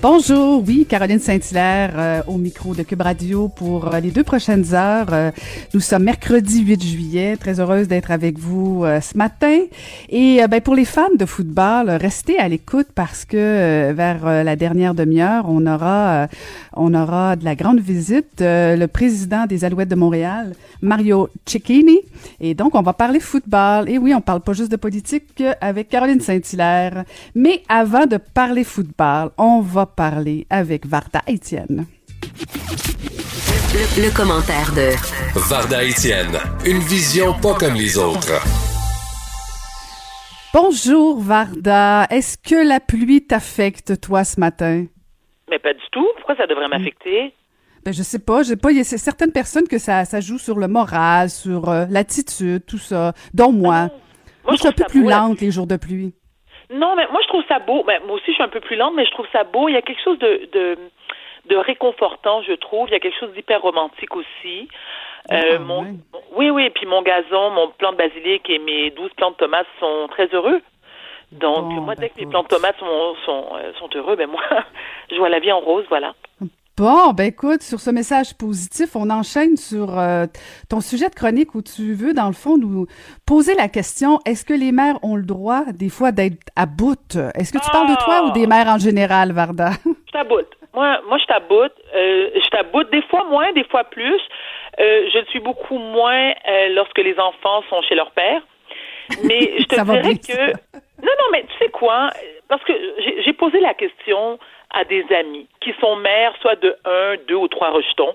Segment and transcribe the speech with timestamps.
[0.00, 4.72] Bonjour, oui, Caroline Saint-Hilaire euh, au micro de Cube Radio pour euh, les deux prochaines
[4.72, 5.08] heures.
[5.12, 5.32] Euh,
[5.74, 9.62] nous sommes mercredi 8 juillet, très heureuse d'être avec vous ce matin.
[10.08, 14.94] Et ben, pour les fans de football, restez à l'écoute parce que vers la dernière
[14.94, 16.28] demi-heure, on aura
[16.76, 21.98] on aura de la grande visite le président des Alouettes de Montréal, Mario Cecchini.
[22.40, 23.88] Et donc, on va parler football.
[23.88, 27.04] Et oui, on parle pas juste de politique avec Caroline Saint-Hilaire.
[27.34, 31.86] Mais avant de parler football, on va parler avec Varda Etienne.
[33.96, 34.94] Le, commentaire de
[35.48, 38.40] Varda Etienne, une vision pas comme les autres.
[40.54, 44.86] Bonjour Varda, est-ce que la pluie t'affecte toi ce matin?
[45.50, 46.06] Mais pas du tout.
[46.16, 47.34] Pourquoi ça devrait m'affecter?
[47.84, 48.70] Ben, je sais pas, j'ai pas.
[48.70, 52.64] Il y a certaines personnes que ça, ça joue sur le moral, sur euh, l'attitude,
[52.66, 53.74] tout ça, dont moi.
[53.74, 54.00] Ah moi,
[54.44, 56.14] moi, je suis un peu plus lente les jours de pluie?
[56.70, 57.82] Non, mais moi je trouve ça beau.
[57.84, 59.68] Ben, moi aussi je suis un peu plus lente, mais je trouve ça beau.
[59.68, 60.76] Il y a quelque chose de, de,
[61.46, 62.88] de réconfortant, je trouve.
[62.88, 64.68] Il y a quelque chose d'hyper romantique aussi.
[65.32, 65.90] Euh, Ah, mon, ouais.
[66.32, 69.66] Oui, oui, puis mon gazon, mon plant de basilic et mes 12 plants de tomates
[69.80, 70.60] sont très heureux.
[71.32, 72.32] Donc, Bon, moi, ben, dès que mes écoute.
[72.32, 74.40] plants de tomates sont, sont, euh, sont heureux, ben moi,
[75.10, 76.14] je vois la vie en rose, voilà.
[76.78, 80.26] Bon, ben écoute, sur ce message positif, on enchaîne sur euh,
[80.70, 82.86] ton sujet de chronique où tu veux, dans le fond, nous
[83.26, 87.16] poser la question est-ce que les mères ont le droit, des fois, d'être à bout?
[87.34, 89.70] Est-ce que tu parles de toi ou des mères en général, Varda?
[89.84, 90.46] Je t'aboute.
[90.72, 91.74] Moi, moi, je t'aboute.
[91.96, 94.20] Euh, je t'aboute des fois moins, des fois plus.
[94.78, 96.32] Euh, je le suis beaucoup moins
[96.76, 98.40] lorsque les enfants sont chez leur père.
[99.24, 100.52] Mais je te dirais que...
[101.02, 102.10] Non, non, mais tu sais quoi?
[102.48, 102.72] Parce que
[103.24, 104.38] j'ai posé la question
[104.70, 108.14] à des amis qui sont mères, soit de un, deux ou trois rejetons,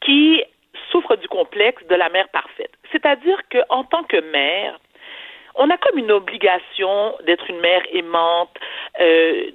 [0.00, 0.42] qui
[0.90, 2.70] souffrent du complexe de la mère parfaite.
[2.92, 4.78] C'est-à-dire qu'en tant que mère,
[5.56, 8.56] on a comme une obligation d'être une mère aimante,
[9.00, 9.50] euh,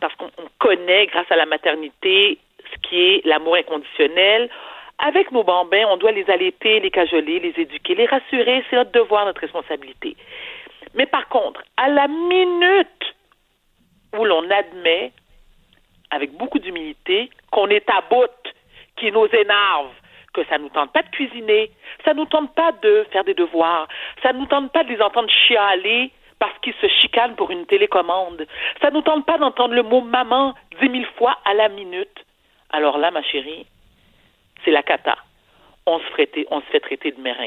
[0.00, 2.38] parce qu'on on connaît, grâce à la maternité,
[2.72, 4.50] ce qui est l'amour inconditionnel.
[4.98, 8.64] Avec nos bambins, on doit les allaiter, les cajoler, les éduquer, les rassurer.
[8.68, 10.16] C'est notre devoir, notre responsabilité.
[10.94, 12.97] Mais par contre, à la minute
[14.16, 15.12] où l'on admet,
[16.10, 18.30] avec beaucoup d'humilité, qu'on est à bout,
[18.96, 19.90] qui nous énerve,
[20.32, 21.70] que ça nous tente pas de cuisiner,
[22.04, 23.88] ça nous tente pas de faire des devoirs,
[24.22, 28.46] ça nous tente pas de les entendre chialer parce qu'ils se chicanent pour une télécommande,
[28.80, 32.24] ça nous tente pas d'entendre le mot maman dix mille fois à la minute.
[32.70, 33.66] Alors là, ma chérie,
[34.64, 35.16] c'est la cata.
[35.86, 37.38] On se, fait, on se fait traiter de mère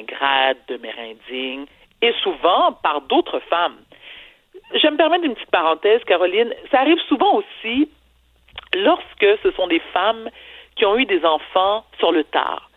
[0.68, 1.66] de mère indigne,
[2.02, 3.78] et souvent par d'autres femmes.
[4.74, 6.54] Je me permets d'une petite parenthèse, Caroline.
[6.72, 7.90] Ça arrive souvent aussi
[8.76, 10.30] lorsque ce sont des femmes
[10.76, 12.70] qui ont eu des enfants sur le tard.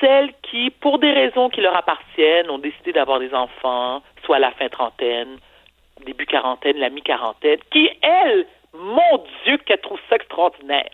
[0.00, 4.40] Celles qui, pour des raisons qui leur appartiennent, ont décidé d'avoir des enfants, soit à
[4.40, 5.38] la fin trentaine,
[6.04, 8.46] début quarantaine, la mi-quarantaine, qui, elles,
[8.78, 10.90] mon Dieu, qu'elles trouvent ça extraordinaire.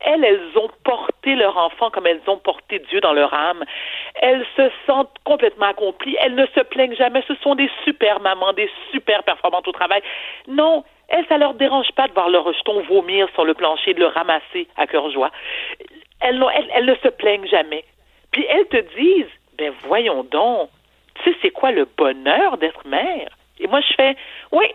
[0.00, 3.64] Elles, elles ont porté leur enfant comme elles ont porté Dieu dans leur âme.
[4.16, 6.16] Elles se sentent complètement accomplies.
[6.20, 7.22] Elles ne se plaignent jamais.
[7.28, 10.02] Ce sont des super mamans, des super performantes au travail.
[10.48, 14.00] Non, elles, ça leur dérange pas de voir leur rejeton vomir sur le plancher, de
[14.00, 15.30] le ramasser à cœur joie.
[16.20, 17.84] Elles, elles, elles ne se plaignent jamais.
[18.30, 20.70] Puis elles te disent, ben voyons donc,
[21.16, 23.28] tu sais, c'est quoi le bonheur d'être mère?
[23.58, 24.16] Et moi, je fais,
[24.52, 24.66] oui.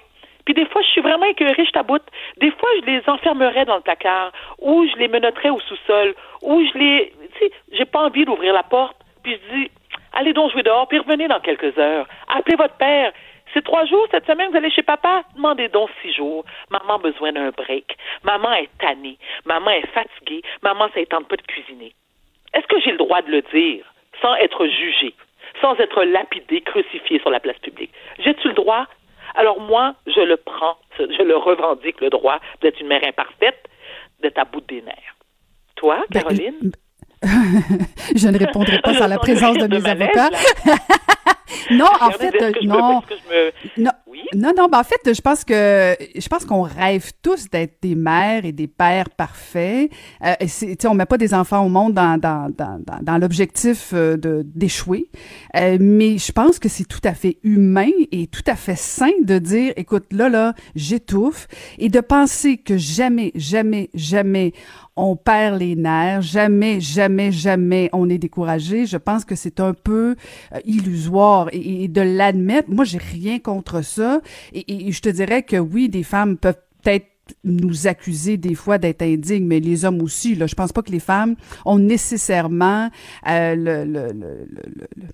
[0.46, 2.04] Puis des fois, je suis vraiment écœurée, je taboute.
[2.38, 6.64] Des fois, je les enfermerais dans le placard, ou je les menotterais au sous-sol, ou
[6.64, 7.14] je les...
[7.34, 8.98] Tu sais, j'ai pas envie d'ouvrir la porte.
[9.24, 9.72] Puis je dis,
[10.14, 12.08] allez donc jouer dehors, puis revenez dans quelques heures.
[12.28, 13.12] Appelez votre père.
[13.54, 15.24] C'est trois jours cette semaine, vous allez chez papa?
[15.36, 16.46] Demandez donc six jours.
[16.70, 17.98] Maman a besoin d'un break.
[18.24, 19.18] Maman est tannée.
[19.46, 20.42] Maman est fatiguée.
[20.62, 21.94] Maman, ça ne tente pas de cuisiner.
[22.54, 23.86] Est-ce que j'ai le droit de le dire
[24.22, 25.14] sans être jugé,
[25.62, 27.92] sans être lapidé, crucifié sur la place publique?
[28.20, 28.88] J'ai-tu le droit?
[29.38, 33.68] Alors moi, je le prends, je le revendique, le droit d'être une mère imparfaite,
[34.22, 35.16] d'être à bout des nerfs.
[35.76, 36.72] Toi, Ben, Caroline?
[38.16, 40.30] je ne répondrai pas sans la présence de mes avocats.
[41.72, 43.02] non, en fait, que me- non.
[43.02, 44.22] que me- Non, Oui?
[44.36, 47.96] non, non, ben en fait, je pense que je pense qu'on rêve tous d'être des
[47.96, 49.90] mères et des pères parfaits.
[50.26, 50.34] Euh,
[50.86, 54.44] on met pas des enfants au monde dans dans dans dans, dans l'objectif euh, de
[54.46, 55.10] d'échouer,
[55.56, 59.12] Euh, mais je pense que c'est tout à fait humain et tout à fait sain
[59.24, 61.48] de dire, écoute, là là, j'étouffe
[61.78, 64.54] et de penser que jamais, jamais, jamais
[64.96, 68.86] on perd les nerfs, jamais, jamais, jamais on est découragé.
[68.86, 70.16] Je pense que c'est un peu
[70.54, 72.70] euh, illusoire et, de l'admettre.
[72.70, 74.22] Moi, j'ai rien contre ça.
[74.54, 77.08] Et, et je te dirais que oui, des femmes peuvent peut-être
[77.44, 80.36] nous accuser des fois d'être indignes, mais les hommes aussi.
[80.36, 82.90] Là, je pense pas que les femmes ont nécessairement
[83.28, 84.48] euh, le, le, le,
[84.96, 85.08] le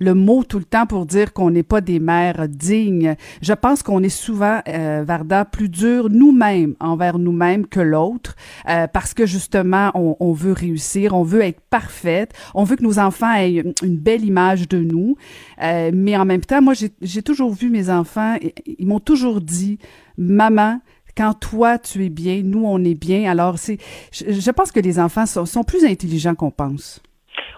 [0.00, 3.16] le mot tout le temps pour dire qu'on n'est pas des mères dignes.
[3.42, 8.36] Je pense qu'on est souvent, euh, Varda, plus dur nous-mêmes envers nous-mêmes que l'autre,
[8.68, 12.82] euh, parce que justement, on, on, veut réussir, on veut être parfaite, on veut que
[12.82, 15.16] nos enfants aient une belle image de nous.
[15.62, 19.78] Euh, mais en même temps, moi, j'ai toujours vu mes enfants, ils m'ont toujours dit,
[20.18, 20.80] maman,
[21.16, 23.30] quand toi tu es bien, nous on est bien.
[23.30, 23.78] Alors c'est,
[24.12, 27.00] je, je pense que les enfants sont, sont plus intelligents qu'on pense.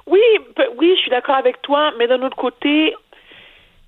[0.07, 0.21] Oui,
[0.77, 2.95] oui, je suis d'accord avec toi, mais d'un autre côté,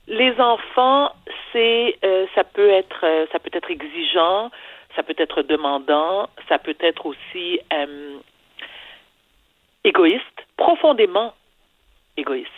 [0.06, 1.12] les enfants,
[1.52, 4.50] c'est, euh, ça peut être, euh, ça peut être exigeant,
[4.96, 8.18] ça peut être demandant, ça peut être aussi euh,
[9.84, 10.24] égoïste,
[10.56, 11.32] profondément
[12.16, 12.50] égoïste.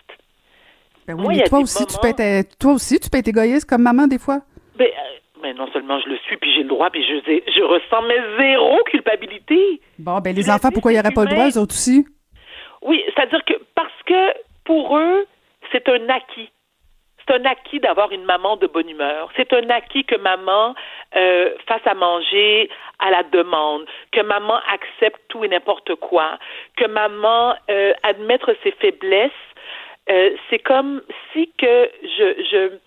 [1.06, 3.82] Ben oui, mais toi aussi, tu peux être, toi aussi, tu peux être égoïste comme
[3.82, 4.40] maman des fois?
[4.76, 4.88] Ben,
[5.42, 8.38] mais non seulement je le suis, puis j'ai le droit, puis je, je ressens mes
[8.38, 9.80] zéro culpabilité.
[9.98, 12.06] Bon, ben les enfants, pourquoi il n'y aurait pas le droit, eux autres aussi?
[12.82, 14.34] Oui, c'est-à-dire que parce que
[14.64, 15.26] pour eux,
[15.70, 16.50] c'est un acquis.
[17.26, 19.30] C'est un acquis d'avoir une maman de bonne humeur.
[19.36, 20.74] C'est un acquis que maman
[21.14, 22.68] euh, fasse à manger
[22.98, 26.38] à la demande, que maman accepte tout et n'importe quoi,
[26.76, 29.30] que maman euh, admettre ses faiblesses.
[30.10, 31.00] Euh, c'est comme
[31.32, 32.78] si que je, je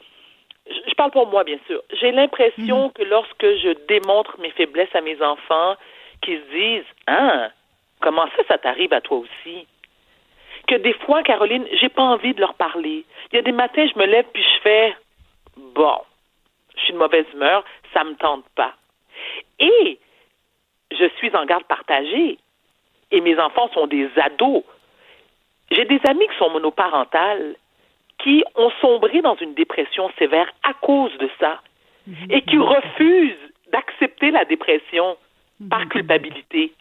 [0.67, 1.81] je parle pour moi, bien sûr.
[1.93, 2.91] J'ai l'impression mhm.
[2.93, 5.75] que lorsque je démontre mes faiblesses à mes enfants,
[6.21, 7.49] qu'ils se disent, ah,
[8.01, 9.67] comment ça, ça t'arrive à toi aussi?
[10.67, 13.05] Que des fois, Caroline, j'ai pas envie de leur parler.
[13.31, 14.95] Il y a des matins, je me lève puis je fais
[15.57, 15.97] bon,
[16.75, 17.63] je suis de mauvaise humeur,
[17.93, 18.73] ça me tente pas.
[19.59, 19.99] Et
[20.91, 22.37] je suis en garde partagée
[23.11, 24.63] et mes enfants sont des ados.
[25.71, 27.55] J'ai des amis qui sont monoparentales
[28.19, 31.61] qui ont sombré dans une dépression sévère à cause de ça
[32.29, 35.17] et qui refusent d'accepter la dépression
[35.69, 36.73] par culpabilité.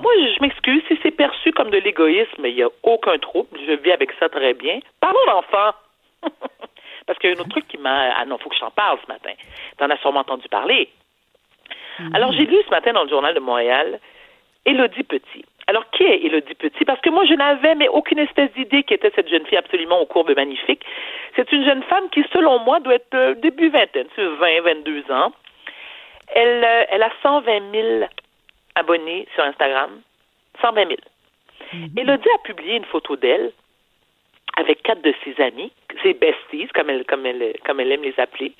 [0.00, 3.58] Moi, je m'excuse si c'est perçu comme de l'égoïsme, il n'y a aucun trouble.
[3.66, 4.80] Je vis avec ça très bien.
[5.00, 5.74] Parlons d'enfants.
[7.06, 8.14] Parce qu'il y a un autre truc qui m'a.
[8.16, 9.32] Ah non, il faut que je t'en parle ce matin.
[9.76, 10.88] Tu en as sûrement entendu parler.
[11.98, 12.14] Mhm.
[12.14, 13.98] Alors, j'ai lu ce matin dans le Journal de Montréal
[14.64, 15.44] Élodie Petit.
[15.66, 16.84] Alors, qui est Élodie Petit?
[16.84, 20.00] Parce que moi, je n'avais mais aucune espèce d'idée qui était cette jeune fille absolument
[20.00, 20.84] aux courbes magnifiques.
[21.36, 25.32] C'est une jeune femme qui, selon moi, doit être euh, début vingtaine, 20, 22 ans.
[26.34, 28.04] Elle, euh, elle a 120 000
[28.74, 30.00] abonnés sur Instagram,
[30.60, 30.96] 120 000.
[31.72, 33.52] Mm Elodie a publié une photo d'elle
[34.56, 35.72] avec quatre de ses amis,
[36.02, 38.52] ses besties, comme elle, comme elle, comme elle aime les appeler,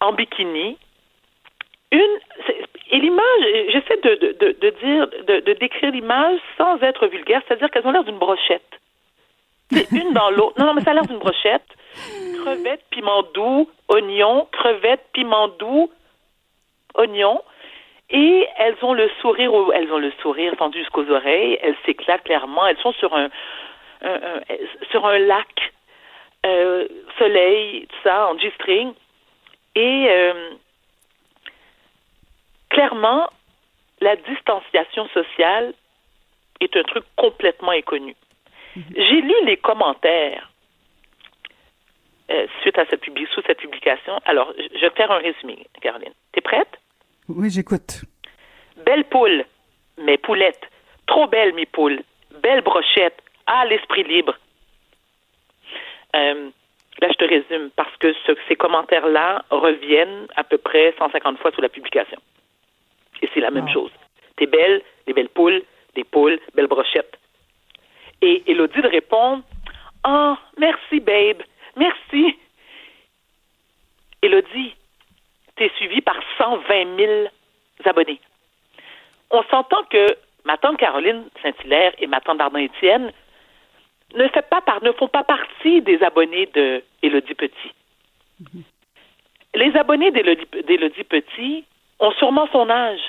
[0.00, 0.78] en bikini.
[1.92, 2.18] Une,
[2.90, 7.70] et l'image, j'essaie de, de, de, dire, de, de décrire l'image sans être vulgaire, c'est-à-dire
[7.70, 8.80] qu'elles ont l'air d'une brochette.
[9.70, 10.58] C'est une dans l'autre.
[10.58, 11.66] Non, non, mais ça a l'air d'une brochette.
[12.42, 15.90] Crevettes, piment doux, oignon, crevettes, piment doux,
[16.94, 17.42] oignon.
[18.10, 21.58] Et elles ont le sourire, elles ont le sourire tendu jusqu'aux oreilles.
[21.62, 22.66] Elles s'éclatent clairement.
[22.66, 23.28] Elles sont sur un,
[24.90, 25.72] sur un lac,
[26.46, 28.92] euh, soleil, tout ça, en G-string.
[29.74, 30.50] Et euh,
[32.70, 33.28] clairement,
[34.00, 35.74] la distanciation sociale
[36.60, 38.16] est un truc complètement inconnu.
[38.76, 38.82] Mm-hmm.
[38.96, 40.50] J'ai lu les commentaires
[42.30, 44.20] euh, suite à cette sous cette publication.
[44.24, 46.12] Alors, je vais faire un résumé, Caroline.
[46.32, 46.79] T'es prête?
[47.36, 48.04] Oui, j'écoute.
[48.84, 49.44] Belle poule,
[49.98, 50.68] mes poulettes.
[51.06, 52.02] Trop belle, mes poules.
[52.42, 53.20] Belle brochette.
[53.46, 54.36] Ah, l'esprit libre.
[56.16, 56.50] Euh,
[57.00, 58.14] là, je te résume parce que
[58.48, 62.18] ces commentaires-là reviennent à peu près 150 fois sous la publication.
[63.22, 63.90] Et c'est la même chose.
[64.36, 65.62] T'es belle, des belles poules,
[65.94, 67.18] des poules, belle brochette.
[68.22, 69.42] Et Elodie répond
[70.06, 71.42] Oh, merci, babe.
[71.76, 72.36] Merci.
[74.22, 74.74] Elodie,
[75.60, 77.28] t'es suivie par 120 000
[77.84, 78.20] abonnés
[79.30, 80.06] on s'entend que
[80.44, 83.12] ma tante Caroline Saint-Hilaire et ma tante Bardin-Étienne
[84.14, 87.72] ne, fait pas ne font pas partie des abonnés de Élodie Petit.
[89.54, 91.64] Les abonnés d'Élodie Petit
[92.00, 93.00] ont sûrement son âge.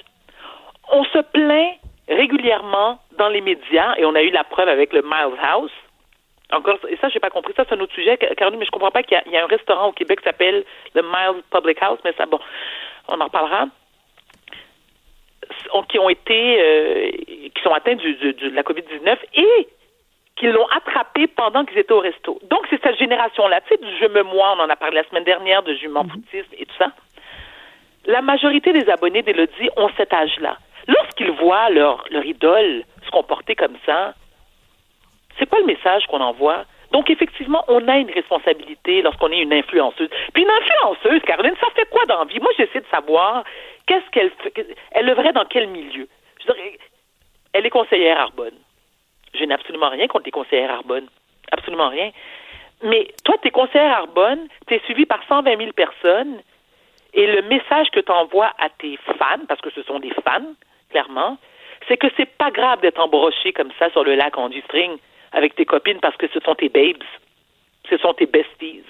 [0.91, 1.77] On se plaint
[2.07, 5.71] régulièrement dans les médias, et on a eu la preuve avec le Miles House.
[6.51, 7.53] Encore, et ça, j'ai pas compris.
[7.55, 9.47] Ça, c'est un autre sujet, Caroline, mais je comprends pas qu'il y, y, a un
[9.47, 12.39] restaurant au Québec qui s'appelle le Miles Public House, mais ça, bon,
[13.07, 13.67] on en reparlera
[15.89, 17.11] qui ont été, euh,
[17.53, 19.67] qui sont atteints de la COVID-19 et
[20.37, 22.39] qui l'ont attrapé pendant qu'ils étaient au resto.
[22.49, 25.03] Donc, c'est cette génération-là, tu sais, du je me moi, on en a parlé la
[25.09, 26.11] semaine dernière, de jument mhm.
[26.11, 26.91] foutiste et tout ça.
[28.05, 30.57] La majorité des abonnés d'Elodie ont cet âge-là.
[30.87, 34.13] Lorsqu'ils voient leur, leur idole se comporter comme ça,
[35.39, 36.65] c'est pas le message qu'on envoie?
[36.91, 40.09] Donc, effectivement, on a une responsabilité lorsqu'on est une influenceuse.
[40.33, 42.39] Puis une influenceuse, Caroline, ça fait quoi dans la vie?
[42.39, 43.43] Moi, j'essaie de savoir
[43.87, 44.75] qu'est-ce qu'elle fait.
[44.91, 46.07] Elle œuvrait dans quel milieu?
[46.45, 46.51] Je
[47.53, 48.57] elle est conseillère Arbonne.
[49.33, 51.07] Je n'ai absolument rien contre les conseillères Arbonne.
[51.51, 52.11] Absolument rien.
[52.83, 56.41] Mais toi, tu es conseillère Arbonne, tu es suivi par 120 000 personnes,
[57.13, 60.53] et le message que tu envoies à tes fans, parce que ce sont des fans,
[60.89, 61.37] clairement,
[61.87, 64.97] c'est que c'est pas grave d'être embroché comme ça sur le lac en du string
[65.31, 67.03] avec tes copines parce que ce sont tes babes,
[67.89, 68.83] ce sont tes besties.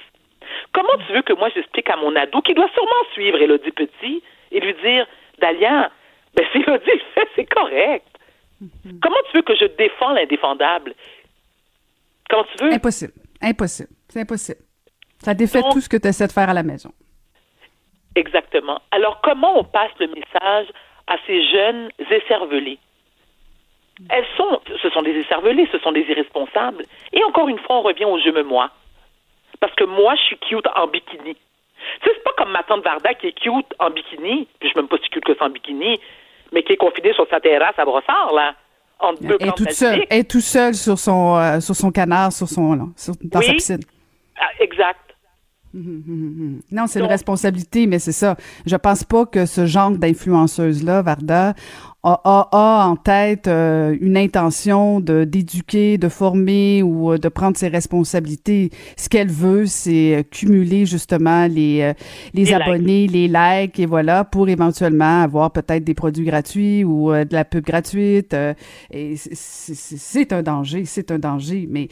[0.74, 4.24] Comment tu veux que moi j'explique à mon ado qui doit sûrement suivre Elodie Petit
[4.52, 5.08] et lui dire
[5.40, 5.92] Dalia,
[6.36, 8.08] ben si Elodie fait, c'est correct.
[8.62, 9.00] Mm-hmm.
[9.02, 10.94] Comment tu veux que je défends l'indéfendable?
[12.30, 12.74] Comment tu veux?
[12.74, 13.14] Impossible.
[13.42, 13.90] Impossible.
[14.10, 14.60] C'est impossible.
[15.20, 16.92] Ça défait tout ce que tu essaies de faire à la maison.
[18.16, 18.82] Exactement.
[18.92, 20.68] Alors, comment on passe le message
[21.08, 22.80] à ces jeunes écervelés?
[24.10, 26.86] Elles sont, ce sont des écervelés, ce sont des irresponsables.
[27.13, 28.70] Et encore une fois, on revient au je me moi.
[29.60, 31.36] Parce que moi, je suis cute en bikini.
[31.36, 34.67] Tu sais, c'est pas comme ma tante Varda qui est cute en bikini, puis je
[34.70, 36.00] suis même pas si cute que ça en bikini,
[36.51, 38.55] mais qui est confinée sur sa terrasse à Brossard, là.
[39.00, 42.75] Entre deux toute seule, est tout seule sur son, euh, sur son canard, sur son,
[42.75, 42.84] là,
[43.24, 43.79] dans sa piscine.
[44.39, 45.00] Ah, exact.
[45.74, 48.36] Hum, hum, hum, non, c'est une responsabilité, mais c'est ça.
[48.65, 51.53] Je pense pas que ce genre d'influenceuse-là, Varda,
[52.03, 57.67] a, en tête euh, une intention de d'éduquer, de former ou euh, de prendre ses
[57.67, 58.72] responsabilités.
[58.98, 61.93] Ce qu'elle veut, c'est cumuler justement les euh,
[62.34, 67.34] les, abonnés, les likes et voilà pour éventuellement avoir peut-être des produits gratuits ou de
[67.34, 68.36] la pub gratuite.
[68.91, 71.67] et c'est un danger, c'est un danger.
[71.70, 71.88] Mais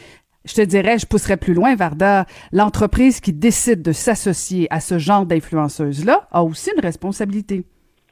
[0.45, 2.25] je te dirais, je pousserais plus loin, Varda.
[2.51, 7.63] L'entreprise qui décide de s'associer à ce genre d'influenceuse-là a aussi une responsabilité.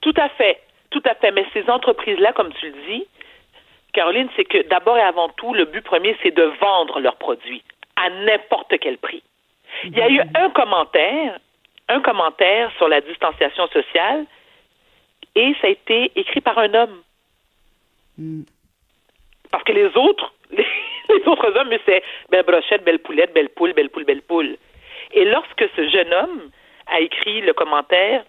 [0.02, 0.58] Tout à fait.
[0.90, 1.32] Tout à fait.
[1.32, 3.08] Mais ces entreprises-là, comme tu le dis,
[3.94, 7.64] Caroline, c'est que d'abord et avant tout, le but premier, c'est de vendre leurs produits
[7.96, 9.24] à n'importe quel prix.
[9.84, 11.40] Il y a eu un commentaire,
[11.90, 14.26] un commentaire sur la distanciation sociale,
[15.36, 17.02] et ça a été écrit par un homme.
[18.18, 18.42] Mm.
[19.52, 23.90] Parce que les autres, les, autres hommes, c'est belle brochette, belle poulette, belle poule, belle
[23.90, 24.58] poule, belle poule.
[25.14, 26.50] Et lorsque ce jeune homme
[26.88, 28.24] a écrit le commentaire,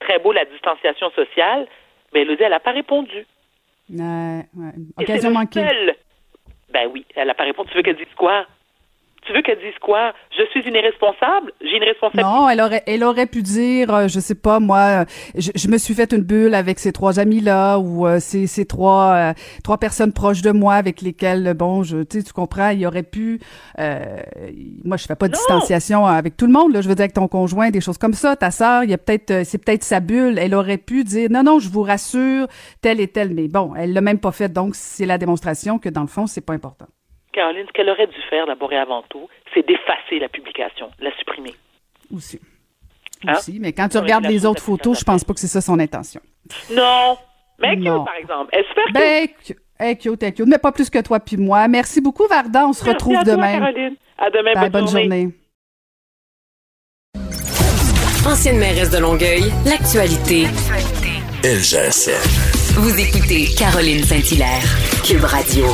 [0.00, 1.66] très beau la distanciation sociale,
[2.14, 3.26] mais Elodie, elle n'a pas répondu.
[3.90, 4.72] Ouais, ouais.
[4.96, 5.66] Occasion manquée.
[6.72, 7.68] Ben oui, elle n'a pas répondu.
[7.70, 8.46] Tu veux qu'elle dise quoi?
[9.24, 10.12] Tu veux qu'elle dise quoi?
[10.36, 11.52] Je suis une irresponsable?
[11.62, 12.28] J'ai une responsabilité.
[12.28, 15.78] Non, elle aurait, elle aurait pu dire, euh, je sais pas, moi, je, je, me
[15.78, 19.78] suis fait une bulle avec ces trois amis-là ou euh, ces, ces trois, euh, trois
[19.78, 23.40] personnes proches de moi avec lesquelles, bon, je, tu tu comprends, il aurait pu,
[23.78, 27.14] moi, je fais pas de distanciation avec tout le monde, là, je veux dire avec
[27.14, 30.00] ton conjoint, des choses comme ça, ta sœur, il y a peut-être, c'est peut-être sa
[30.00, 32.46] bulle, elle aurait pu dire, non, non, je vous rassure,
[32.82, 35.88] telle et telle, mais bon, elle l'a même pas fait, donc c'est la démonstration que
[35.88, 36.86] dans le fond, c'est pas important.
[37.34, 41.14] Caroline, ce qu'elle aurait dû faire d'abord et avant tout, c'est d'effacer la publication, la
[41.16, 41.54] supprimer.
[42.14, 42.40] Aussi.
[43.26, 43.34] Hein?
[43.36, 45.78] Aussi, mais quand tu regardes les autres photos, je pense pas que c'est ça son
[45.78, 46.20] intention.
[46.70, 47.16] Non.
[47.58, 48.50] Mais cute, par exemple.
[48.52, 49.58] Elle se ben, cute.
[49.78, 50.46] Hey, cute, hey, cute.
[50.46, 51.66] Mais pas plus que toi puis moi.
[51.68, 52.66] Merci beaucoup, Varda.
[52.66, 53.58] On se retrouve à demain.
[53.58, 53.96] Toi, Caroline.
[54.18, 54.68] À demain.
[54.68, 55.28] bonne, journée.
[58.26, 60.46] Ancienne mairesse de Longueuil, l'actualité.
[61.42, 62.80] LGSN.
[62.80, 64.64] Vous écoutez Caroline Saint-Hilaire,
[65.04, 65.66] Cube Radio.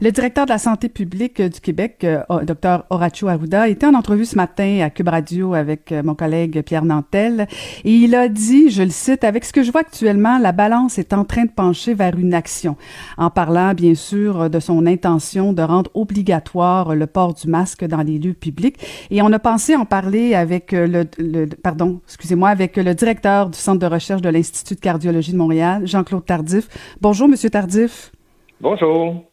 [0.00, 4.26] Le directeur de la santé publique du Québec, euh, Dr Horacio Arruda, était en entrevue
[4.26, 7.48] ce matin à Cube Radio avec euh, mon collègue Pierre Nantel
[7.82, 11.00] et il a dit, je le cite, avec ce que je vois actuellement, la balance
[11.00, 12.76] est en train de pencher vers une action,
[13.16, 18.02] en parlant bien sûr de son intention de rendre obligatoire le port du masque dans
[18.02, 18.76] les lieux publics.
[19.10, 23.50] Et on a pensé en parler avec euh, le, le pardon, excusez-moi, avec le directeur
[23.50, 26.68] du Centre de recherche de l'Institut de cardiologie de Montréal, Jean-Claude Tardif.
[27.00, 28.12] Bonjour, Monsieur Tardif.
[28.60, 29.27] Bonjour.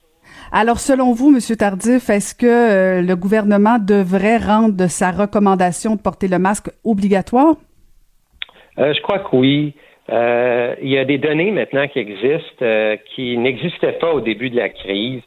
[0.58, 6.02] Alors, selon vous, Monsieur Tardif, est-ce que euh, le gouvernement devrait rendre sa recommandation de
[6.02, 7.56] porter le masque obligatoire?
[8.80, 9.74] Euh, je crois que oui.
[10.10, 12.66] Euh, il y a des données maintenant qui existent
[13.14, 15.22] qui n'existaient pas au début de la crise.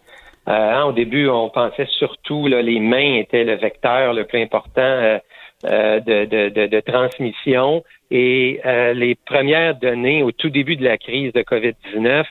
[0.47, 5.21] Hein, au début, on pensait surtout là, les mains étaient le vecteur le plus important
[5.63, 7.85] de, transmission.
[8.11, 8.63] Et
[8.95, 12.25] les premières données au tout début de la crise de COVID-19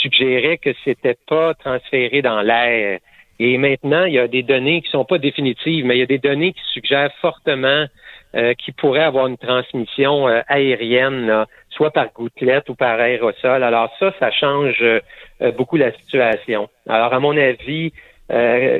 [0.00, 3.00] suggérait que c'était pas transféré dans l'air.
[3.38, 6.06] Et maintenant, il y a des données qui sont pas définitives, mais il y a
[6.06, 7.86] des données qui suggèrent fortement
[8.36, 13.64] euh, qu'il pourrait avoir une transmission euh, aérienne, soit par gouttelette ou par aérosol.
[13.64, 15.00] Alors ça, ça change euh,
[15.56, 16.68] beaucoup la situation.
[16.88, 17.92] Alors à mon avis,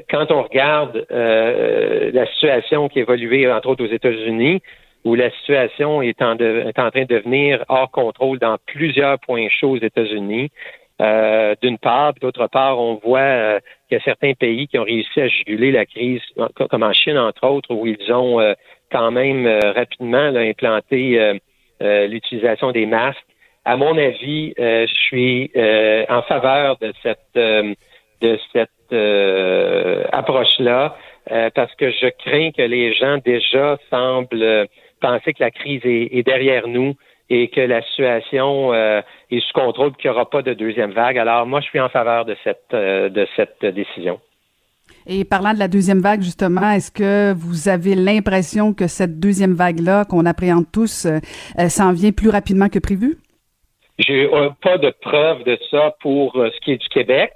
[0.08, 4.62] quand on regarde la situation qui évoluait entre autres aux États-Unis,
[5.02, 9.48] où la situation est en, est en train de devenir hors contrôle dans plusieurs points
[9.48, 10.52] chauds aux États-Unis,
[11.62, 12.12] d'une part.
[12.20, 15.86] D'autre part, on voit qu'il y a certains pays qui ont réussi à juguler la
[15.86, 16.20] crise,
[16.70, 18.38] comme en Chine, entre autres, où ils ont
[18.92, 21.38] quand même rapidement implanté
[21.80, 23.18] l'utilisation des masques.
[23.64, 25.50] À mon avis, je suis
[26.08, 28.92] en faveur de cette de cette
[30.12, 30.96] approche-là.
[31.30, 34.66] Euh, parce que je crains que les gens déjà semblent
[35.00, 36.94] penser que la crise est, derrière nous
[37.30, 41.16] et que la situation euh, est sous contrôle, qu'il n'y aura pas de deuxième vague.
[41.16, 44.20] Alors moi, je suis en faveur de cette, euh, de cette décision.
[45.06, 49.54] Et parlant de la deuxième vague, justement, est-ce que vous avez l'impression que cette deuxième
[49.54, 51.06] vague-là, qu'on appréhende tous,
[51.68, 53.16] s'en vient plus rapidement que prévu?
[53.98, 54.28] J'ai
[54.62, 57.32] pas de preuve de ça pour ce qui est du Québec.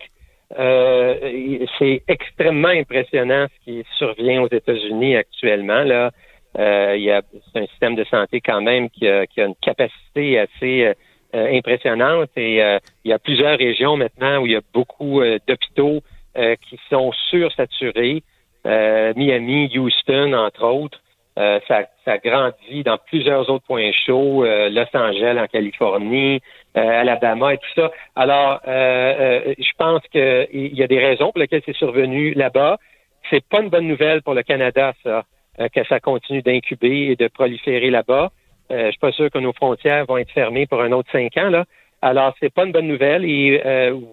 [0.59, 5.83] Euh, c'est extrêmement impressionnant ce qui survient aux États-Unis actuellement.
[5.83, 6.13] Là,
[6.59, 7.23] euh, il y a
[7.55, 10.95] un système de santé quand même qui a, une capacité assez
[11.35, 12.59] euh, impressionnante et
[13.05, 16.01] il y a plusieurs régions maintenant où il y a beaucoup d'hôpitaux
[16.37, 18.23] qui sont sursaturés.
[18.65, 21.01] Miami, Houston, entre autres.
[21.37, 26.41] ça, ça grandit dans plusieurs autres points chauds, Los Angeles en Californie,
[26.77, 27.93] euh, Alabama et tout ça.
[28.17, 32.79] Alors, euh, euh, je pense qu'il y a des raisons pour lesquelles c'est survenu là-bas.
[33.31, 35.23] C'est pas une bonne nouvelle pour le Canada, ça,
[35.59, 38.31] que ça continue d'incuber et de proliférer là-bas.
[38.71, 41.51] je suis pas sûr que nos frontières vont être fermées pour un autre cinq ans
[41.51, 41.65] là.
[42.03, 43.25] Alors, c'est pas une bonne nouvelle.
[43.25, 43.63] Et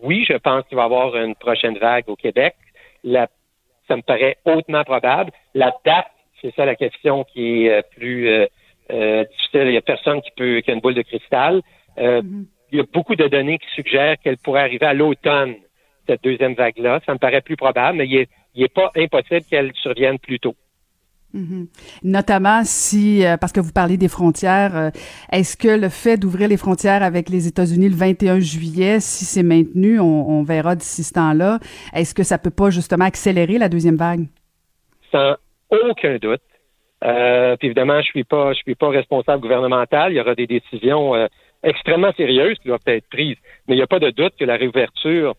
[0.04, 2.56] oui, je pense qu'il va y avoir une prochaine vague au Québec.
[3.04, 3.28] La,
[3.88, 5.32] ça me paraît hautement probable.
[5.56, 6.08] La date,
[6.42, 8.48] c'est ça la question qui est plus
[9.00, 9.68] difficile.
[9.68, 11.62] Il y a personne qui peut qui a une boule de cristal.
[11.98, 12.46] Euh, mhm.
[12.72, 15.56] Il y a beaucoup de données qui suggèrent qu'elle pourrait arriver à l'automne,
[16.08, 17.02] cette deuxième vague-là.
[17.06, 20.56] Ça me paraît plus probable, mais il n'est pas impossible qu'elle survienne plus tôt.
[21.34, 21.68] Mhm.
[22.04, 24.90] Notamment si, euh, parce que vous parlez des frontières, euh,
[25.32, 29.44] est-ce que le fait d'ouvrir les frontières avec les États-Unis le 21 juillet, si c'est
[29.44, 31.60] maintenu, on, verra d'ici ce temps-là,
[31.94, 34.28] est-ce que ça peut pas justement accélérer la deuxième vague?
[35.12, 35.36] Sans
[35.70, 36.42] aucun doute.
[37.02, 40.12] puis évidemment, je suis pas, je suis pas responsable gouvernemental.
[40.12, 41.14] Il y aura des décisions
[41.64, 43.38] extrêmement sérieuses qui doivent être prises.
[43.68, 45.36] Mais il n'y a pas de doute que la réouverture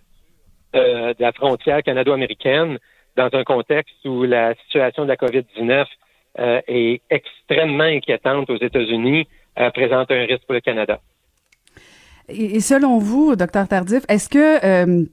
[0.75, 2.79] euh, de la frontière canado-américaine
[3.17, 5.85] dans un contexte où la situation de la COVID-19
[6.39, 9.27] euh, est extrêmement inquiétante aux États-Unis
[9.59, 11.01] euh, présente un risque pour le Canada.
[12.29, 15.07] Et, selon vous, docteur Tardif, est-ce que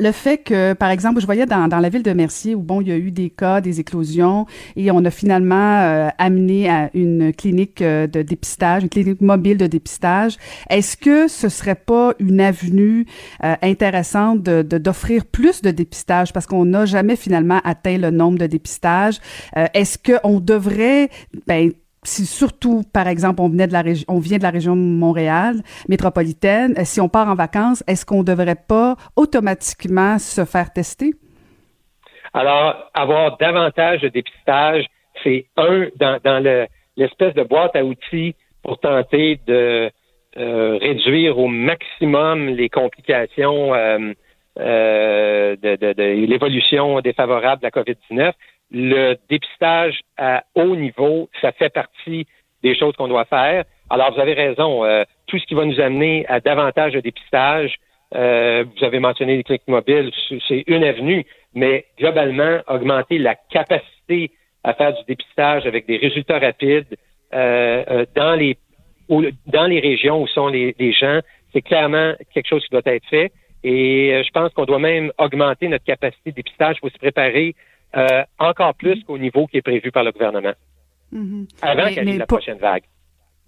[0.00, 2.80] le fait que, par exemple, je voyais dans, dans, la ville de Mercier où, bon,
[2.80, 6.90] il y a eu des cas, des éclosions, et on a finalement euh, amené à
[6.94, 10.36] une clinique euh, de dépistage, une clinique mobile de dépistage.
[10.68, 13.06] Est-ce que ce serait pas une avenue
[13.44, 16.32] euh, intéressante de, d'offrir plus de dépistage?
[16.32, 19.20] Parce qu'on n'a jamais finalement atteint le nombre de dépistages?
[19.74, 21.10] Est-ce qu'on devrait,
[21.46, 25.56] ben, si surtout, par exemple, on vient de la région Montréal
[25.88, 30.72] métropolitaine, euh, si on part en vacances, est-ce qu'on ne devrait pas automatiquement se faire
[30.72, 31.12] tester?
[32.32, 34.86] Alors, avoir davantage de dépistage,
[35.22, 36.42] c'est un dans,
[36.96, 39.90] l'espèce de boîte à outils pour tenter de
[40.36, 48.32] euh, réduire au maximum les complications euh, de, l'évolution défavorable de la COVID-19
[48.70, 52.26] le dépistage à haut niveau, ça fait partie
[52.62, 53.64] des choses qu'on doit faire.
[53.88, 54.84] Alors, vous avez raison.
[54.84, 57.76] Euh, tout ce qui va nous amener à davantage de dépistage,
[58.14, 60.10] euh, vous avez mentionné les cliniques mobiles,
[60.48, 64.30] c'est une avenue, mais globalement, augmenter la capacité
[64.62, 66.96] à faire du dépistage avec des résultats rapides
[67.32, 68.56] euh, dans les
[69.46, 71.18] dans les régions où sont les, les gens,
[71.52, 73.32] c'est clairement quelque chose qui doit être fait.
[73.64, 77.56] Et je pense qu'on doit même augmenter notre capacité de dépistage pour se préparer
[77.96, 80.52] euh, encore plus qu'au niveau qui est prévu par le gouvernement.
[81.12, 81.48] Mm-hmm.
[81.62, 82.84] Avant qu'il y ait la prochaine vague.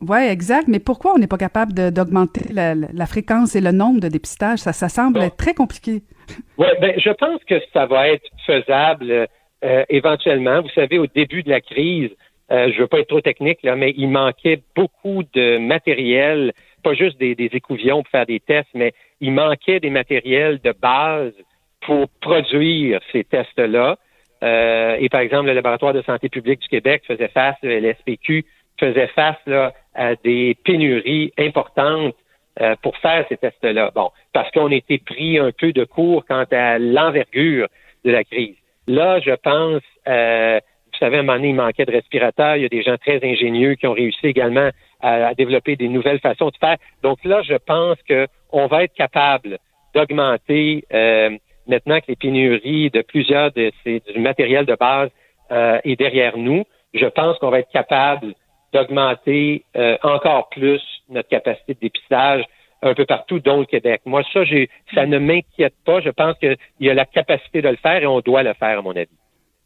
[0.00, 0.66] Oui, exact.
[0.66, 4.58] Mais pourquoi on n'est pas capable d'augmenter la, fréquence et le nombre de dépistages?
[4.58, 6.02] Ça, ça semble être très compliqué.
[6.56, 9.26] Oui, ben, je pense que ça va être faisable
[9.64, 10.62] euh, éventuellement.
[10.62, 12.10] Vous savez, au début de la crise,
[12.50, 16.52] euh, je ne veux pas être trop technique, là, mais il manquait beaucoup de matériel,
[16.82, 20.72] pas juste des, des écouvillons pour faire des tests, mais il manquait des matériels de
[20.72, 21.32] base
[21.80, 23.98] pour produire ces tests-là.
[24.42, 28.44] Euh, et par exemple, le laboratoire de santé publique du Québec faisait face, le LSPQ
[28.78, 32.14] faisait face là, à des pénuries importantes
[32.60, 33.92] euh, pour faire ces tests-là.
[33.94, 37.68] Bon, parce qu'on était pris un peu de court quant à l'envergure
[38.04, 38.56] de la crise.
[38.88, 40.58] Là, je pense, euh,
[40.92, 42.56] vous savez, à un moment donné, il manquait de respirateurs.
[42.56, 45.88] Il y a des gens très ingénieux qui ont réussi également à, à développer des
[45.88, 46.76] nouvelles façons de faire.
[47.02, 49.58] Donc là, je pense qu'on va être capable
[49.94, 51.30] d'augmenter euh,
[51.66, 55.10] maintenant que les pénuries de plusieurs de ces du matériel de base
[55.50, 58.34] euh, est derrière nous, je pense qu'on va être capable
[58.72, 62.44] d'augmenter euh, encore plus notre capacité de dépistage
[62.82, 64.02] un peu partout, dont le Québec.
[64.06, 66.00] Moi, ça, j'ai, ça ne m'inquiète pas.
[66.00, 68.78] Je pense qu'il y a la capacité de le faire et on doit le faire,
[68.78, 69.08] à mon avis.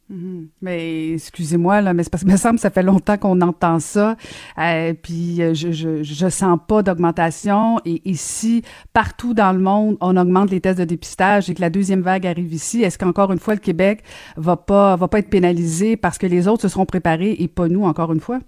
[0.09, 0.47] Mhm.
[0.61, 3.79] Mais excusez-moi là, mais c'est parce que me semble que ça fait longtemps qu'on entend
[3.79, 4.15] ça.
[4.57, 7.77] Euh, puis euh, je, je je sens pas d'augmentation.
[7.85, 11.69] Et ici, partout dans le monde, on augmente les tests de dépistage et que la
[11.69, 12.83] deuxième vague arrive ici.
[12.83, 13.99] Est-ce qu'encore une fois le Québec
[14.37, 17.67] va pas va pas être pénalisé parce que les autres se seront préparés et pas
[17.67, 18.39] nous encore une fois?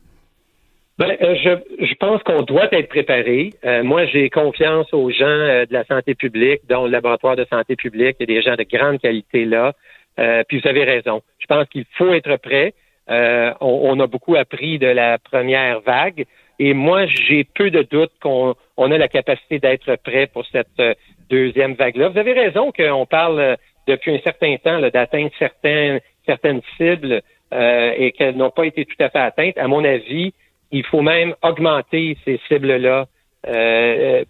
[0.97, 3.53] Ben, euh, je, je pense qu'on doit être préparé.
[3.83, 8.17] Moi, j'ai confiance aux gens de la santé publique, dont le laboratoire de santé publique.
[8.19, 9.73] Il y a des gens de grande qualité là.
[10.19, 11.21] Euh, puis vous avez raison.
[11.39, 12.73] Je pense qu'il faut être prêt.
[13.09, 16.25] Euh, on, a beaucoup appris de la première vague.
[16.59, 20.67] Et moi, j'ai peu de doutes qu'on on a la capacité d'être prêt pour cette
[20.79, 20.93] euh,
[21.29, 22.09] deuxième vague-là.
[22.09, 28.37] Vous avez raison qu'on parle depuis un certain temps d'atteindre certaines, certaines cibles et qu'elles
[28.37, 29.57] n'ont pas été tout à fait atteintes.
[29.57, 30.33] À mon avis,
[30.71, 33.07] il faut même augmenter ces cibles-là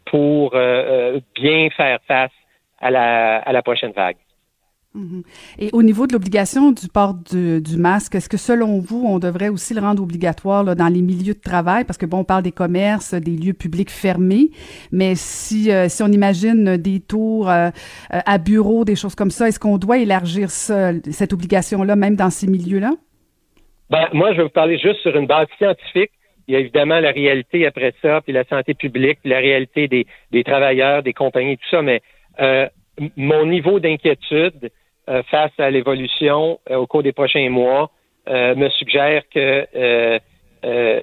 [0.05, 2.31] pour bien faire face
[2.79, 4.15] à la, à la prochaine vague.
[4.95, 5.21] Mhm.
[5.59, 9.49] Et au niveau de l'obligation du port du, masque, est-ce que selon vous, on devrait
[9.49, 11.85] aussi le rendre obligatoire dans les milieux de travail?
[11.85, 14.49] Parce que bon, on parle des commerces, des lieux publics fermés,
[14.91, 17.69] mais si, euh, si on imagine des tours euh,
[18.13, 22.15] euh, à bureau, des choses comme ça, est-ce qu'on doit élargir ça, cette obligation-là, même
[22.15, 22.93] dans ces milieux-là?
[23.91, 26.11] Ben, moi, je vais vous parler juste sur une base scientifique.
[26.47, 29.87] Il y a évidemment la réalité après ça, puis la santé publique, puis la réalité
[29.87, 32.01] des travailleurs, des compagnies, tout ça, mais
[33.15, 34.71] mon niveau d'inquiétude,
[35.09, 37.89] euh, face à l'évolution euh, au cours des prochains mois
[38.27, 39.65] euh, me suggère que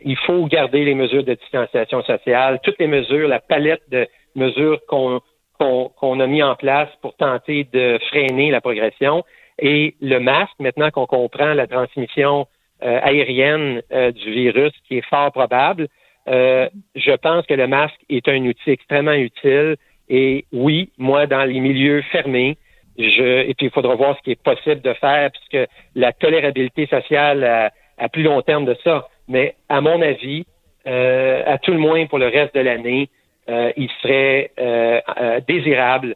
[0.05, 4.81] il faut garder les mesures de distanciation sociale, toutes les mesures, la palette de mesures
[4.87, 5.21] qu'on
[5.59, 9.25] qu'on a mis en place pour tenter de freiner la progression.
[9.59, 12.47] Et le masque, maintenant qu'on comprend la transmission
[12.83, 15.88] aérienne du virus, qui est fort probable,
[16.27, 19.77] je pense que le masque est un outil extrêmement utile.
[20.11, 22.59] Et oui, moi, dans les milieux fermés,
[22.98, 26.87] je, et puis, il faudra voir ce qui est possible de faire, puisque la tolérabilité
[26.87, 29.09] sociale à, plus long terme de ça.
[29.28, 30.46] Mais à mon avis,
[30.87, 33.09] euh, à tout le moins pour le reste de l'année,
[33.48, 35.00] euh, il serait euh,
[35.46, 36.14] désirable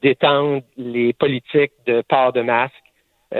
[0.00, 2.72] d'étendre les politiques de port de masque
[3.32, 3.36] au,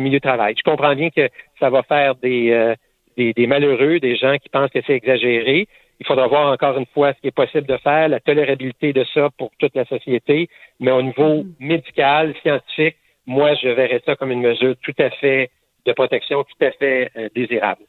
[0.00, 0.56] milieu de travail.
[0.58, 1.28] Je comprends bien que
[1.60, 2.74] ça va faire des,
[3.16, 5.68] des malheureux, des gens qui pensent que c'est exagéré,
[6.00, 9.04] il faudra voir encore une fois ce qui est possible de faire, la tolérabilité de
[9.12, 10.48] ça pour toute la société,
[10.80, 11.54] mais au niveau mm-hmm.
[11.58, 15.50] médical, scientifique, moi, je verrais ça comme une mesure tout à fait
[15.84, 17.82] de protection, tout à fait euh, désirable.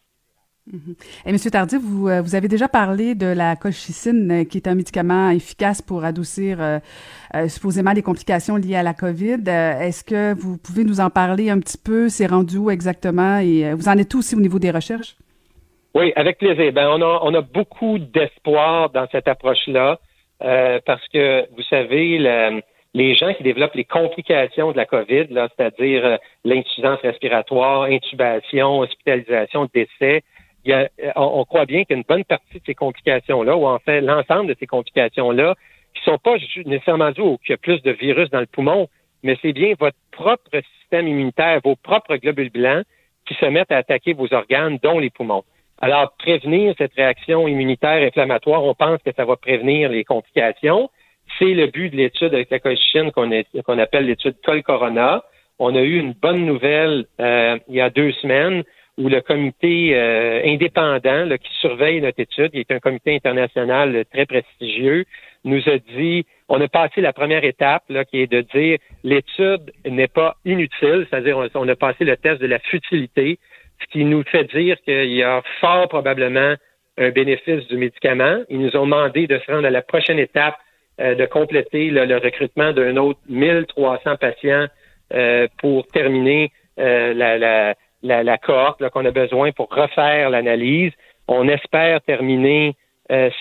[0.70, 1.28] Mm-hmm.
[1.28, 4.68] Et Monsieur Tardif, vous, euh, vous avez déjà parlé de la colchicine, euh, qui est
[4.68, 6.82] un médicament efficace pour adoucir
[7.48, 9.44] supposément les complications liées à la COVID.
[9.48, 12.10] Est-ce que vous pouvez nous en parler un petit peu?
[12.10, 13.38] C'est rendu où exactement?
[13.38, 15.16] Et vous en êtes où aussi au niveau des recherches?
[15.96, 16.72] Oui, avec plaisir.
[16.72, 20.00] Ben, on a, on a beaucoup d'espoir dans cette approche-là
[20.44, 22.18] euh, parce que, vous savez,
[22.94, 28.80] les gens qui développent les complications de la COVID, là, c'est-à-dire euh, l'insuffisance respiratoire, intubation,
[28.80, 30.24] hospitalisation, décès,
[30.66, 34.48] y a, on, croit bien qu'une bonne partie de ces complications-là, ou en fait l'ensemble
[34.48, 35.56] de ces complications-là,
[35.96, 38.88] qui sont pas nécessairement dues au qu'il y a plus de virus dans le poumon,
[39.24, 42.86] mais c'est bien votre propre système immunitaire, vos propres globules blancs
[43.28, 45.44] qui se mettent à attaquer vos organes, dont les poumons.
[45.82, 50.90] Alors, prévenir cette réaction immunitaire inflammatoire, on pense que ça va prévenir les complications.
[51.38, 55.24] C'est le but de l'étude avec la colchicine qu'on appelle l'étude Col-Corona.
[55.58, 58.64] On a eu une bonne nouvelle euh, il y a deux semaines
[58.98, 64.26] où le comité euh, indépendant qui surveille notre étude, qui est un comité international très
[64.26, 65.06] prestigieux,
[65.46, 69.72] nous a dit, on a passé la première étape, là, qui est de dire l'étude
[69.86, 73.40] n'est pas inutile, c'est-à-dire on, a passé le test de la futilité,
[73.82, 76.56] ce qui nous fait dire qu'il y a fort probablement
[76.98, 78.44] un bénéfice du médicament.
[78.50, 80.58] Ils nous ont demandé de se rendre à la prochaine étape
[81.00, 84.66] euh, de compléter le recrutement d'un autre 1300 patients
[85.14, 90.92] euh, pour terminer euh, la, la, la, la, cohorte qu'on a besoin pour refaire l'analyse.
[91.30, 92.76] On espère terminer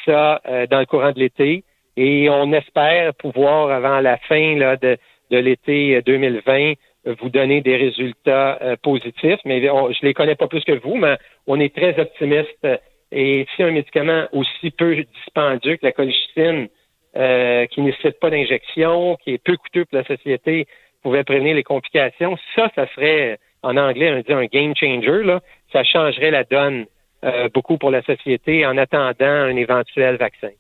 [0.07, 1.63] ça dans le courant de l'été
[1.97, 4.97] et on espère pouvoir, avant la fin là, de,
[5.31, 6.73] de l'été 2020,
[7.21, 11.17] vous donner des résultats euh, positifs, mais je les connais pas plus que vous, mais
[11.47, 12.67] on est très optimiste.
[13.11, 16.69] Et si un médicament aussi peu dispendieux que la colchicine,
[17.17, 20.67] euh, qui ne nécessite pas d'injection, qui est peu coûteux pour la société,
[21.03, 25.41] pouvait prévenir les complications, ça, ça serait, en anglais, on dit un game changer, là.
[25.73, 26.87] Ça changerait la donne
[27.25, 30.51] euh, beaucoup pour la société en attendant un éventuel vaccin.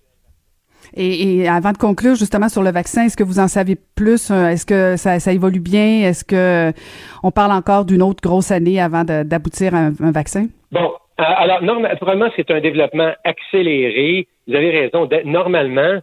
[0.95, 4.31] Et, et, avant de conclure justement sur le vaccin, est-ce que vous en savez plus?
[4.31, 6.09] Euh, Est-ce que ça, ça, évolue bien?
[6.09, 6.73] Est-ce que
[7.23, 10.47] on parle encore d'une autre grosse année avant d'aboutir à un, vaccin?
[10.73, 14.29] Bon, alors, normalement, c'est un développement accéléré.
[14.47, 15.09] Vous avez raison.
[15.25, 16.01] Normalement,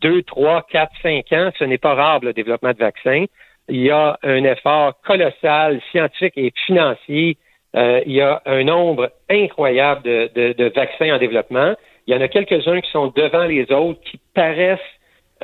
[0.00, 3.24] deux, trois, quatre, cinq ans, ce n'est pas rare le développement de vaccins.
[3.68, 7.36] Il y a un effort colossal, scientifique et financier.
[7.74, 11.74] il y a un nombre incroyable de vaccins en développement.
[12.10, 14.80] Il y en a quelques-uns qui sont devant les autres, qui paraissent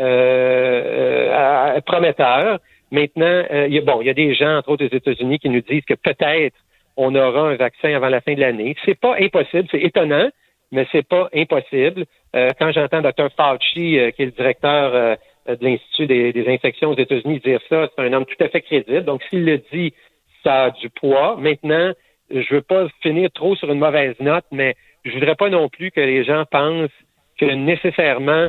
[0.01, 2.59] euh, prometteurs.
[2.91, 5.39] Maintenant, euh, il y a, bon, il y a des gens, entre autres aux États-Unis,
[5.39, 6.57] qui nous disent que peut-être
[6.97, 8.75] on aura un vaccin avant la fin de l'année.
[8.85, 10.29] C'est pas impossible, c'est étonnant,
[10.73, 12.05] mais c'est pas impossible.
[12.35, 13.29] Euh, quand j'entends Dr.
[13.37, 17.89] Fauci, euh, qui est le directeur de l'Institut des, des, infections aux États-Unis, dire ça,
[17.95, 19.05] c'est un homme tout à fait crédible.
[19.05, 19.95] Donc, s'il le dit,
[20.43, 21.37] ça a du poids.
[21.39, 21.93] Maintenant,
[22.29, 24.75] je veux pas finir trop sur une mauvaise note, mais
[25.07, 26.91] je voudrais pas non plus que les gens pensent
[27.39, 28.49] que nécessairement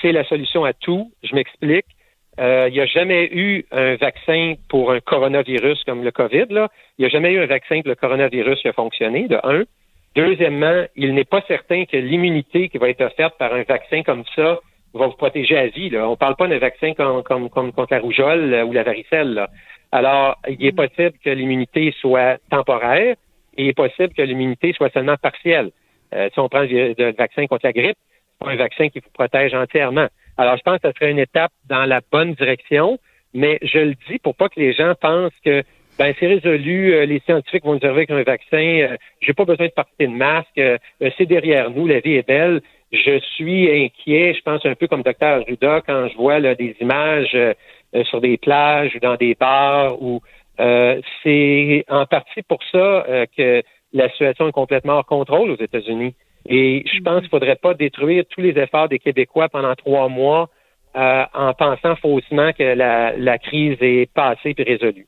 [0.00, 1.12] c'est la solution à tout.
[1.22, 1.86] Je m'explique.
[2.38, 6.46] Euh, il n'y a jamais eu un vaccin pour un coronavirus comme le COVID.
[6.50, 9.64] Il n'y a jamais eu un vaccin pour le coronavirus qui a fonctionné, de un.
[10.16, 14.24] Deuxièmement, il n'est pas certain que l'immunité qui va être offerte par un vaccin comme
[14.34, 14.58] ça
[14.94, 15.90] va vous protéger à vie.
[15.90, 16.08] Là.
[16.08, 18.82] On ne parle pas d'un vaccin comme, comme, comme, contre la rougeole euh, ou la
[18.84, 19.34] varicelle.
[19.34, 19.50] Là.
[19.92, 23.16] Alors, il est possible que l'immunité soit temporaire
[23.56, 25.70] et il est possible que l'immunité soit seulement partielle.
[26.14, 27.96] Euh, si on prend le vaccin contre la grippe,
[28.38, 30.08] c'est pas un vaccin qui vous protège entièrement.
[30.36, 32.98] Alors, je pense que ce serait une étape dans la bonne direction,
[33.34, 35.62] mais je le dis pour pas que les gens pensent que
[36.00, 39.66] ben c'est résolu, euh, les scientifiques vont nous dire qu'un vaccin, euh, j'ai pas besoin
[39.66, 40.78] de porter de masque, euh,
[41.18, 42.62] c'est derrière nous, la vie est belle.
[42.90, 47.36] Je suis inquiet, je pense un peu comme docteur Judas quand je vois des images
[48.04, 50.20] sur des plages ou dans des bars où
[51.22, 53.04] c'est en partie pour ça
[53.36, 56.14] que la situation est complètement hors contrôle aux États-Unis.
[56.46, 60.08] Et je pense qu'il ne faudrait pas détruire tous les efforts des Québécois pendant trois
[60.08, 60.48] mois
[60.96, 65.06] euh, en pensant faussement que la, crise est passée et résolue.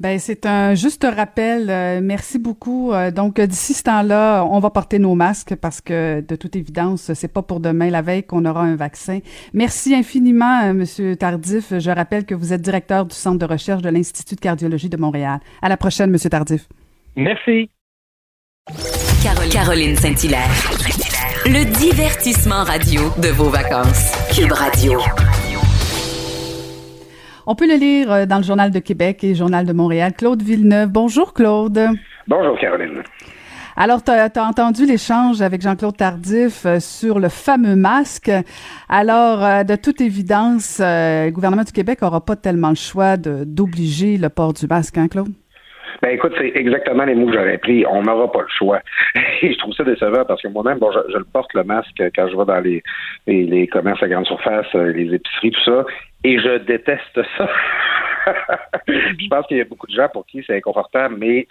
[0.00, 1.68] Ben c'est un juste rappel.
[1.70, 2.92] Euh, merci beaucoup.
[2.92, 7.12] Euh, donc d'ici ce temps-là, on va porter nos masques parce que de toute évidence,
[7.14, 9.18] c'est pas pour demain la veille qu'on aura un vaccin.
[9.52, 11.76] Merci infiniment, Monsieur Tardif.
[11.76, 14.96] Je rappelle que vous êtes directeur du centre de recherche de l'Institut de cardiologie de
[14.96, 15.40] Montréal.
[15.62, 16.68] À la prochaine, Monsieur Tardif.
[17.18, 17.68] Merci.
[19.50, 20.54] Caroline Saint-Hilaire.
[21.46, 24.12] Le divertissement radio de vos vacances.
[24.32, 25.00] Cube Radio.
[27.48, 30.12] On peut le lire euh, dans le Journal de Québec et le Journal de Montréal.
[30.16, 30.90] Claude Villeneuve.
[30.90, 31.88] Bonjour, Claude.
[32.28, 33.02] Bonjour, Caroline.
[33.74, 38.30] Alors, tu as, entendu l'échange avec Jean-Claude Tardif euh, sur le fameux masque.
[38.88, 44.18] Alors, euh, de toute évidence, le gouvernement du Québec n'aura pas tellement le choix d'obliger
[44.18, 45.32] le port du masque, hein, Claude?
[46.00, 47.84] Ben écoute, c'est exactement les mots que j'aurais pris.
[47.86, 48.80] On n'aura pas le choix.
[49.42, 52.28] Et je trouve ça décevant parce que moi-même, bon, je, le porte le masque quand
[52.28, 52.82] je vais dans les,
[53.26, 55.84] les, commerces à grande surface, euh, les épiceries, tout ça,
[56.24, 57.48] et je déteste ça.
[58.88, 61.46] je pense qu'il y a beaucoup de gens pour qui c'est inconfortable, mais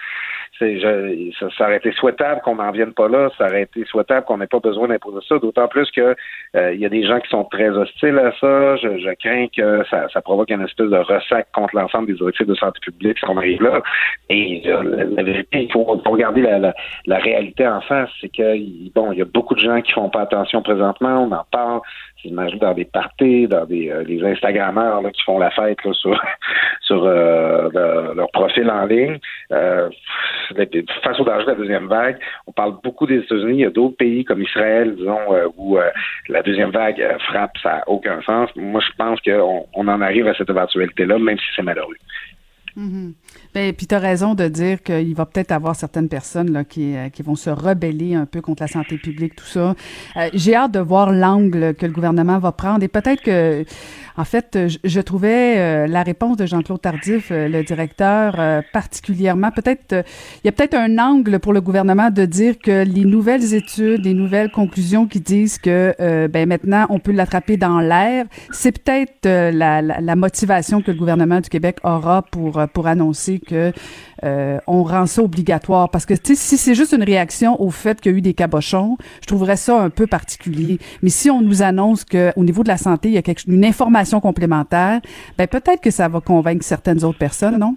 [0.59, 3.29] c'est, je, ça, ça, aurait été souhaitable qu'on n'en vienne pas là.
[3.37, 5.37] Ça aurait été souhaitable qu'on n'ait pas besoin d'imposer ça.
[5.39, 6.15] D'autant plus que
[6.55, 8.75] euh, il y a des gens qui sont très hostiles à ça.
[8.77, 12.47] Je, je crains que ça, ça, provoque une espèce de ressac contre l'ensemble des directives
[12.47, 13.81] de santé publique si on arrive là.
[14.29, 16.73] Et euh, la, vérité, il faut, regarder la, la,
[17.05, 18.09] la, réalité en face.
[18.21, 18.57] C'est que
[18.93, 21.23] bon, il y a beaucoup de gens qui font pas attention présentement.
[21.23, 21.81] On en parle.
[22.27, 25.77] J'imagine dans des parties, dans des euh, Instagrammeurs qui font la fête
[26.81, 29.17] sur euh, leur, profil en ligne.
[29.51, 29.89] Euh,
[31.03, 33.53] face au danger de la deuxième vague, on parle beaucoup des États-Unis.
[33.53, 35.77] Il y a d'autres pays comme Israël, disons, euh, où
[36.29, 38.49] la deuxième vague frappe, ça n'a aucun sens.
[38.55, 41.95] Moi, je pense qu'on on en arrive à cette éventualité-là, même si c'est malheureux.
[42.77, 43.13] Mm-hmm.
[43.57, 47.21] Ben, puis tu as raison de dire qu'il va peut-être avoir certaines personnes euh, qui
[47.23, 49.73] vont se rebeller un peu contre la santé publique, tout ça.
[50.15, 53.65] Euh, j'ai hâte de voir l'angle que le gouvernement va prendre et peut-être que,
[54.15, 60.03] en fait, je, trouvais euh, la réponse de Jean-Claude Tardif, le directeur, particulièrement, peut-être,
[60.43, 64.05] il y a peut-être un angle pour le gouvernement de dire que les nouvelles études,
[64.05, 69.25] les nouvelles conclusions qui disent que, ben maintenant, on peut l'attraper dans l'air, c'est peut-être
[69.25, 73.71] la, la, la motivation que le gouvernement du Québec aura pour, pour annoncer que
[74.23, 78.11] euh, on rend ça obligatoire parce que si c'est juste une réaction au fait qu'il
[78.11, 80.79] y a eu des cabochons, je trouverais ça un peu particulier.
[81.01, 83.65] Mais si on nous annonce que au niveau de la santé, il y a une
[83.65, 85.01] information complémentaire,
[85.37, 87.75] ben peut-être que ça va convaincre certaines autres personnes, non?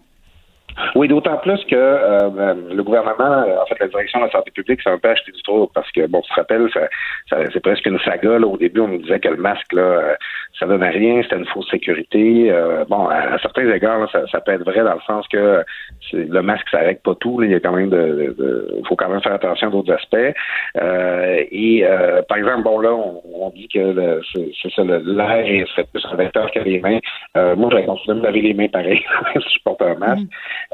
[0.94, 4.50] Oui, d'autant plus que euh, euh, le gouvernement, en fait, la direction de la santé
[4.50, 7.60] publique s'est un peu acheté du trou parce que, bon, tu te rappelles, ça, c'est
[7.60, 8.38] presque une saga.
[8.38, 8.46] Là.
[8.46, 10.14] Au début, on nous disait que le masque, là, euh,
[10.58, 12.52] ça donnait rien, c'était une fausse sécurité.
[12.88, 15.64] bon, à, certains égards, ça, ça, peut être vrai dans le sens que
[16.12, 17.42] le masque, ça règle pas tout.
[17.42, 20.34] Il y a quand même de, de, faut quand même faire attention à d'autres aspects.
[20.76, 21.84] et
[22.28, 26.60] par exemple, bon là, on, dit que c'est ça, l'air est plus un vecteur que
[26.60, 26.98] les mains.
[27.34, 29.02] moi, j'aurais continué de me laver les mains pareil
[29.34, 30.22] si je porte un masque.
[30.22, 30.28] Mm.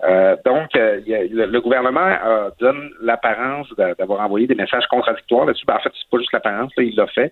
[0.04, 2.10] Euh, donc, le, gouvernement
[2.60, 5.64] donne l'apparence d'avoir envoyé des messages contradictoires là-dessus.
[5.66, 7.30] Ben, en fait, c'est pas juste l'apparence, il l'a fait.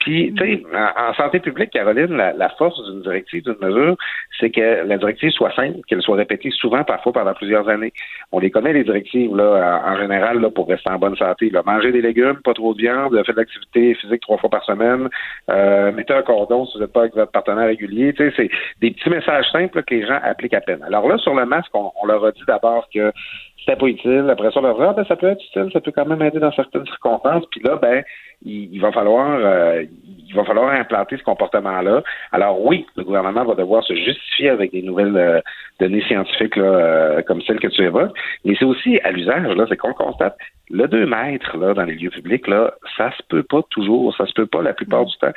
[0.00, 3.96] Puis, tu sais, en, santé publique, Caroline, la, force d'une directive, d'une mesure,
[4.40, 7.92] c'est que la directive soit simple, qu'elle soit répétée souvent, parfois pendant plusieurs années.
[8.32, 11.50] On les connaît, les directives, là, en, général, là, pour rester en bonne santé.
[11.50, 11.62] Là.
[11.66, 15.08] Manger des légumes, pas trop de viande, faire de l'activité physique trois fois par semaine,
[15.50, 18.12] euh, mettez un cordon si vous n'êtes pas avec votre partenaire régulier.
[18.14, 18.50] Tu sais, c'est
[18.80, 20.82] des petits messages simples que les gens appliquent à peine.
[20.82, 23.12] Alors là, sur le masque, on, leur a dit d'abord que
[23.58, 24.26] c'était pas utile.
[24.30, 26.06] Après ça, on leur a dit, ah, ben, ça peut être utile, ça peut quand
[26.06, 27.44] même aider dans certaines circonstances.
[27.50, 28.04] Puis là, ben,
[28.44, 29.84] il, va falloir euh,
[30.28, 32.02] il va falloir implanter ce comportement-là.
[32.32, 35.40] Alors oui, le gouvernement va devoir se justifier avec des nouvelles euh,
[35.80, 39.76] données scientifiques euh, comme celles que tu évoques, mais c'est aussi à l'usage, là, c'est
[39.76, 40.36] qu'on constate
[40.70, 44.26] le 2 mètres là, dans les lieux publics, là, ça se peut pas toujours, ça
[44.26, 45.32] se peut pas la plupart du temps.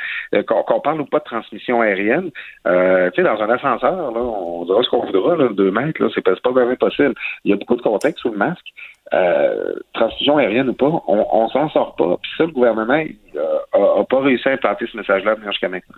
[0.48, 2.32] qu'on, parle ou pas de transmission aérienne,
[2.68, 6.02] euh, tu sais, dans un ascenseur, là, on dira ce qu'on voudra, là, 2 mètres,
[6.02, 7.14] là, c'est pas, pas vraiment possible.
[7.44, 8.68] Il y a beaucoup de contexte sous le masque.
[9.14, 12.18] Euh, transfusion aérienne ou pas, on, on s'en sort pas.
[12.22, 15.96] Puis ça, le gouvernement n'a pas réussi à implanter ce message-là jusqu'à maintenant.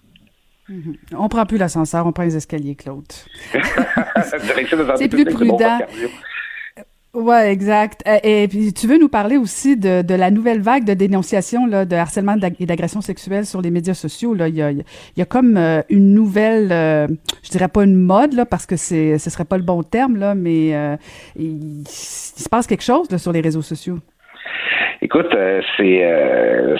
[0.70, 3.04] Mm On prend plus l'ascenseur, on prend les escaliers, Claude.
[4.96, 5.80] C'est plus prudent.
[7.14, 8.04] Ouais, exact.
[8.08, 11.66] Euh, et, puis tu veux nous parler aussi de, de la nouvelle vague de dénonciation
[11.66, 14.34] là, de harcèlement et d'agression sexuelle sur les médias sociaux.
[14.34, 14.86] Là, il y a, il
[15.18, 17.08] y a comme euh, une nouvelle, euh,
[17.44, 20.16] je dirais pas une mode là, parce que c'est, ce serait pas le bon terme
[20.16, 20.70] là, mais
[21.36, 23.98] il, se passe quelque chose là, sur les réseaux sociaux.
[25.02, 25.36] Écoute,
[25.76, 26.08] c'est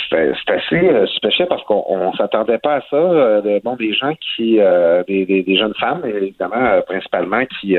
[0.10, 3.42] c'est assez spécial parce qu'on on, s'attendait pas à ça.
[3.42, 4.60] de, bon, des gens qui,
[5.08, 7.76] des, des, jeunes femmes, évidemment, principalement, qui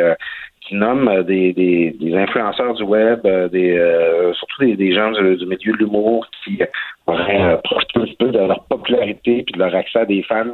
[0.72, 5.11] qui euh, des, des, des, influenceurs du web, euh, des, euh, surtout des, des gens
[5.12, 6.61] du, du milieu de l'humour qui
[7.06, 10.46] auraient profité un peu de leur popularité puis de leur accès à des fans,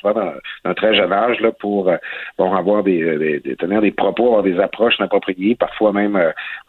[0.00, 0.32] souvent dans,
[0.64, 1.90] un très jeune âge, là, pour
[2.38, 6.20] bon, avoir des, des, tenir des propos, avoir des approches inappropriées, parfois même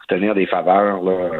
[0.08, 1.30] tenir des faveurs là,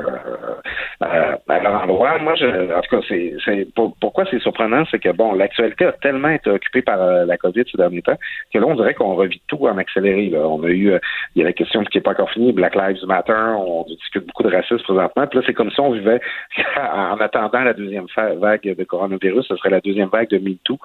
[1.02, 2.18] euh, à leur endroit.
[2.18, 3.68] Moi, je, en tout cas, c'est, c'est
[4.00, 7.79] pourquoi c'est surprenant, c'est que bon, l'actualité a tellement été occupée par la COVID ces
[7.79, 8.18] derniers temps
[8.52, 10.31] que là, on dirait qu'on revit tout en accéléré.
[10.31, 10.40] Là.
[10.48, 10.92] On a eu,
[11.35, 14.26] il y a la question qui n'est pas encore finie, Black Lives Matter, on discute
[14.26, 15.26] beaucoup de racisme présentement.
[15.26, 16.20] Puis là, c'est comme si on vivait
[16.76, 20.79] en attendant la deuxième vague de coronavirus, ce serait la deuxième vague de MeToo.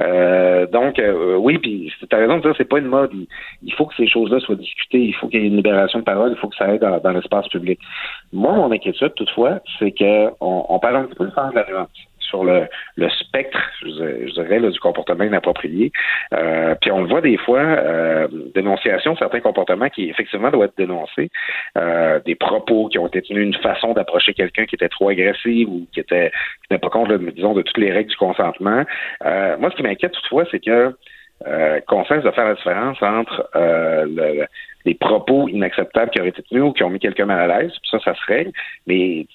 [0.00, 3.12] Euh, donc, euh, oui, puis tu as raison de dire, c'est pas une mode.
[3.62, 6.04] Il, faut que ces choses-là soient discutées, il faut qu'il y ait une libération de
[6.04, 7.12] parole, il faut que ça aide dans,
[8.32, 11.66] Moi, mon inquiétude, toutefois, c'est qu'on on parle un petit peu de faire de la
[11.66, 11.88] nuance
[12.26, 12.68] sur le,
[13.20, 15.92] spectre, je, dirais, du comportement inapproprié.
[16.34, 20.76] Euh, puis on le voit des fois, euh, dénonciation certains comportements qui effectivement doivent être
[20.76, 21.30] dénoncés,
[21.78, 25.68] euh, des propos qui ont été tenus, une façon d'approcher quelqu'un qui était trop agressif
[25.68, 26.30] ou qui était
[26.66, 28.84] qui n'est pas compte, disons, de toutes les règles du consentement.
[29.24, 30.94] Moi, ce qui m'inquiète toutefois, c'est que
[31.46, 34.46] euh, qu'on de faire la différence entre euh, le,
[34.86, 37.72] des propos inacceptables qui auraient été tenus ou qui ont mis quelqu'un mal à l'aise,
[37.90, 38.52] ça, ça se règle.
[38.86, 39.26] Mais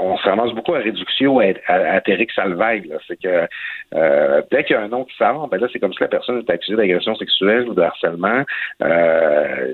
[0.00, 2.00] on se ramasse beaucoup à réduction à, à, à
[2.34, 2.88] Salvaille.
[3.08, 3.48] C'est que
[3.94, 6.08] euh, dès qu'il y a un nom qui sort, ben là, c'est comme si la
[6.08, 8.44] personne est accusée d'agression sexuelle ou de harcèlement.
[8.82, 9.72] Euh,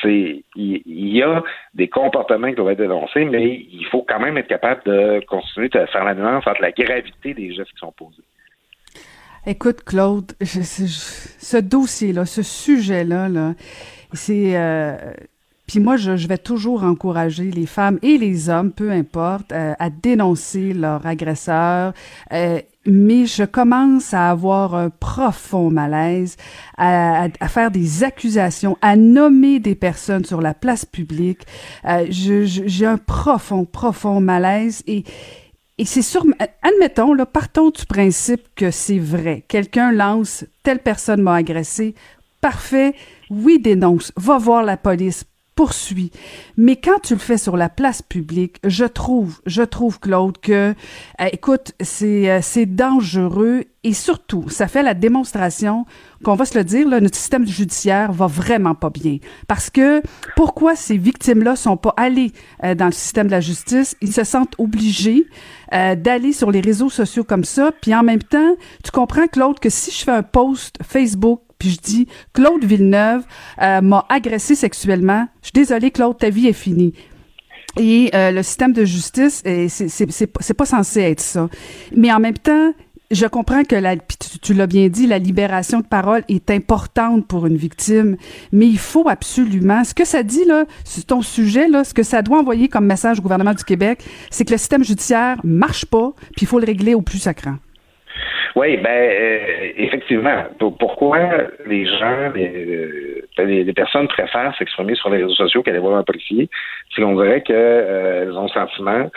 [0.00, 1.42] c'est il y, a
[1.74, 5.68] des comportements qui doivent être dénoncés, mais il faut quand même être capable de continuer
[5.68, 8.22] de faire la nuance entre la gravité des gestes qui sont posés.
[9.48, 13.54] Écoute, Claude, ce dossier-là, ce sujet-là, là,
[14.12, 14.96] c'est euh,
[15.68, 19.88] puis moi, je, vais toujours encourager les femmes et les hommes, peu importe, euh, à
[19.88, 21.92] dénoncer leur agresseur.
[22.32, 26.36] Euh, mais je commence à avoir un profond malaise,
[26.76, 31.46] à, faire des accusations, à nommer des personnes sur la place publique.
[32.08, 35.02] J'ai un profond, profond malaise et
[35.78, 36.24] et c'est sûr,
[36.62, 39.44] admettons, là, partons du principe que c'est vrai.
[39.46, 41.94] Quelqu'un lance, telle personne m'a agressé,
[42.40, 42.94] parfait,
[43.28, 46.12] oui, dénonce, va voir la police, poursuit.
[46.56, 50.74] Mais quand tu le fais sur la place publique, je trouve, je trouve, Claude, que,
[51.20, 55.86] euh, écoute, c'est, euh, c'est dangereux et surtout, ça fait la démonstration
[56.24, 59.18] qu'on va se le dire, là, notre système judiciaire va vraiment pas bien.
[59.46, 60.02] Parce que
[60.34, 62.32] pourquoi ces victimes-là sont pas allées
[62.64, 63.96] euh, dans le système de la justice?
[64.00, 65.26] Ils se sentent obligés
[65.72, 67.72] d'aller sur les réseaux sociaux comme ça.
[67.80, 71.70] Puis en même temps, tu comprends, Claude, que si je fais un post Facebook puis
[71.70, 73.24] je dis Claude Villeneuve
[73.62, 75.26] euh, m'a agressé sexuellement.
[75.42, 76.92] Je suis désolée, Claude, ta vie est finie.
[77.78, 81.48] Et euh, le système de justice, c'est pas censé être ça.
[81.94, 82.72] Mais en même temps,
[83.10, 87.46] je comprends que la, tu, l'as bien dit, la libération de parole est importante pour
[87.46, 88.16] une victime,
[88.52, 90.64] mais il faut absolument, ce que ça dit là,
[91.06, 93.98] ton sujet là, ce que ça doit envoyer comme message au gouvernement du Québec,
[94.30, 97.56] c'est que le système judiciaire marche pas, puis il faut le régler au plus sacrant.
[98.56, 100.44] Oui, ben euh, effectivement.
[100.58, 101.18] Pourquoi
[101.66, 103.24] les gens, les,
[103.64, 106.48] les, personnes préfèrent s'exprimer sur les réseaux sociaux qu'aller voir un policier,
[106.94, 109.10] c'est qu'on dirait qu'elles ont le sentiment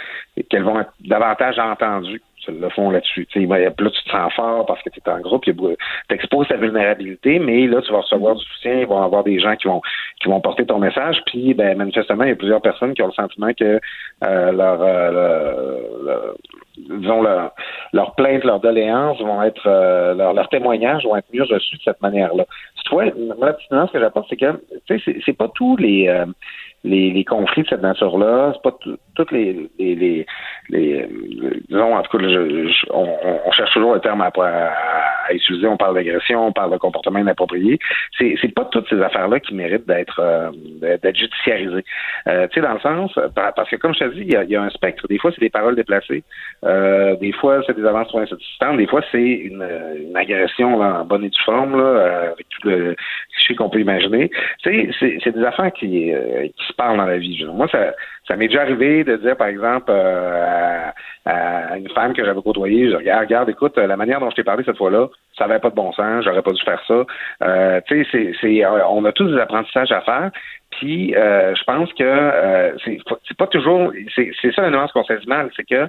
[0.50, 3.28] qu'elles vont être davantage entendues le font là-dessus.
[3.36, 5.54] Là, tu te sens fort parce que tu es en groupe, tu
[6.10, 9.40] exposes ta vulnérabilité, mais là, tu vas recevoir du soutien, il va y avoir des
[9.40, 9.82] gens qui vont
[10.22, 13.08] qui vont porter ton message, puis ben, manifestement, il y a plusieurs personnes qui ont
[13.08, 13.80] le sentiment que
[14.26, 16.34] euh, leur, euh,
[16.78, 17.52] disons leur,
[17.94, 21.82] leur plainte, leur doléance vont être euh, leur, leur témoignage vont être mieux reçus de
[21.84, 22.46] cette manière-là.
[22.78, 26.10] Toutefois, la petite que j'apporte, c'est que tu sais, c'est pas tous les
[26.84, 28.78] les, les, conflits de cette nature-là, c'est pas
[29.20, 30.26] toutes les, les, les,
[30.70, 31.06] les,
[31.68, 32.24] disons, en tout cas,
[32.92, 36.78] on, on, cherche toujours le terme à, à, utiliser, on parle d'agression, on parle de
[36.78, 37.78] comportement inapproprié.
[38.18, 41.84] C'est, c'est pas toutes ces affaires-là qui méritent d'être euh, d'être judiciarisées.
[42.28, 44.46] Euh, tu sais, dans le sens, parce que comme je te dis, il y a,
[44.46, 45.06] y a un spectre.
[45.10, 46.24] Des fois, c'est des paroles déplacées.
[46.64, 48.78] Euh, des fois, c'est des avances trop insatisfaisantes.
[48.78, 49.68] Des fois, c'est une,
[50.08, 52.96] une agression là, en bonne et due forme, là, euh, avec tout le
[53.34, 54.30] cliché qu'on peut imaginer.
[54.64, 57.46] Tu sais, c'est, c'est des affaires qui, euh, qui se parlent dans la vie.
[57.54, 57.94] Moi, ça,
[58.30, 60.90] ça m'est déjà arrivé de dire, par exemple, euh,
[61.26, 64.44] à, une femme que j'avais côtoyée, je regarde, regarde, écoute, la manière dont je t'ai
[64.44, 65.08] parlé cette fois-là,
[65.38, 67.06] ça n'avait pas de bon sens, j'aurais pas dû faire ça.
[67.44, 70.32] Euh, tu sais, c'est, on a tous des apprentissages à faire.
[70.72, 75.66] Puis, euh, je pense que euh, c'est pas toujours, c'est ça la nuance qu'on c'est
[75.68, 75.88] que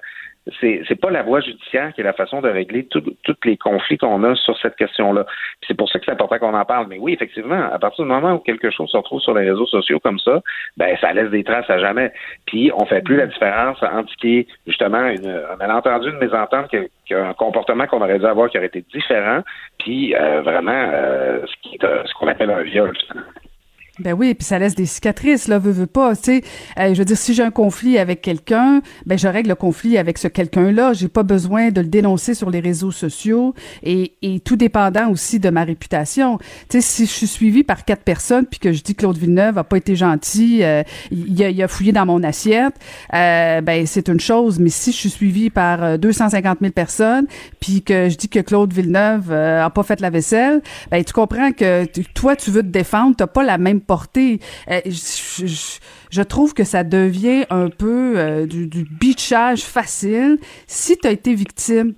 [0.61, 3.03] c'est c'est pas la voie judiciaire qui est la façon de régler tous
[3.45, 5.27] les conflits qu'on a sur cette question-là.
[5.67, 6.87] C'est pour ça que c'est important qu'on en parle.
[6.89, 9.67] Mais oui, effectivement, à partir du moment où quelque chose se retrouve sur les réseaux
[9.67, 10.41] sociaux comme ça,
[10.77, 12.13] ben ça laisse des traces à jamais.
[12.47, 16.19] Puis on fait plus la différence entre ce qui est justement une, un malentendu, une
[16.19, 16.69] mésentente,
[17.07, 19.41] qu'un comportement qu'on aurait dû avoir qui aurait été différent,
[19.79, 22.97] puis euh, vraiment euh, ce euh, ce qu'on appelle un viol.
[24.01, 26.43] Ben oui, puis ça laisse des cicatrices, là, veut, veut pas, tu sais.
[26.79, 29.99] Euh, je veux dire, si j'ai un conflit avec quelqu'un, ben je règle le conflit
[29.99, 30.95] avec ce quelqu'un-là.
[30.95, 35.39] J'ai pas besoin de le dénoncer sur les réseaux sociaux et, et tout dépendant aussi
[35.39, 36.39] de ma réputation.
[36.39, 39.59] Tu sais, si je suis suivi par quatre personnes puis que je dis Claude Villeneuve
[39.59, 42.75] a pas été gentil, euh, il, a, il, a, fouillé dans mon assiette,
[43.15, 44.59] euh, ben c'est une chose.
[44.59, 47.27] Mais si je suis suivi par 250 000 personnes
[47.61, 51.53] puis que je dis que Claude Villeneuve a pas fait la vaisselle, ben tu comprends
[51.53, 51.85] que
[52.15, 53.81] toi tu veux te défendre, t'as pas la même
[54.71, 58.85] Euh, je, trouve que ça devient un peu euh, du, du
[59.57, 60.39] facile.
[60.67, 61.95] Si tu as été victime,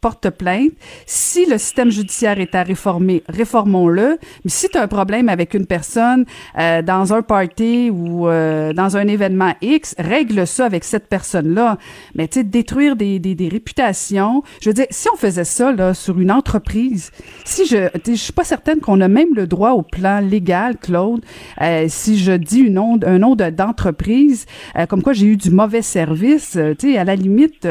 [0.00, 0.72] porte, plainte.
[1.06, 4.18] Si le système judiciaire est à réformer, réformons-le.
[4.44, 6.24] Mais si tu as un problème avec une personne
[6.58, 11.78] euh, dans un party ou euh, dans un événement X, règle ça avec cette personne-là.
[12.14, 14.42] Mais tu sais, détruire des, des, réputations.
[14.60, 17.12] Je veux dire, si on faisait ça là, sur une entreprise,
[17.44, 21.24] si je je suis pas certaine qu'on a même le droit au plan légal, Claude,
[21.60, 24.46] euh, si je dis une nom, un nom d'entreprise,
[24.88, 27.66] comme quoi j'ai eu du mauvais service, tu sais, à la limite,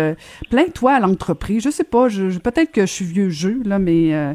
[0.49, 4.33] plains-toi à l'entreprise je sais pas, peut-être que je suis vieux jeu, là, mais euh,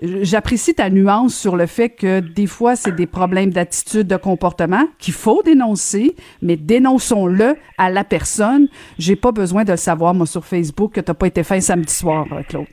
[0.00, 4.86] j'apprécie ta nuance sur le fait que des fois, c'est des problèmes d'attitude, de comportement
[4.98, 8.68] qu'il faut dénoncer, mais dénonçons-le à la personne.
[8.98, 11.92] J'ai pas besoin de le savoir, moi, sur Facebook, que t'as pas été fin samedi
[11.92, 12.66] soir, euh, Claude.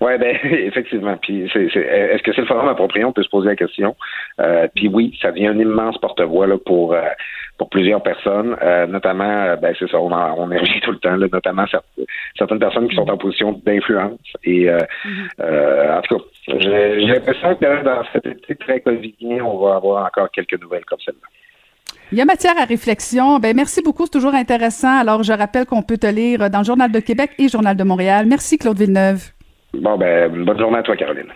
[0.00, 1.16] Oui, ben effectivement.
[1.16, 3.04] Puis est-ce que c'est le forum approprié?
[3.04, 3.96] On peut se poser la question.
[4.40, 7.02] Euh, puis oui, ça devient un immense porte-voix là, pour euh,
[7.58, 10.48] pour plusieurs personnes, euh, notamment, ben c'est ça, on, en, on
[10.82, 11.64] tout le temps, là, notamment
[12.36, 14.20] certaines personnes qui sont en position d'influence.
[14.44, 15.98] Et mm-hmm.
[15.98, 16.24] en tout cas,
[16.58, 21.00] j'ai l'impression que dans cet été très covidien, on va avoir encore quelques nouvelles comme
[21.02, 21.28] celle-là.
[22.12, 23.38] Il y a matière à réflexion.
[23.38, 25.00] Ben merci beaucoup, c'est toujours intéressant.
[25.00, 27.84] Alors je rappelle qu'on peut te lire dans le Journal de Québec et Journal de
[27.84, 28.26] Montréal.
[28.28, 29.35] Merci Claude Villeneuve.
[29.74, 31.32] Bon, ben, bonne journée à toi, Caroline.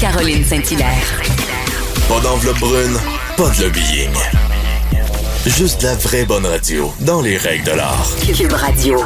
[0.00, 1.22] Caroline Saint-Hilaire.
[2.08, 2.96] Pas d'enveloppe brune,
[3.36, 4.12] pas de lobbying.
[5.46, 8.06] Juste la vraie bonne radio, dans les règles de l'art.
[8.36, 8.98] Cube Radio.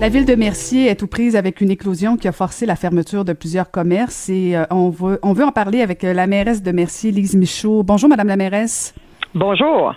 [0.00, 3.24] La ville de Mercier est aux prises avec une éclosion qui a forcé la fermeture
[3.24, 6.62] de plusieurs commerces et euh, on, veut, on veut en parler avec euh, la mairesse
[6.62, 7.82] de Mercier, Lise Michaud.
[7.82, 8.94] Bonjour, Madame la mairesse.
[9.34, 9.94] Bonjour.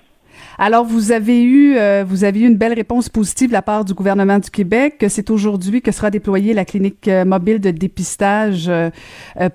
[0.63, 3.83] Alors, vous avez eu, euh, vous avez eu une belle réponse positive de la part
[3.83, 5.03] du gouvernement du Québec.
[5.07, 8.91] C'est aujourd'hui que sera déployée la clinique euh, mobile de dépistage euh,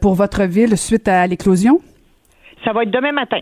[0.00, 1.80] pour votre ville suite à l'éclosion?
[2.64, 3.38] Ça va être demain matin.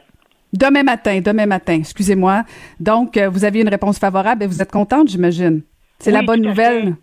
[0.52, 2.44] Demain matin, demain matin, excusez-moi.
[2.80, 5.62] Donc, vous avez une réponse favorable et vous êtes contente, j'imagine.
[6.00, 6.96] C'est la bonne nouvelle.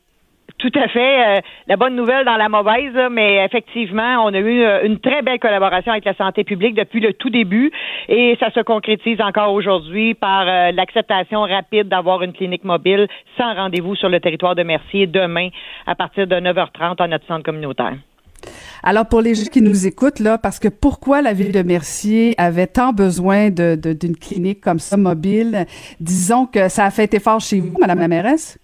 [0.61, 1.39] Tout à fait.
[1.39, 5.23] Euh, la bonne nouvelle dans la mauvaise, mais effectivement, on a eu euh, une très
[5.23, 7.71] belle collaboration avec la santé publique depuis le tout début
[8.07, 13.07] et ça se concrétise encore aujourd'hui par euh, l'acceptation rapide d'avoir une clinique mobile
[13.39, 15.49] sans rendez-vous sur le territoire de Mercier demain
[15.87, 17.95] à partir de 9h30 à notre centre communautaire.
[18.83, 22.35] Alors pour les gens qui nous écoutent là, parce que pourquoi la ville de Mercier
[22.37, 25.65] avait tant besoin d'une clinique comme ça mobile,
[25.99, 28.59] disons que ça a fait effort chez vous, Madame la mairesse?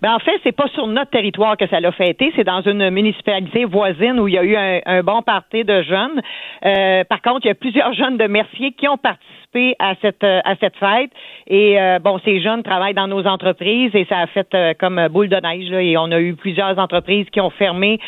[0.00, 2.90] Ben en fait, c'est pas sur notre territoire que ça l'a fêté, c'est dans une
[2.90, 6.20] municipalité voisine où il y a eu un, bon party de jeunes.
[6.64, 9.41] Euh, par contre, il y a plusieurs jeunes de Mercier qui ont participé
[9.78, 11.10] à cette euh, à cette fête.
[11.46, 15.08] Et euh, bon, ces jeunes travaillent dans nos entreprises et ça a fait euh, comme
[15.08, 15.70] boule de neige.
[15.70, 17.98] Là, et on a eu plusieurs entreprises qui ont fermé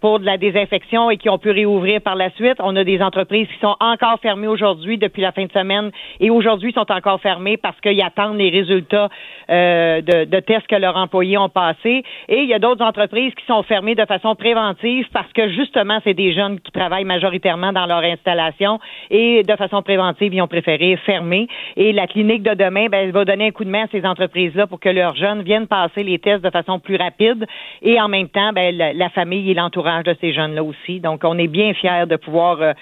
[0.00, 2.56] pour de la désinfection et qui ont pu réouvrir par la suite.
[2.58, 6.30] On a des entreprises qui sont encore fermées aujourd'hui depuis la fin de semaine et
[6.30, 9.08] aujourd'hui sont encore fermées parce qu'ils attendent les résultats
[9.48, 12.02] de, de tests que leurs employés ont passés.
[12.28, 15.98] Et il y a d'autres entreprises qui sont fermées de façon préventive parce que justement,
[16.02, 20.48] c'est des jeunes qui travaillent majoritairement dans leur installation et de façon préventive, ils ont
[20.48, 21.48] préféré fermer.
[21.76, 24.04] Et la clinique de demain, ben, elle va donner un coup de main à ces
[24.04, 27.46] entreprises-là pour que leurs jeunes viennent passer les tests de façon plus rapide.
[27.82, 31.00] Et en même temps, ben, la, famille et l'entourage de ces jeunes-là aussi.
[31.00, 32.72] Donc, on est bien fiers de pouvoir euh,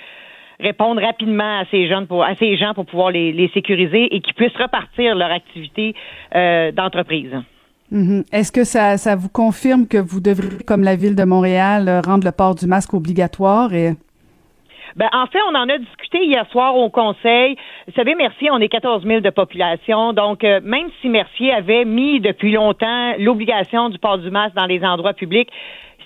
[0.60, 4.34] répondre rapidement à ces jeunes pour à ces gens pour pouvoir les, sécuriser et qu'ils
[4.34, 5.94] puissent repartir leur activité
[6.34, 7.34] euh, d'entreprise.
[7.92, 8.24] Mm-hmm.
[8.32, 12.24] Est-ce que ça, ça vous confirme que vous devrez, comme la ville de Montréal, rendre
[12.24, 13.70] le port du masque obligatoire
[14.97, 17.57] ben, en fait, on en a discuté hier soir au Conseil.
[17.86, 20.12] Vous savez, Mercier, on est 14 000 de population.
[20.12, 24.66] Donc, euh, même si Mercier avait mis depuis longtemps l'obligation du port du masque dans
[24.66, 25.51] les endroits publics,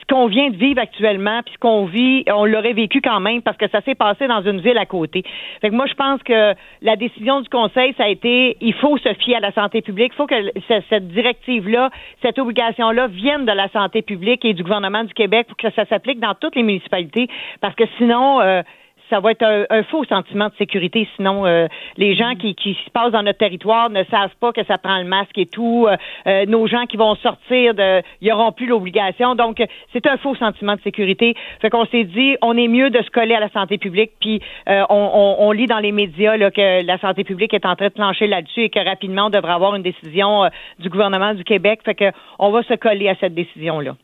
[0.07, 3.57] qu'on vient de vivre actuellement, puis ce qu'on vit, on l'aurait vécu quand même parce
[3.57, 5.23] que ça s'est passé dans une ville à côté.
[5.61, 8.97] Fait que moi, je pense que la décision du Conseil, ça a été, il faut
[8.99, 10.13] se fier à la santé publique.
[10.15, 10.53] Il faut que
[10.89, 11.91] cette directive-là,
[12.23, 15.85] cette obligation-là vienne de la santé publique et du gouvernement du Québec pour que ça
[15.87, 17.29] s'applique dans toutes les municipalités
[17.61, 18.63] parce que sinon, euh,
[19.11, 21.09] ça va être un, faux sentiment de sécurité.
[21.17, 24.65] Sinon, euh, les gens qui, qui se passent dans notre territoire ne savent pas que
[24.65, 25.87] ça prend le masque et tout.
[25.89, 25.97] Euh,
[26.27, 29.35] euh, nos gens qui vont sortir, de, ils n'auront plus l'obligation.
[29.35, 31.35] Donc, c'est un faux sentiment de sécurité.
[31.61, 34.13] Fait qu'on s'est dit, on est mieux de se coller à la santé publique.
[34.21, 37.89] Puis, on, on, lit dans les médias là, que la santé publique est en train
[37.89, 40.49] de plancher là-dessus et que rapidement, on devrait avoir une décision
[40.79, 41.81] du gouvernement du Québec.
[41.85, 43.95] Fait que on va se coller à cette décision-là.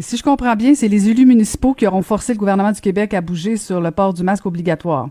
[0.00, 3.14] Si je comprends bien, c'est les élus municipaux qui auront forcé le gouvernement du Québec
[3.14, 5.08] à bouger sur le port du masque obligatoire.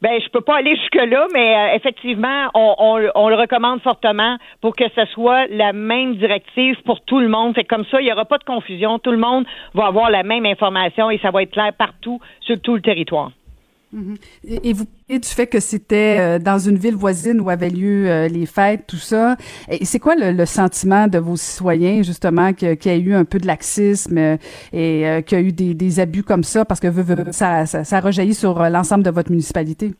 [0.00, 4.84] Ben, je peux pas aller jusque-là, mais euh, effectivement, on, le recommande fortement pour que
[4.94, 7.54] ce soit la même directive pour tout le monde.
[7.54, 8.98] Fait comme ça, il n'y aura pas de confusion.
[8.98, 9.44] Tout le monde
[9.74, 13.32] va avoir la même information et ça va être clair partout sur tout le territoire.
[13.92, 14.16] Mhm.
[14.46, 18.08] Et vous parlez du fait que c'était euh, dans une ville voisine où avaient lieu
[18.08, 19.36] euh, les fêtes, tout ça.
[19.70, 23.38] Et c'est quoi le, sentiment de vos citoyens, justement, qu'il y a eu un peu
[23.38, 24.36] de laxisme euh,
[24.72, 26.88] et qu'il y a eu des, abus comme ça, parce que
[27.32, 29.94] ça, ça, ça rejaillit sur l'ensemble de votre municipalité?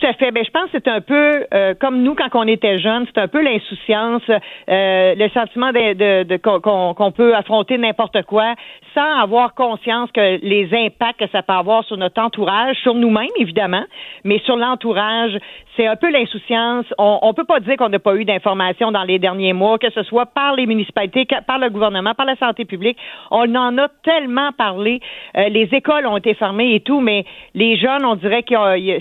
[0.00, 0.32] Tout à fait.
[0.32, 3.20] Ben, je pense que c'est un peu euh, comme nous quand on était jeunes, c'est
[3.20, 8.54] un peu l'insouciance, euh, le sentiment de, de, qu'on peut affronter n'importe quoi
[8.94, 13.28] sans avoir conscience que les impacts que ça peut avoir sur notre entourage, sur nous-mêmes
[13.38, 13.84] évidemment,
[14.24, 15.38] mais sur l'entourage,
[15.76, 16.86] c'est un peu l'insouciance.
[16.98, 19.90] On, on peut pas dire qu'on n'a pas eu d'informations dans les derniers mois, que
[19.90, 22.98] ce soit par les municipalités, par le gouvernement, par la santé publique.
[23.30, 25.00] On en a tellement parlé.
[25.36, 28.54] Euh, les écoles ont été fermées et tout, mais les jeunes, on dirait que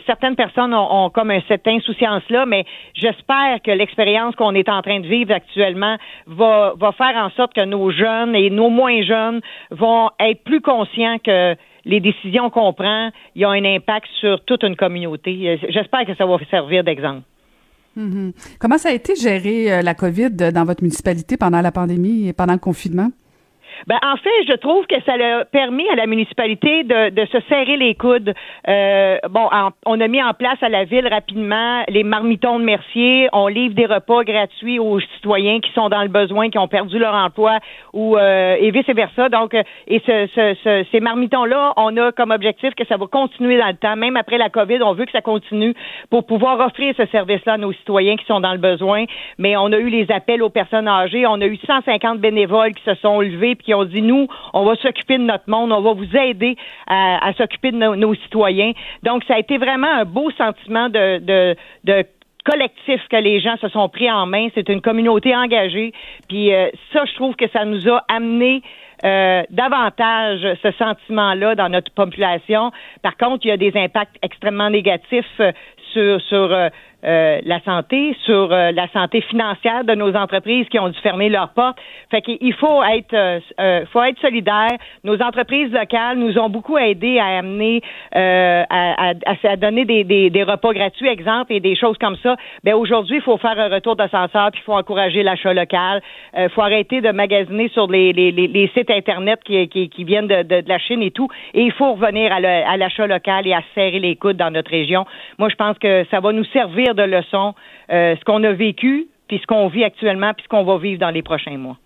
[0.06, 5.00] certaines personnes ont ont, comme cette insouciance-là, mais j'espère que l'expérience qu'on est en train
[5.00, 5.98] de vivre actuellement
[6.28, 10.62] va, va faire en sorte que nos jeunes et nos moins jeunes vont être plus
[10.62, 11.56] conscients que
[11.86, 15.60] les décisions qu'on prend, y ont un impact sur toute une communauté.
[15.70, 17.24] J'espère que ça va servir d'exemple.
[17.98, 18.58] Mm-hmm.
[18.60, 22.34] Comment ça a été géré euh, la COVID dans votre municipalité pendant la pandémie et
[22.34, 23.10] pendant le confinement?
[23.88, 27.40] Ben, en fait, je trouve que ça a permis à la municipalité de, de se
[27.50, 28.34] serrer les coudes.
[28.68, 29.50] Euh, bon,
[29.86, 33.30] on a mis en place à la ville rapidement les marmitons de Mercier.
[33.34, 37.00] On livre des repas gratuits aux citoyens qui sont dans le besoin, qui ont perdu
[37.00, 37.60] leur emploi
[37.94, 39.30] ou euh, et vice versa.
[39.30, 40.28] Donc, euh, et ce,
[40.64, 44.18] ce, ces marmitons-là, on a comme objectif que ça va continuer dans le temps, même
[44.18, 44.82] après la COVID.
[44.84, 45.74] On veut que ça continue
[46.10, 49.06] pour pouvoir offrir ce service-là à nos citoyens qui sont dans le besoin.
[49.38, 51.26] Mais on a eu les appels aux personnes âgées.
[51.28, 54.76] On a eu 150 bénévoles qui se sont levés qui ont dit nous, on va
[54.76, 56.56] s'occuper de notre monde, on va vous aider
[56.88, 58.74] à, s'occuper de nos, citoyens.
[59.04, 62.06] Donc, ça a été vraiment un beau sentiment de, de,
[62.46, 64.50] collectif que les gens se sont pris en main.
[64.54, 65.94] C'est une communauté engagée.
[66.28, 68.62] Puis euh, ça, je trouve que ça nous a amené
[69.06, 72.72] euh, davantage ce sentiment-là dans notre population.
[73.02, 75.52] Par contre, il y a des impacts extrêmement négatifs euh,
[75.92, 76.70] sur, sur euh,
[77.04, 81.50] la santé, sur euh, la santé financière de nos entreprises qui ont dû fermer leurs
[81.50, 81.78] portes.
[82.10, 84.78] Fait qu'il faut être, euh, faut être solidaire.
[85.04, 87.82] Nos entreprises locales nous ont beaucoup aidé à amener,
[88.14, 92.36] à, à, donner des, des, repas gratuits, exemple, et des choses comme ça.
[92.64, 96.02] Ben aujourd'hui, il faut faire un retour d'ascenseur, puis il faut encourager l'achat local.
[96.38, 100.28] Il faut arrêter de magasiner sur les, les, les, sites internet qui, qui, qui viennent
[100.28, 101.28] de, de, la Chine et tout.
[101.54, 105.06] Et il faut revenir à l'achat local et à serrer les coudes dans notre région.
[105.38, 107.54] Moi, je pense que ça va nous servir de leçon.
[107.92, 111.00] Euh, ce qu'on a vécu puis ce qu'on vit actuellement, puis ce qu'on va vivre
[111.00, 111.78] dans les prochains mois.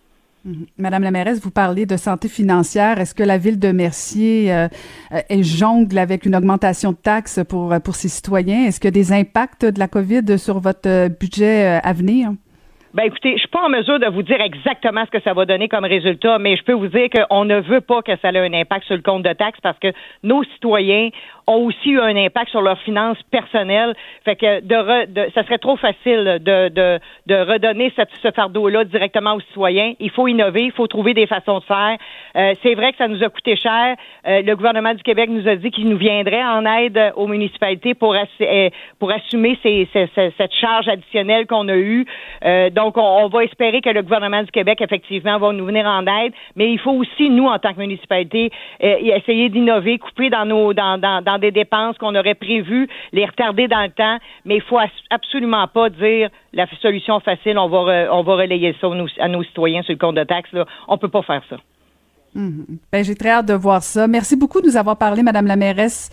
[0.44, 0.66] Mhm.
[0.78, 3.00] Madame la mairesse, vous parlez de santé financière.
[3.00, 4.68] Est-ce que la ville de Mercier euh,
[5.12, 8.66] est jongle avec une augmentation de taxes pour, pour ses citoyens?
[8.66, 12.32] Est-ce qu'il y a des impacts de la COVID sur votre budget à venir?
[12.98, 15.46] Ben écoutez, je suis pas en mesure de vous dire exactement ce que ça va
[15.46, 18.40] donner comme résultat, mais je peux vous dire qu'on ne veut pas que ça ait
[18.40, 19.90] un impact sur le compte de taxes parce que
[20.24, 21.10] nos citoyens
[21.48, 23.96] ont aussi eu un impact sur leurs finances personnelles.
[24.26, 27.92] Fait que de, de ça serait trop facile de, de, de redonner
[28.22, 29.94] ce fardeau-là directement aux citoyens.
[30.00, 31.98] Il faut innover, il faut trouver des façons de faire.
[32.36, 33.96] Euh, c'est vrai que ça nous a coûté cher.
[34.28, 37.94] Euh, le gouvernement du Québec nous a dit qu'il nous viendrait en aide aux municipalités
[37.94, 38.70] pour, euh,
[39.00, 42.06] pour assumer ces, ces, cette charge additionnelle qu'on a eue.
[42.72, 46.06] donc, on, on, va espérer que le gouvernement du Québec, effectivement, va nous venir en
[46.08, 46.34] aide.
[46.56, 50.98] Mais il faut aussi, nous, en tant que municipalité, essayer d'innover, couper dans nos dans,
[50.98, 54.80] dans, dans des dépenses qu'on aurait prévues, les retarder dans le temps, mais il faut
[55.10, 58.88] absolument pas dire la solution facile, on va, on va relayer ça
[59.20, 60.52] à nos citoyens sur le compte de taxes.
[60.54, 60.66] Là.
[60.88, 61.58] On peut pas faire ça.
[62.36, 62.78] Mm-hmm.
[62.92, 64.08] Ben, j'ai très hâte de voir ça.
[64.08, 66.12] Merci beaucoup de nous avoir parlé, Madame la mairesse.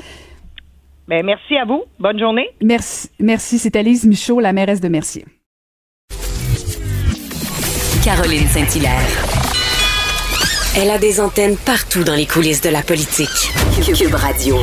[1.07, 1.85] Ben, merci à vous.
[1.99, 2.49] Bonne journée.
[2.63, 3.11] Merci.
[3.21, 3.59] Merci.
[3.59, 5.25] C'est Alice Michaud, la mairesse de Mercier.
[8.05, 9.45] Caroline Saint-Hilaire.
[10.77, 13.29] Elle a des antennes partout dans les coulisses de la politique.
[13.97, 14.57] Cube Radio.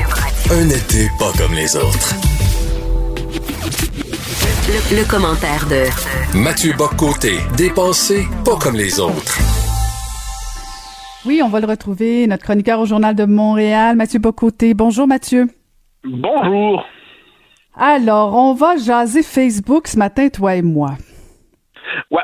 [0.53, 2.13] Un été pas comme les autres.
[4.91, 9.39] Le, commentaire de Mathieu Boccoté, dépensé pas comme les autres.
[11.25, 14.73] Oui, on va le retrouver, notre chroniqueur au Journal de Montréal, Mathieu Bocoté.
[14.73, 15.47] Bonjour Mathieu.
[16.03, 16.83] Bonjour.
[17.77, 20.97] Alors, on va jaser Facebook ce matin, toi et moi.
[22.11, 22.23] Ouais,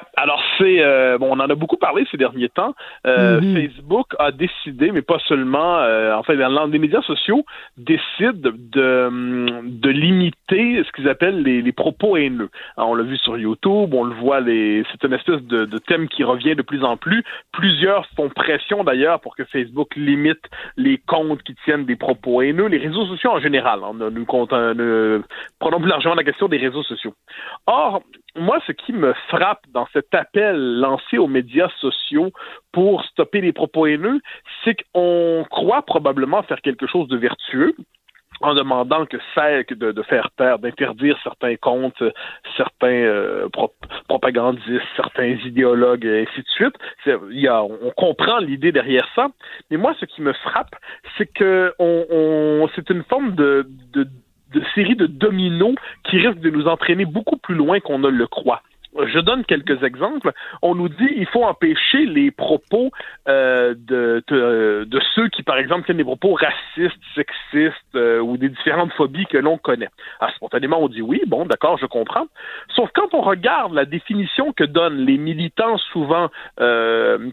[0.58, 2.74] c'est euh, bon, on en a beaucoup parlé ces derniers temps.
[3.06, 3.56] Euh, Mhm.
[3.56, 7.44] Facebook a décidé, mais pas seulement, euh, en fait, dans les médias sociaux
[7.78, 12.50] décident de de limiter ce qu'ils appellent les, les propos haineux.
[12.78, 15.78] Alors, on l'a vu sur YouTube, on le voit, les c'est une espèce de, de
[15.78, 17.24] thème qui revient de plus en plus.
[17.52, 20.42] Plusieurs font pression d'ailleurs pour que Facebook limite
[20.78, 23.80] les comptes qui tiennent des propos haineux, les réseaux sociaux en général.
[23.84, 23.94] hein.
[24.12, 25.20] nous, compte- euh,
[25.60, 27.14] prenons plus largement la question des réseaux sociaux.
[27.68, 28.02] Or,
[28.38, 32.32] moi, ce qui me frappe dans cet appel lancé aux médias sociaux
[32.72, 34.20] pour stopper les propos haineux,
[34.64, 37.76] c'est qu'on croit probablement faire quelque chose de vertueux
[38.42, 39.18] en demandant que
[39.64, 42.04] que de, de faire taire, d'interdire certains comptes,
[42.56, 43.74] certains euh, pro-
[44.08, 46.76] propagandistes, certains idéologues, et ainsi de suite.
[47.04, 49.30] C'est- y a, on comprend l'idée derrière ça,
[49.72, 50.76] mais moi, ce qui me frappe,
[51.18, 54.08] c'est que on, on- c'est une forme de, de,
[54.54, 58.28] de série de dominos qui risque de nous entraîner beaucoup plus loin qu'on ne le
[58.28, 58.62] croit.
[59.06, 60.32] Je donne quelques exemples.
[60.62, 62.92] On nous dit il faut empêcher les propos
[63.28, 68.38] euh, de, de, de ceux qui, par exemple, tiennent des propos racistes, sexistes euh, ou
[68.38, 69.90] des différentes phobies que l'on connaît.
[70.20, 72.26] Alors, spontanément, on dit oui, bon, d'accord, je comprends.
[72.76, 76.30] Sauf quand on regarde la définition que donnent les militants souvent
[76.60, 77.30] euh,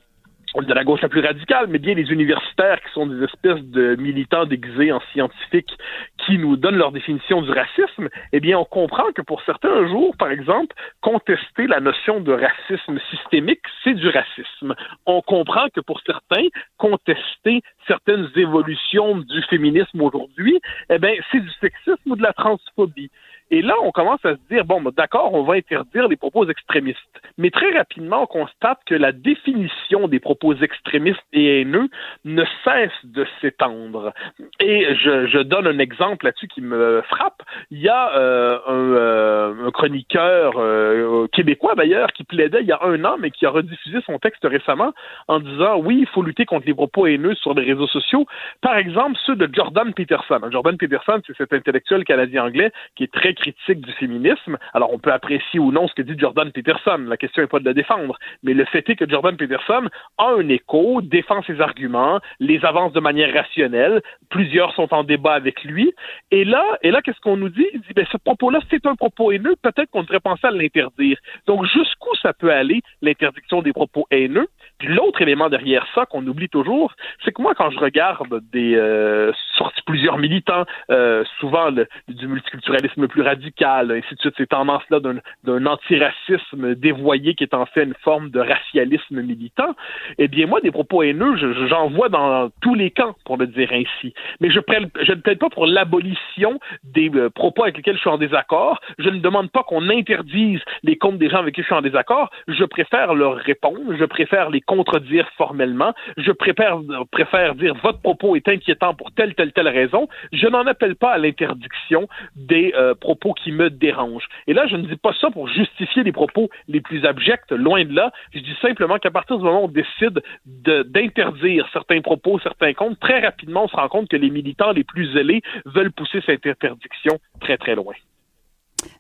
[0.63, 3.97] de la gauche la plus radicale, mais bien les universitaires qui sont des espèces de
[3.97, 5.77] militants déguisés en scientifiques
[6.19, 9.89] qui nous donnent leur définition du racisme, eh bien, on comprend que pour certains un
[9.89, 14.75] jour, par exemple, contester la notion de racisme systémique, c'est du racisme.
[15.07, 16.47] On comprend que pour certains,
[16.79, 23.11] contester certaines évolutions du féminisme aujourd'hui, eh bien, c'est du sexisme ou de la transphobie.
[23.55, 26.45] Et là, on commence à se dire, bon, ben, d'accord, on va interdire les propos
[26.49, 26.99] extrémistes.
[27.39, 31.89] Mais très rapidement, on constate que la définition des propos extrémistes et haineux
[32.25, 34.13] ne cesse de s'étendre.
[34.59, 37.45] Et je, je donne un exemple là-dessus qui me frappe.
[37.71, 42.73] Il y a euh, un, euh, un chroniqueur euh, québécois, d'ailleurs, qui plaidait il y
[42.73, 44.93] a un an, mais qui a rediffusé son texte récemment
[45.29, 48.27] en disant, oui, il faut lutter contre les propos haineux sur les réseaux sociaux.
[48.63, 50.41] Par exemple, ceux de Jordan Peterson.
[50.51, 54.57] Jordan Peterson, c'est cet intellectuel canadien-anglais qui est très critique du féminisme.
[54.73, 57.05] Alors, on peut apprécier ou non ce que dit Jordan Peterson.
[57.07, 58.17] La question n'est pas de le défendre.
[58.43, 59.89] Mais le fait est que Jordan Peterson
[60.19, 64.01] a un écho, défend ses arguments, les avance de manière rationnelle.
[64.31, 65.93] Plusieurs sont en débat avec lui.
[66.31, 67.67] Et là, et là, qu'est-ce qu'on nous dit?
[67.75, 69.57] Il dit, ben, ce propos-là, c'est un propos haineux.
[69.61, 71.19] Peut-être qu'on devrait penser à l'interdire.
[71.47, 74.49] Donc, jusqu'où ça peut aller, l'interdiction des propos haineux?
[74.79, 78.75] Puis l'autre élément derrière ça qu'on oublie toujours, c'est que moi, quand je regarde des
[78.75, 81.71] euh, sorties plusieurs militants, euh, souvent
[82.09, 87.67] du multiculturalisme plus radical, ainsi de suite, ces tendances-là d'un, antiracisme dévoyé qui est en
[87.67, 89.75] fait une forme de racialisme militant,
[90.19, 93.47] eh bien moi, des propos haineux, je- j'en vois dans tous les camps, pour le
[93.47, 94.15] dire ainsi.
[94.41, 94.61] Mais je
[95.03, 98.81] je ne plaide pas pour l'abolition des euh, propos avec lesquels je suis en désaccord.
[98.99, 101.83] Je ne demande pas qu'on interdise les comptes des gens avec qui je suis en
[101.83, 102.31] désaccord.
[102.49, 103.95] Je préfère leur répondre.
[103.97, 105.93] Je préfère les contredire formellement.
[106.17, 106.79] Je préfère,
[107.11, 110.09] préfère dire votre propos est inquiétant pour telle, telle telle telle raison.
[110.33, 114.29] Je n'en appelle pas à l'interdiction des euh, propos qui me dérangent.
[114.47, 117.85] Et là, je ne dis pas ça pour justifier les propos les plus abjects, loin
[117.85, 118.13] de là.
[118.33, 122.99] Je dis simplement qu'à partir du moment où on décide d'interdire certains propos, certains comptes,
[123.01, 126.47] très rapidement, on se rend compte que les militants les plus zélés veulent pousser cette
[126.47, 127.95] interdiction très, très loin.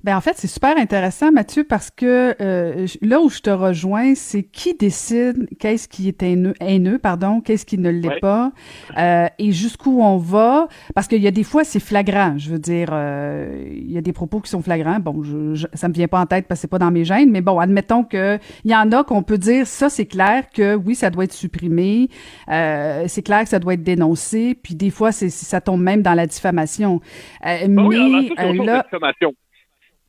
[0.05, 4.14] Ben en fait, c'est super intéressant, Mathieu, parce que euh, là où je te rejoins,
[4.14, 8.53] c'est qui décide qu'est-ce qui est haineux, haineux pardon, qu'est-ce qui ne l'est pas,
[8.99, 12.35] euh, et jusqu'où on va, parce qu'il y a des fois c'est flagrant.
[12.37, 14.99] Je veux dire, euh, il y a des propos qui sont flagrants.
[15.01, 17.30] Bon, je, ça me vient pas en tête parce que c'est pas dans mes gènes,
[17.30, 20.74] mais bon, admettons que il y en a qu'on peut dire ça, c'est clair que
[20.74, 22.09] oui, ça doit être supprimé,
[22.49, 26.03] euh, c'est clair que ça doit être dénoncé, puis des fois c'est ça tombe même
[26.03, 27.01] dans la diffamation.
[27.47, 28.32] Euh, mais oui,
[28.64, 28.82] là,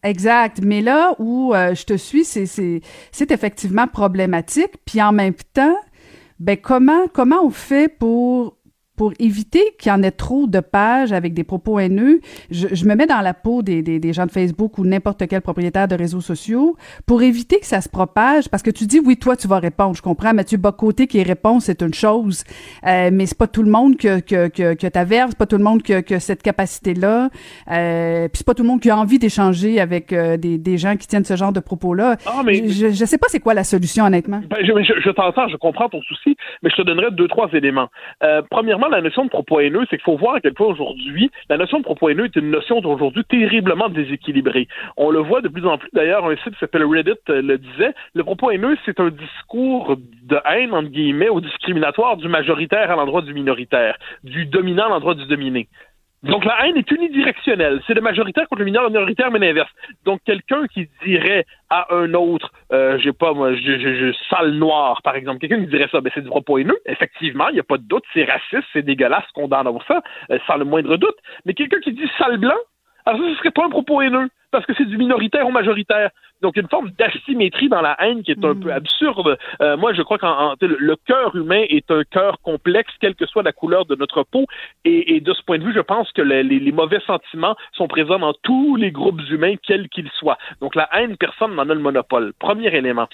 [0.06, 0.60] Exact.
[0.62, 2.82] Mais là où euh, je te suis, c'est,
[3.32, 4.74] effectivement problématique.
[4.86, 5.76] Puis en même temps,
[6.40, 8.55] ben comment comment on fait pour
[8.96, 12.86] pour éviter qu'il y en ait trop de pages avec des propos haineux, je, je
[12.86, 15.88] me mets dans la peau des, des, des gens de Facebook ou n'importe quel propriétaire
[15.88, 16.76] de réseaux sociaux
[17.06, 18.50] pour éviter que ça se propage.
[18.50, 19.96] Parce que tu dis, oui, toi, tu vas répondre.
[19.96, 20.34] Je comprends.
[20.34, 22.44] Mathieu Bocoté qui répond, c'est une chose.
[22.86, 25.58] Euh, mais c'est pas tout le monde que, que, que, que t'averse, c'est pas tout
[25.58, 27.30] le monde qui a, cette capacité-là.
[27.72, 30.78] Euh, puis c'est pas tout le monde qui a envie d'échanger avec euh, des, des
[30.78, 32.18] gens qui tiennent ce genre de propos-là.
[32.26, 32.68] Ah, mais...
[32.70, 34.42] je, je sais pas c'est quoi la solution, honnêtement.
[34.50, 37.50] Ben, je, je, je t'entends, je comprends ton souci, mais je te donnerai deux, trois
[37.54, 37.90] éléments.
[38.24, 38.42] Euh,
[38.90, 41.80] la notion de propos haineux, c'est qu'il faut voir à quel point aujourd'hui, la notion
[41.80, 44.68] de propos haineux est une notion d'aujourd'hui terriblement déséquilibrée.
[44.98, 47.58] On le voit de plus en plus, d'ailleurs, un site qui s'appelle Reddit euh, le
[47.58, 52.92] disait, le propos haineux, c'est un discours de haine, entre guillemets, ou discriminatoire du majoritaire
[52.92, 55.68] à l'endroit du minoritaire, du dominant à l'endroit du dominé.
[56.26, 57.82] Donc la haine est unidirectionnelle.
[57.86, 59.70] C'est le majoritaire contre le minoritaire, mais l'inverse.
[60.06, 65.02] Donc quelqu'un qui dirait à un autre, euh, j'ai pas moi, je, je, sale noir,
[65.04, 66.78] par exemple, quelqu'un qui dirait ça, ben c'est du propos haineux.
[66.86, 70.02] Effectivement, il n'y a pas de doute, c'est raciste, c'est dégueulasse qu'on dans ça,
[70.32, 71.16] euh, sans le moindre doute.
[71.46, 72.58] Mais quelqu'un qui dit sale blanc,
[73.06, 76.10] alors ça, ce serait pas un propos haineux, parce que c'est du minoritaire au majoritaire.
[76.46, 78.78] Donc, une forme d'asymétrie dans la haine qui est un peu hmm.
[78.78, 79.36] absurde.
[79.64, 80.26] Euh, moi, je crois que
[80.64, 84.46] le cœur humain est un cœur complexe, quelle que soit la couleur de notre peau.
[84.84, 88.20] Et, de ce point de vue, je pense que les, les, mauvais sentiments sont présents
[88.20, 90.38] dans tous les groupes humains, quels qu'ils soient.
[90.62, 92.34] Donc, la haine, personne n'en a le monopole.
[92.38, 93.08] Premier élément.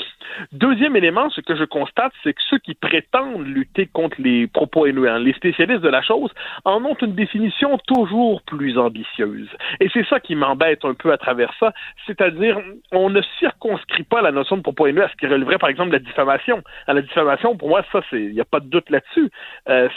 [0.51, 4.87] Deuxième élément, ce que je constate, c'est que ceux qui prétendent lutter contre les propos
[4.87, 6.31] haineux, hein, les spécialistes de la chose,
[6.65, 9.47] en ont une définition toujours plus ambitieuse.
[9.79, 11.71] Et c'est ça qui m'embête un peu à travers ça.
[12.05, 12.59] C'est-à-dire,
[12.91, 15.89] on ne circonscrit pas la notion de propos haineux à ce qui relèverait, par exemple,
[15.89, 16.61] de la diffamation.
[16.87, 19.29] À la diffamation, pour moi, ça, il n'y a pas de doute là-dessus.
[19.69, 19.89] Euh,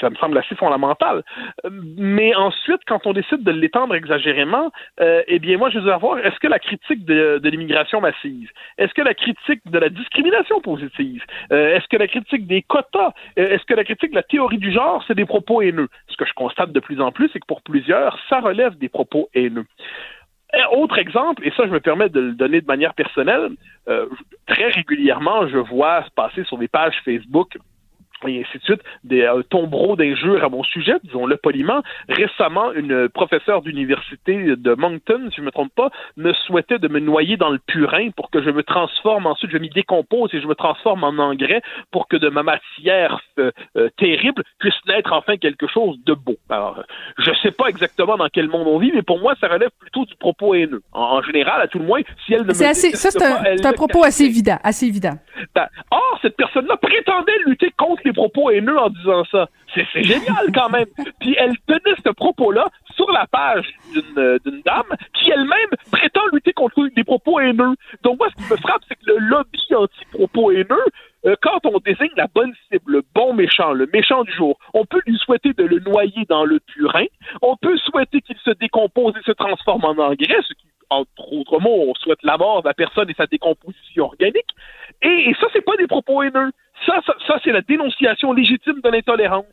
[0.00, 1.22] ça me semble assez fondamental.
[1.96, 4.70] Mais ensuite, quand on décide de l'étendre exagérément,
[5.00, 8.92] euh, eh bien, moi, je veux savoir, est-ce que la critique de, l'immigration massive, est-ce
[8.94, 13.64] que la critique de la discrimination positive, euh, est-ce que la critique des quotas, est-ce
[13.64, 15.88] que la critique de la théorie du genre, c'est des propos haineux?
[16.08, 18.88] Ce que je constate de plus en plus, c'est que pour plusieurs, ça relève des
[18.88, 19.66] propos haineux.
[20.72, 23.50] Autre exemple, et ça je me permets de le donner de manière personnelle,
[23.88, 24.06] euh,
[24.46, 27.58] très régulièrement je vois passer sur des pages Facebook
[28.26, 31.82] et ainsi de suite, des euh, tombereaux d'injures à mon sujet, disons-le poliment.
[32.08, 36.88] Récemment, une professeure d'université de Moncton, si je ne me trompe pas, me souhaitait de
[36.88, 40.40] me noyer dans le purin pour que je me transforme ensuite, je m'y décompose et
[40.40, 45.12] je me transforme en engrais pour que de ma matière euh, euh, terrible puisse naître
[45.12, 46.36] enfin quelque chose de beau.
[46.48, 46.82] Alors,
[47.18, 49.70] je ne sais pas exactement dans quel monde on vit, mais pour moi, ça relève
[49.78, 50.82] plutôt du propos haineux.
[50.92, 53.72] En, général, à tout le moins, si elle ne me assez, Ça, c'est un, un,
[53.72, 55.14] propos assez évident, assez évident.
[55.54, 59.48] Ben, or, cette personne-là prétendait lutter contre propos haineux en disant ça.
[59.74, 60.86] C'est génial quand même.
[61.20, 66.88] Puis elle tenait ce propos-là sur la page d'une dame qui elle-même prétend lutter contre
[66.94, 67.74] des propos haineux.
[68.02, 70.84] Donc moi, ce qui me frappe, c'est que le lobby anti-propos haineux,
[71.26, 74.84] euh, quand on désigne la bonne cible, le bon méchant, le méchant du jour, on
[74.84, 77.06] peut lui souhaiter de le noyer dans le purin,
[77.42, 81.60] on peut souhaiter qu'il se décompose et se transforme en engrais, ce qui entre autres
[81.60, 84.54] mots, on souhaite la mort de la personne et sa décomposition organique.
[85.02, 86.50] Et, et ça, c'est pas des propos haineux.
[86.86, 89.46] Ça, ça, ça c'est la dénonciation légitime de l'intolérance.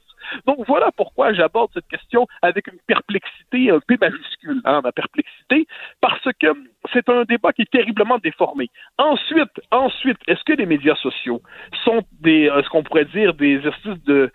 [0.45, 5.67] Donc voilà pourquoi j'aborde cette question avec une perplexité un peu majuscule, hein, ma perplexité,
[6.01, 6.47] parce que
[6.93, 8.69] c'est un débat qui est terriblement déformé.
[8.97, 11.41] Ensuite, ensuite, est-ce que les médias sociaux
[11.83, 14.31] sont des, euh, ce qu'on pourrait dire, des exercices de,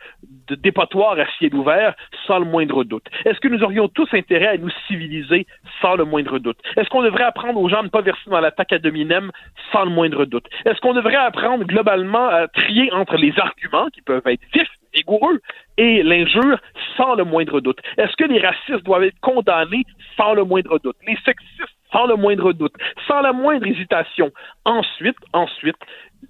[0.49, 1.95] de dépotoir à ciel ouvert,
[2.26, 3.07] sans le moindre doute?
[3.24, 5.47] Est-ce que nous aurions tous intérêt à nous civiliser
[5.80, 6.59] sans le moindre doute?
[6.76, 9.30] Est-ce qu'on devrait apprendre aux gens de ne pas verser dans l'attaque à dominem
[9.72, 10.47] sans le moindre doute?
[10.64, 15.41] Est-ce qu'on devrait apprendre globalement à trier entre les arguments qui peuvent être vifs vigoureux
[15.76, 16.59] et l'injure
[16.97, 17.80] sans le moindre doute.
[17.97, 19.84] Est-ce que les racistes doivent être condamnés
[20.16, 20.97] sans le moindre doute?
[21.07, 22.74] Les sexistes sans le moindre doute,
[23.07, 24.30] sans la moindre hésitation.
[24.64, 25.76] Ensuite, ensuite,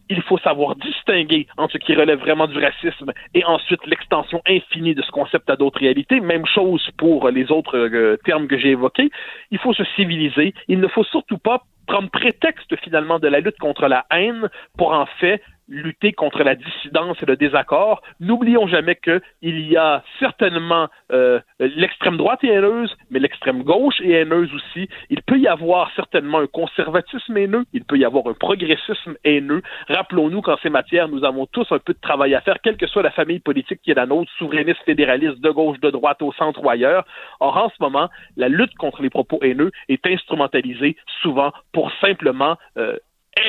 [0.08, 4.94] il faut savoir distinguer entre ce qui relève vraiment du racisme et ensuite l'extension infinie
[4.94, 6.20] de ce concept à d'autres réalités.
[6.20, 9.10] Même chose pour les autres euh, termes que j'ai évoqués.
[9.50, 10.54] Il faut se civiliser.
[10.68, 14.48] Il ne faut surtout pas prendre prétexte finalement de la lutte contre la haine
[14.78, 18.02] pour en fait lutter contre la dissidence et le désaccord.
[18.18, 24.10] N'oublions jamais qu'il y a certainement euh, l'extrême droite est haineuse, mais l'extrême gauche est
[24.10, 24.88] haineuse aussi.
[25.08, 29.62] Il peut y avoir certainement un conservatisme haineux, il peut y avoir un progressisme haineux.
[29.88, 32.86] Rappelons-nous qu'en ces matières, nous avons tous un peu de travail à faire, quelle que
[32.86, 36.32] soit la famille politique qui est la nôtre, souverainiste, fédéraliste, de gauche, de droite, au
[36.32, 37.04] centre ou ailleurs.
[37.38, 42.56] Or, en ce moment, la lutte contre les propos haineux est instrumentalisée souvent pour simplement
[42.76, 42.96] euh,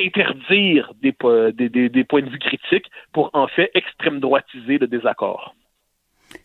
[0.03, 1.13] interdire des,
[1.53, 5.55] des, des, points de vue critiques pour en fait extrême droitiser le désaccord.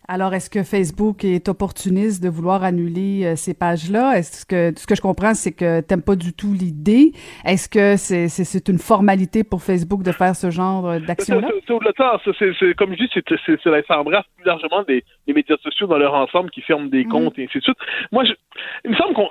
[0.08, 4.18] Alors, est-ce que Facebook est opportuniste de vouloir annuler euh, ces pages-là?
[4.18, 7.12] Est-ce que ce que je comprends, c'est que t'aimes pas du tout l'idée?
[7.44, 11.48] Est-ce que c'est, une formalité pour Facebook de faire ce genre d'action-là?
[11.66, 16.50] C'est, comme je dis, c'est, ça embrasse plus largement des, médias sociaux dans leur ensemble
[16.50, 17.10] qui ferment des mhm.
[17.10, 17.78] comptes et ainsi de suite.
[18.10, 18.32] Moi, je,
[18.84, 19.28] il me semble qu'on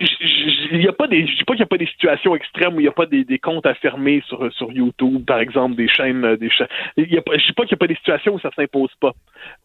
[0.00, 2.74] il y a pas des je dis pas qu'il n'y a pas des situations extrêmes
[2.74, 5.76] où il n'y a pas des, des, comptes à fermer sur sur YouTube par exemple
[5.76, 7.86] des chaînes des chaînes il y a pas, je dis pas qu'il n'y a pas
[7.86, 9.12] des situations où ça s'impose pas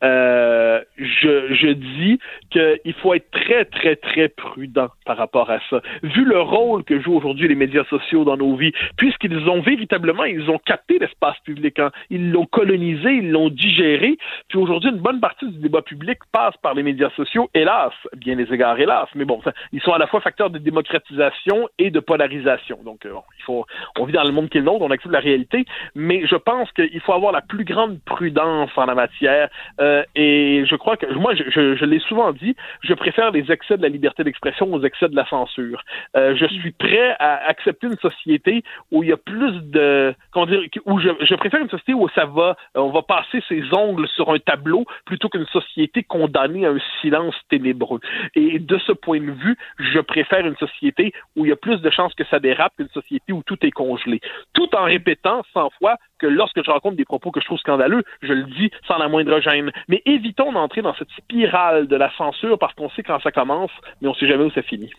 [0.04, 2.20] euh, je, je dis
[2.50, 5.82] qu'il faut être très, très, très prudent par rapport à ça.
[6.04, 10.24] Vu le rôle que jouent aujourd'hui les médias sociaux dans nos vies, puisqu'ils ont véritablement,
[10.24, 11.92] ils ont capté l'espace public, hein.
[12.10, 14.18] ils l'ont colonisé, ils l'ont digéré,
[14.50, 18.36] puis aujourd'hui, une bonne partie du débat public passe par les médias sociaux, hélas, bien
[18.36, 19.42] les égards, hélas, mais bon,
[19.72, 22.78] ils sont à la fois facteurs de démocratisation et de polarisation.
[22.84, 23.66] Donc, euh, il faut,
[23.98, 26.36] on vit dans le monde qui est le nôtre, on accepte la réalité, mais je
[26.36, 29.50] pense qu'il faut avoir la plus grande prudence en la matière.
[29.80, 33.78] Euh, et je crois que moi, je, je, l'ai souvent dit, je préfère les excès
[33.78, 35.82] de la liberté d'expression aux excès de la censure.
[36.16, 40.46] Euh, je suis prêt à accepter une société où il y a plus de, comment
[40.46, 44.08] dire, où je, je préfère une société où ça va, on va passer ses ongles
[44.10, 48.00] sur un tableau plutôt qu'une société condamnée à un silence ténébreux.
[48.36, 51.82] Et de ce point de vue, je préfère une société où il y a plus
[51.82, 54.20] de chances que ça dérape qu'une société où tout est congelé.
[54.54, 58.04] Tout en répétant cent fois que lorsque je rencontre des propos que je trouve scandaleux,
[58.22, 59.72] je le dis sans la moindre gêne.
[59.88, 63.72] Mais évitons d'entrer dans cette spirale de la censure parce qu'on sait quand ça commence,
[64.02, 64.92] mais on sait jamais où ça finit.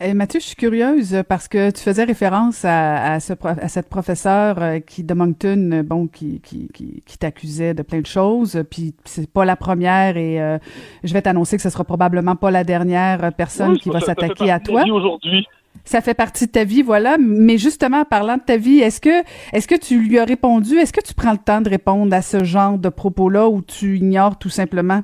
[0.00, 4.60] Eh, Mathieu, je suis curieuse parce que tu faisais référence à, ce, à cette professeure
[4.60, 9.30] euh, qui de Moncton, bon, qui, qui, qui, t'accusait de plein de choses, puis c'est
[9.30, 10.58] pas la première et euh,
[11.04, 14.58] je vais t'annoncer que ce sera probablement pas la dernière personne qui va s'attaquer à
[14.58, 14.82] toi.
[14.90, 15.46] Aujourd'hui
[15.84, 17.16] ça fait partie de ta vie, voilà.
[17.18, 19.22] Mais justement, en parlant de ta vie, est-ce que,
[19.52, 20.76] est-ce que tu lui as répondu?
[20.76, 23.98] Est-ce que tu prends le temps de répondre à ce genre de propos-là ou tu
[23.98, 25.02] ignores tout simplement?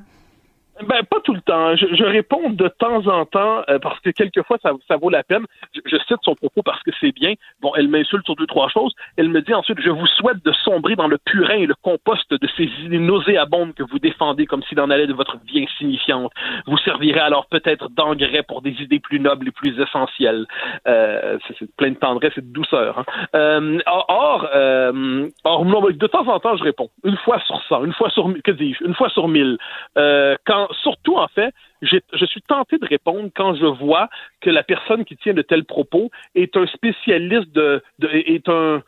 [0.87, 1.75] Ben, pas tout le temps.
[1.75, 5.23] Je, je réponds de temps en temps euh, parce que quelquefois, ça, ça vaut la
[5.23, 5.45] peine.
[5.73, 7.33] Je, je, cite son propos parce que c'est bien.
[7.61, 8.93] Bon, elle m'insulte sur deux, trois choses.
[9.17, 12.31] Elle me dit ensuite, je vous souhaite de sombrer dans le purin et le compost
[12.33, 16.31] de ces idées nauséabondes que vous défendez comme s'il en allait de votre vie insignifiante.
[16.67, 20.45] Vous servirez alors peut-être d'engrais pour des idées plus nobles et plus essentielles.
[20.87, 22.99] Euh, c'est plein de tendresse et de douceur.
[22.99, 23.05] Hein.
[23.35, 26.89] Euh, or, euh, or, de temps en temps, je réponds.
[27.03, 29.57] Une fois sur cent, une fois sur, que dis-je, une fois sur mille.
[29.97, 34.09] Euh, quand surtout, en fait, je suis tenté de répondre quand je vois
[34.41, 38.83] que la personne qui tient de tels propos est un spécialiste de, est un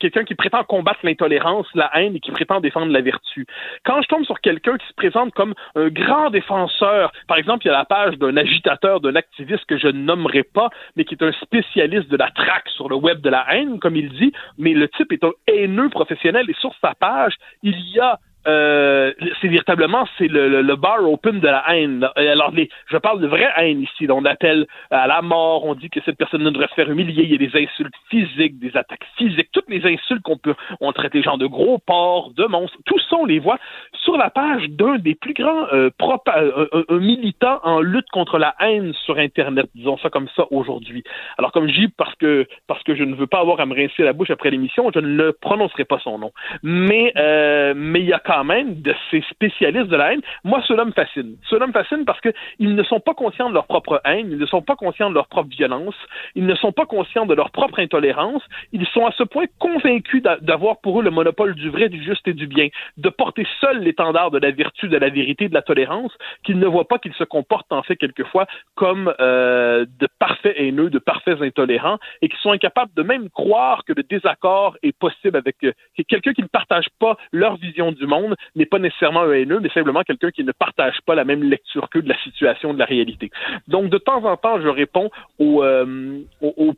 [0.00, 3.46] quelqu'un qui prétend combattre l'intolérance, la haine et qui prétend défendre la vertu.
[3.84, 7.68] Quand je tombe sur quelqu'un qui se présente comme un grand défenseur, par exemple, il
[7.68, 11.14] y a la page d'un agitateur, d'un activiste que je ne nommerai pas, mais qui
[11.14, 14.32] est un spécialiste de la traque sur le web de la haine, comme il dit,
[14.58, 19.12] mais le type est un haineux professionnel et sur sa page, il y a euh,
[19.40, 22.06] c'est véritablement c'est le, le, bar open de la haine.
[22.16, 24.06] Alors les, je parle de vraie haine ici.
[24.10, 27.22] On appelle à la mort, on dit que cette personne ne devrait se faire humilier.
[27.24, 30.54] Il y a des insultes physiques, des attaques physiques, toutes les insultes qu'on peut.
[30.80, 32.76] On traite les gens de gros porcs, de monstres.
[32.84, 33.58] Tout ça on les voit
[34.02, 35.90] sur la page d'un des plus grands euh,
[36.36, 39.66] euh, un, militant en lutte contre la haine sur Internet.
[39.74, 41.02] Disons ça comme ça aujourd'hui.
[41.38, 43.74] Alors comme je dis parce que parce que je ne veux pas avoir à me
[43.74, 46.32] rincer la bouche après l'émission, je ne le prononcerai pas son nom.
[46.62, 50.20] Mais euh, mais il y a quand de ces spécialistes de la haine.
[50.42, 51.36] Moi, cela me fascine.
[51.48, 54.46] Cela me fascine parce qu'ils ne sont pas conscients de leur propre haine, ils ne
[54.46, 55.94] sont pas conscients de leur propre violence,
[56.34, 58.42] ils ne sont pas conscients de leur propre intolérance.
[58.72, 62.26] Ils sont à ce point convaincus d'avoir pour eux le monopole du vrai, du juste
[62.26, 65.62] et du bien, de porter seul l'étendard de la vertu, de la vérité, de la
[65.62, 66.12] tolérance,
[66.42, 70.90] qu'ils ne voient pas qu'ils se comportent en fait quelquefois comme euh, de parfaits haineux,
[70.90, 75.36] de parfaits intolérants, et qui sont incapables de même croire que le désaccord est possible
[75.36, 75.72] avec euh,
[76.08, 78.23] quelqu'un qui ne partage pas leur vision du monde
[78.54, 81.88] n'est pas nécessairement un haineux, mais simplement quelqu'un qui ne partage pas la même lecture
[81.88, 83.30] que de la situation, de la réalité.
[83.68, 86.22] Donc, de temps en temps, je réponds aux, euh,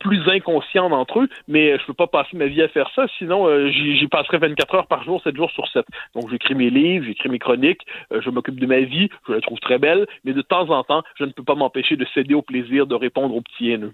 [0.01, 3.47] plus inconscients d'entre eux, mais je peux pas passer ma vie à faire ça, sinon
[3.49, 5.84] euh, j'y passerai 24 heures par jour, 7 jours sur 7.
[6.14, 7.82] Donc, j'écris mes livres, j'écris mes chroniques,
[8.12, 10.82] euh, je m'occupe de ma vie, je la trouve très belle, mais de temps en
[10.84, 13.92] temps, je ne peux pas m'empêcher de céder au plaisir de répondre aux petits haineux.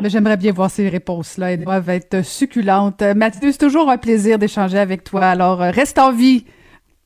[0.00, 1.52] Mais j'aimerais bien voir ces réponses-là.
[1.52, 3.02] Elles doivent être succulentes.
[3.16, 5.24] Mathieu, c'est toujours un plaisir d'échanger avec toi.
[5.24, 6.44] Alors, euh, reste en vie.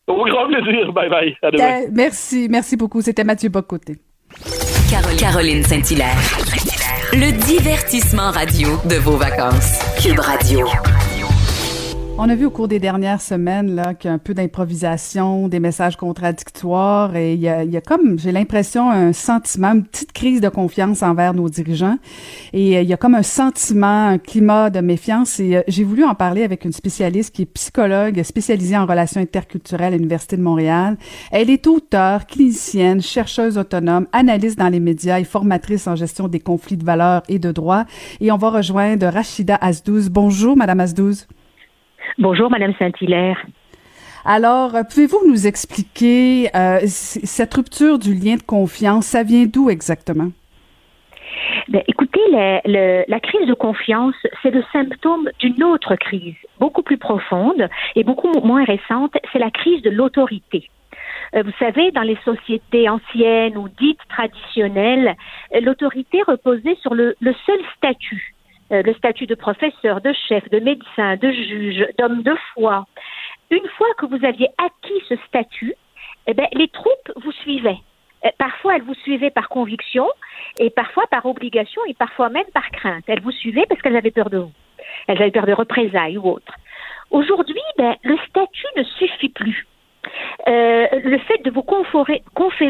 [0.07, 0.93] Au grand plaisir.
[0.93, 1.37] Bye bye.
[1.43, 1.81] À demain.
[1.93, 2.49] Merci.
[2.51, 3.01] Merci beaucoup.
[3.01, 3.99] C'était Mathieu Bocoté.
[5.19, 6.17] Caroline Saint-Hilaire.
[7.13, 9.81] Le divertissement radio de vos vacances.
[10.03, 10.67] Cube Radio.
[12.25, 15.49] On a vu au cours des dernières semaines là qu'il y a un peu d'improvisation,
[15.49, 19.83] des messages contradictoires et il y a, y a comme j'ai l'impression un sentiment, une
[19.83, 21.99] petite crise de confiance envers nos dirigeants
[22.53, 25.83] et euh, il y a comme un sentiment, un climat de méfiance et euh, j'ai
[25.83, 30.37] voulu en parler avec une spécialiste qui est psychologue spécialisée en relations interculturelles à l'université
[30.37, 30.99] de Montréal.
[31.33, 36.39] Elle est auteure, clinicienne, chercheuse autonome, analyste dans les médias et formatrice en gestion des
[36.39, 37.85] conflits de valeurs et de droits
[38.21, 40.09] et on va rejoindre Rachida Azdouz.
[40.09, 41.27] Bonjour madame Azdouz.
[42.19, 43.45] Bonjour, Madame Saint-Hilaire.
[44.25, 49.69] Alors, euh, pouvez-vous nous expliquer euh, cette rupture du lien de confiance, ça vient d'où
[49.71, 50.29] exactement?
[51.69, 57.69] Ben, écoutez, la crise de confiance, c'est le symptôme d'une autre crise, beaucoup plus profonde
[57.97, 60.69] et beaucoup moins récente, c'est la crise de l'autorité.
[61.35, 65.17] Euh, vous savez, dans les sociétés anciennes ou dites traditionnelles,
[65.61, 68.35] l'autorité reposait sur le seul statut
[68.81, 72.87] le statut de professeur, de chef, de médecin, de juge, d'homme de foi.
[73.51, 75.75] Une fois que vous aviez acquis ce statut,
[76.27, 77.81] eh bien, les troupes vous suivaient.
[78.25, 80.07] Euh, parfois, elles vous suivaient par conviction,
[80.59, 83.05] et parfois par obligation, et parfois même par crainte.
[83.09, 84.53] Elles vous suivaient parce qu'elles avaient peur de vous.
[85.07, 86.55] Elles avaient peur de représailles ou autres.
[87.11, 89.67] Aujourd'hui, ben, le statut ne suffit plus.
[90.49, 92.23] Euh, le fait de vous conférer,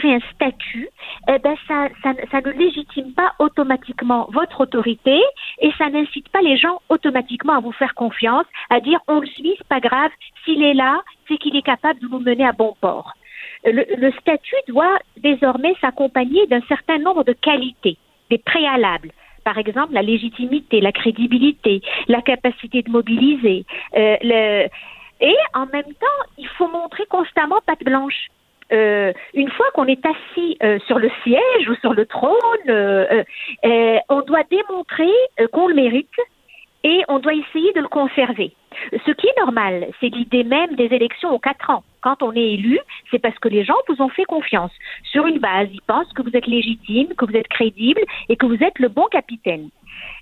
[0.04, 0.88] un statut,
[1.28, 5.18] eh ben ça, ça, ça, ne légitime pas automatiquement votre autorité
[5.60, 9.26] et ça n'incite pas les gens automatiquement à vous faire confiance, à dire on le
[9.26, 10.10] suit, c'est pas grave,
[10.44, 13.14] s'il est là, c'est qu'il est capable de vous mener à bon port.
[13.64, 17.96] Le, le statut doit désormais s'accompagner d'un certain nombre de qualités,
[18.30, 19.10] des préalables
[19.44, 23.64] par exemple la légitimité, la crédibilité, la capacité de mobiliser,
[23.96, 24.68] euh, le,
[25.22, 28.26] et en même temps, il faut montrer constamment patte blanche.
[28.72, 33.22] Euh, une fois qu'on est assis euh, sur le siège ou sur le trône, euh,
[34.08, 35.12] on doit démontrer
[35.52, 36.08] qu'on le mérite
[36.84, 38.52] et on doit essayer de le conserver.
[38.92, 41.84] Ce qui est normal, c'est l'idée même des élections aux quatre ans.
[42.00, 44.72] Quand on est élu, c'est parce que les gens vous ont fait confiance.
[45.04, 48.46] Sur une base, ils pensent que vous êtes légitime, que vous êtes crédible et que
[48.46, 49.68] vous êtes le bon capitaine.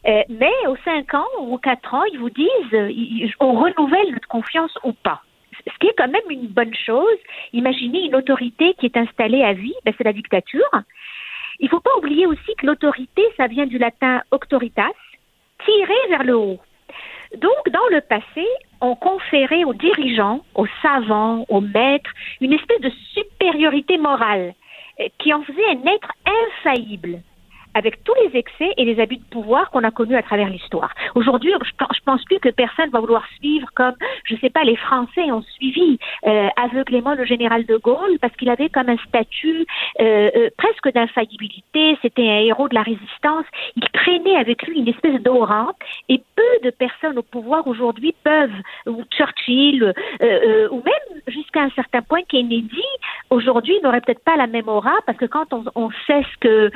[0.06, 4.12] Euh, mais aux cinq ans ou aux quatre ans, ils vous disent euh, on renouvelle
[4.12, 5.22] notre confiance ou pas.
[5.66, 7.18] Ce qui est quand même une bonne chose.
[7.52, 10.70] Imaginez une autorité qui est installée à vie, ben c'est la dictature.
[11.58, 14.88] Il ne faut pas oublier aussi que l'autorité, ça vient du latin auctoritas,
[15.66, 16.58] tirer vers le haut.
[17.36, 18.46] Donc, dans le passé,
[18.80, 22.10] on conférait aux dirigeants, aux savants, aux maîtres,
[22.40, 24.54] une espèce de supériorité morale
[24.98, 27.20] euh, qui en faisait un être infaillible
[27.74, 30.92] avec tous les excès et les abus de pouvoir qu'on a connus à travers l'histoire.
[31.14, 33.94] Aujourd'hui, je pense plus que personne va vouloir suivre comme,
[34.24, 38.50] je sais pas, les Français ont suivi euh, aveuglément le général de Gaulle parce qu'il
[38.50, 39.66] avait comme un statut
[40.00, 41.96] euh, euh, presque d'infaillibilité.
[42.02, 43.46] C'était un héros de la résistance.
[43.76, 45.72] Il traînait avec lui une espèce d'aura
[46.08, 48.50] et peu de personnes au pouvoir aujourd'hui peuvent,
[48.86, 49.94] ou Churchill,
[50.70, 52.82] ou même jusqu'à un certain point Kennedy,
[53.30, 56.70] aujourd'hui n'aurait peut-être pas la même aura parce que quand on, on sait ce que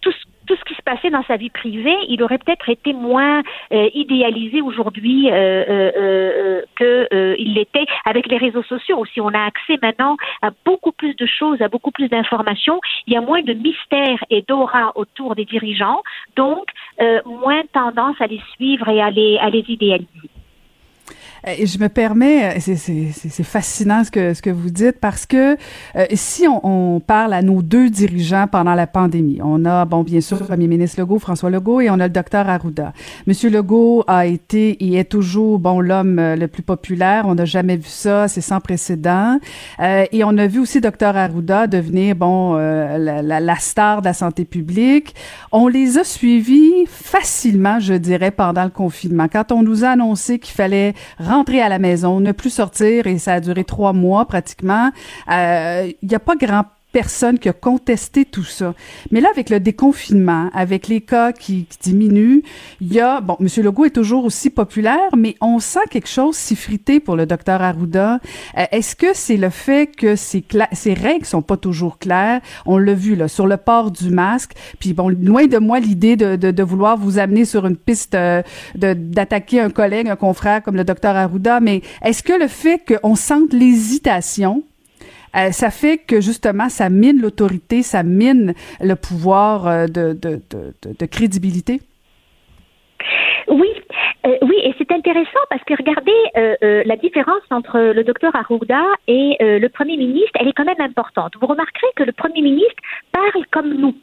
[0.00, 2.94] tout ce tout ce qui se passait dans sa vie privée, il aurait peut-être été
[2.94, 3.42] moins
[3.72, 9.04] euh, idéalisé aujourd'hui euh, euh, qu'il l'était avec les réseaux sociaux.
[9.12, 13.12] Si on a accès maintenant à beaucoup plus de choses, à beaucoup plus d'informations, il
[13.12, 16.02] y a moins de mystère et d'aura autour des dirigeants,
[16.34, 16.64] donc
[17.26, 20.30] moins tendance à les suivre et à les, à les idéaliser.
[21.46, 25.26] Euh, et je me permets, euh, c'est fascinant ce que, ce que vous dites parce
[25.26, 25.56] que
[25.96, 30.02] euh, si on, on, parle à nos deux dirigeants pendant la pandémie, on a, bon,
[30.02, 32.92] bien sûr, le premier ministre Legault, François Legault, et on a le docteur Arruda.
[33.26, 37.24] Monsieur Legault a été et est toujours, bon, l'homme le plus populaire.
[37.26, 39.38] On n'a jamais vu ça, c'est sans précédent.
[39.80, 44.06] Euh, et on a vu aussi docteur Arruda devenir, bon, la, la, la, star de
[44.06, 45.14] la santé publique.
[45.52, 49.26] On les a suivis facilement, je dirais, pendant le confinement.
[49.30, 50.94] Quand on nous a annoncé qu'il fallait
[51.28, 54.90] rentrer à la maison, ne plus sortir, et ça a duré trois mois pratiquement.
[55.26, 56.64] Il euh, n'y a pas grand
[56.98, 58.74] personne qui a contesté tout ça.
[59.12, 62.42] Mais là, avec le déconfinement, avec les cas qui, diminuent,
[62.80, 63.46] il y a, bon, M.
[63.62, 68.18] Legault est toujours aussi populaire, mais on sent quelque chose frité pour le docteur Arruda.
[68.56, 70.42] Euh, est-ce que c'est le fait que ces,
[70.72, 72.40] ces règles sont pas toujours claires?
[72.66, 74.54] On l'a vu, là, sur le port du masque.
[74.80, 78.42] Puis bon, loin de moi l'idée de, vouloir vous amener sur une piste euh,
[78.74, 83.14] d'attaquer un collègue, un confrère comme le docteur Arruda, mais est-ce que le fait qu'on
[83.14, 84.64] sente l'hésitation
[85.36, 90.40] euh, ça fait que justement, ça mine l'autorité, ça mine le pouvoir euh, de, de,
[90.50, 91.80] de, crédibilité?
[93.48, 93.68] Oui,
[94.26, 96.12] euh, oui, et c'est intéressant parce que regardez
[96.86, 101.34] la différence entre le docteur Arruda et le Premier ministre, elle est quand même importante.
[101.40, 103.94] Vous remarquerez que le Premier ministre parle comme nous.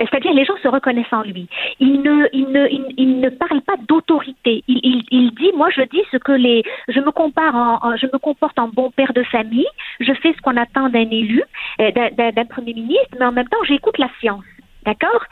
[0.00, 1.48] C'est-à-dire les gens se reconnaissent en lui.
[1.78, 4.64] Il ne, parle pas d'autorité.
[4.66, 8.58] Il, dit, moi, je dis ce que les, je me compare, en, je me comporte
[8.58, 9.66] en bon père de famille.
[10.00, 11.42] Je fais ce qu'on attend d'un élu,
[11.78, 14.44] d'un premier ministre, mais en même temps, j'écoute la science.
[14.86, 15.24] D'accord?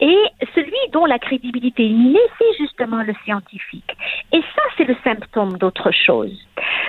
[0.00, 0.18] Et
[0.56, 1.94] celui dont la crédibilité
[2.38, 3.96] c'est justement le scientifique.
[4.32, 6.36] Et ça, c'est le symptôme d'autre chose.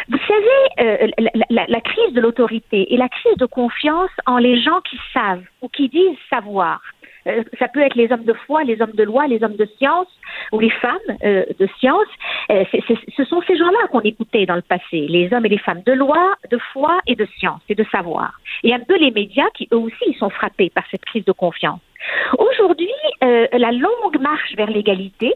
[0.09, 1.07] Vous savez, euh,
[1.49, 5.69] la, crise de l'autorité et la crise de confiance en les gens qui savent ou
[5.69, 6.81] qui disent savoir.
[7.27, 9.67] Euh, ça peut être les hommes de foi, les hommes de loi, les hommes de
[9.77, 10.07] science
[10.51, 12.07] ou les femmes euh, de science.
[12.49, 15.93] ce sont ces gens-là qu'on écoutait dans le passé, les hommes et les femmes de
[15.93, 18.39] loi, de foi et de science et de savoir.
[18.63, 21.81] Et un peu les médias qui eux aussi sont frappés par cette crise de confiance.
[22.37, 22.91] Aujourd'hui,
[23.23, 25.33] euh, la longue marche vers l'égalité,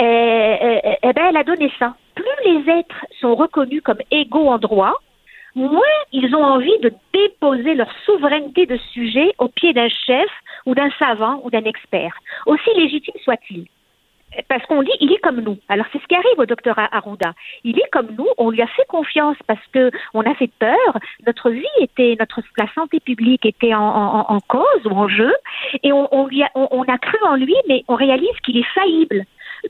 [0.00, 1.94] euh, euh, eh ben, elle a donné ça.
[2.14, 4.94] Plus les êtres sont reconnus comme égaux en droit,
[5.54, 5.80] moins
[6.12, 10.30] ils ont envie de déposer leur souveraineté de sujet au pied d'un chef
[10.66, 12.14] ou d'un savant ou d'un expert,
[12.46, 13.66] aussi légitime soit-il
[14.48, 15.58] parce qu'on dit il est comme nous.
[15.68, 17.34] Alors c'est ce qui arrive au docteur Arruda.
[17.64, 20.98] Il est comme nous, on lui a fait confiance parce que on a fait peur.
[21.26, 25.32] Notre vie était, notre la santé publique était en, cause ou en jeu,
[25.82, 29.24] et on, lui a, on, a cru en lui, mais on réalise qu'il est faillible.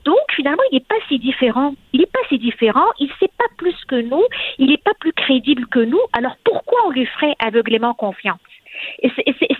[0.05, 1.73] Donc finalement, il n'est pas si différent.
[1.93, 2.87] Il n'est pas si différent.
[2.99, 4.23] Il ne sait pas plus que nous.
[4.57, 5.99] Il n'est pas plus crédible que nous.
[6.13, 8.39] Alors pourquoi on lui ferait aveuglément confiance?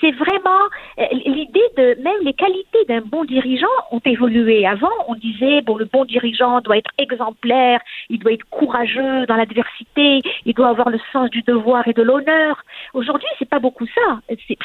[0.02, 0.64] C'est vraiment
[1.00, 4.66] euh, l'idée de même les qualités d'un bon dirigeant ont évolué.
[4.66, 9.36] Avant, on disait bon, le bon dirigeant doit être exemplaire, il doit être courageux dans
[9.36, 12.64] l'adversité, il doit avoir le sens du devoir et de l'honneur.
[12.94, 14.20] Aujourd'hui, c'est pas beaucoup ça.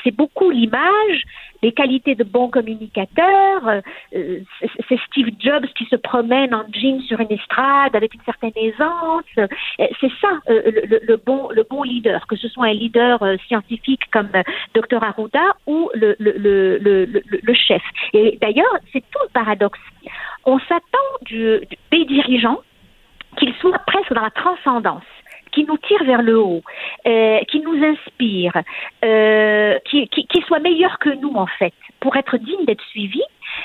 [0.05, 1.23] C'est beaucoup l'image,
[1.63, 3.83] les qualités de bon communicateur.
[4.15, 4.41] Euh,
[4.89, 9.25] c'est Steve Jobs qui se promène en jean sur une estrade avec une certaine aisance.
[9.39, 9.47] Euh,
[10.01, 14.31] c'est ça le, le, bon le bon leader, que ce soit un leader scientifique comme
[14.75, 17.83] Dr Arruda ou le, chef.
[18.13, 19.79] Et d'ailleurs, c'est tout le paradoxe.
[20.45, 22.61] On s'attend du, des dirigeants
[23.39, 25.05] qu'ils soient presque dans la transcendance
[25.53, 26.63] qui nous tire vers le haut,
[27.07, 28.53] euh, qui nous inspire,
[29.05, 33.23] euh, qui soit meilleur que nous en fait, pour être digne d'être suivi,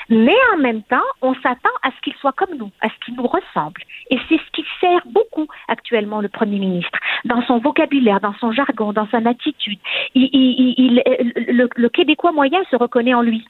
[0.08, 3.14] mais en même temps, on s'attend à ce qu'il soit comme nous, à ce qu'il
[3.14, 3.82] nous ressemble.
[4.10, 8.52] Et c'est ce qui sert beaucoup actuellement le Premier ministre, dans son vocabulaire, dans son
[8.52, 9.78] jargon, dans son attitude.
[10.14, 13.46] Le Québécois moyen se reconnaît en lui.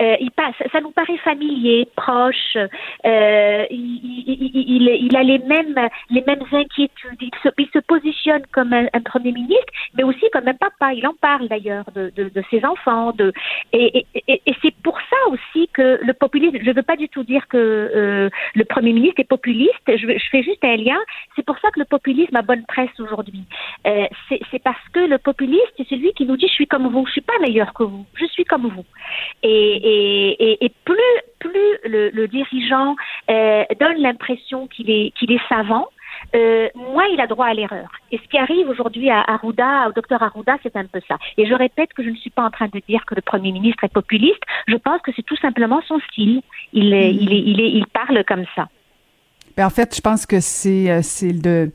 [0.00, 2.56] Euh, il passe, ça nous paraît familier, proche.
[2.56, 7.20] Euh, il, il, il, a les mêmes, les mêmes inquiétudes.
[7.20, 10.92] Il se, il se positionne comme un, un, premier ministre, mais aussi comme un papa.
[10.92, 13.12] Il en parle d'ailleurs de, de, de, ses enfants.
[13.12, 13.32] De,
[13.72, 16.58] et, et, et c'est pour ça aussi que le populisme.
[16.60, 19.72] Je ne veux pas du tout dire que euh, le premier ministre est populiste.
[19.88, 20.98] Je, je, fais juste un lien.
[21.34, 23.44] C'est pour ça que le populisme a bonne presse aujourd'hui.
[23.86, 27.06] Euh, c'est parce que le populiste, c'est celui qui nous dit je suis comme vous,
[27.06, 28.84] je suis pas meilleur que vous, je suis comme vous.
[29.42, 30.96] Et, et, et, plus,
[31.38, 32.96] plus le, le dirigeant
[33.30, 35.88] euh, donne l'impression qu'il est, qu'il est savant,
[36.34, 37.88] euh, moins il a droit à l'erreur.
[38.10, 41.18] Et ce qui arrive aujourd'hui à Arruda, au docteur Arruda, c'est un peu ça.
[41.36, 43.52] Et je répète que je ne suis pas en train de dire que le Premier
[43.52, 44.42] ministre est populiste.
[44.66, 46.42] Je pense que c'est tout simplement son style.
[46.72, 48.68] Il, est, il, est, il, est, il parle comme ça.
[49.56, 51.70] Ben, en fait, je pense que c'est euh, c'est de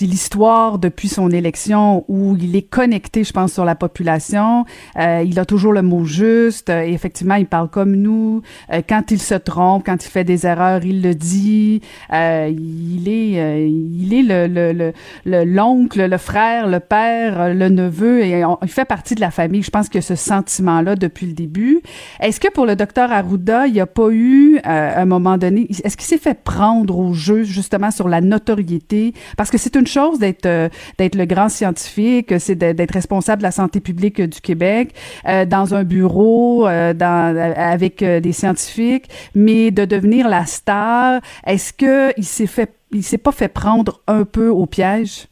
[0.00, 4.66] l'histoire depuis son élection où il est connecté, je pense, sur la population.
[4.98, 6.68] Euh, il a toujours le mot juste.
[6.68, 8.42] Euh, et effectivement, il parle comme nous.
[8.72, 11.80] Euh, quand il se trompe, quand il fait des erreurs, il le dit.
[12.10, 14.92] il est il est le
[15.24, 19.62] le l'oncle, le, frère, le père, le neveu et il fait partie de la famille.
[19.62, 21.80] Je pense que ce sentiment-là depuis le début.
[22.20, 25.66] Est-ce que pour le docteur Arruda, il n'y a pas eu à un moment donné,
[25.70, 27.12] est-ce qu'il s'est fait prendre au
[27.44, 30.68] justement sur la notoriété parce que c'est une chose d'être euh,
[30.98, 34.94] d'être le grand scientifique, c'est d'être responsable de la santé publique du Québec
[35.28, 42.12] euh, dans un bureau euh, avec des scientifiques, mais de devenir la star, est-ce que
[42.16, 45.26] il s'est fait il s'est pas fait prendre un peu au piège?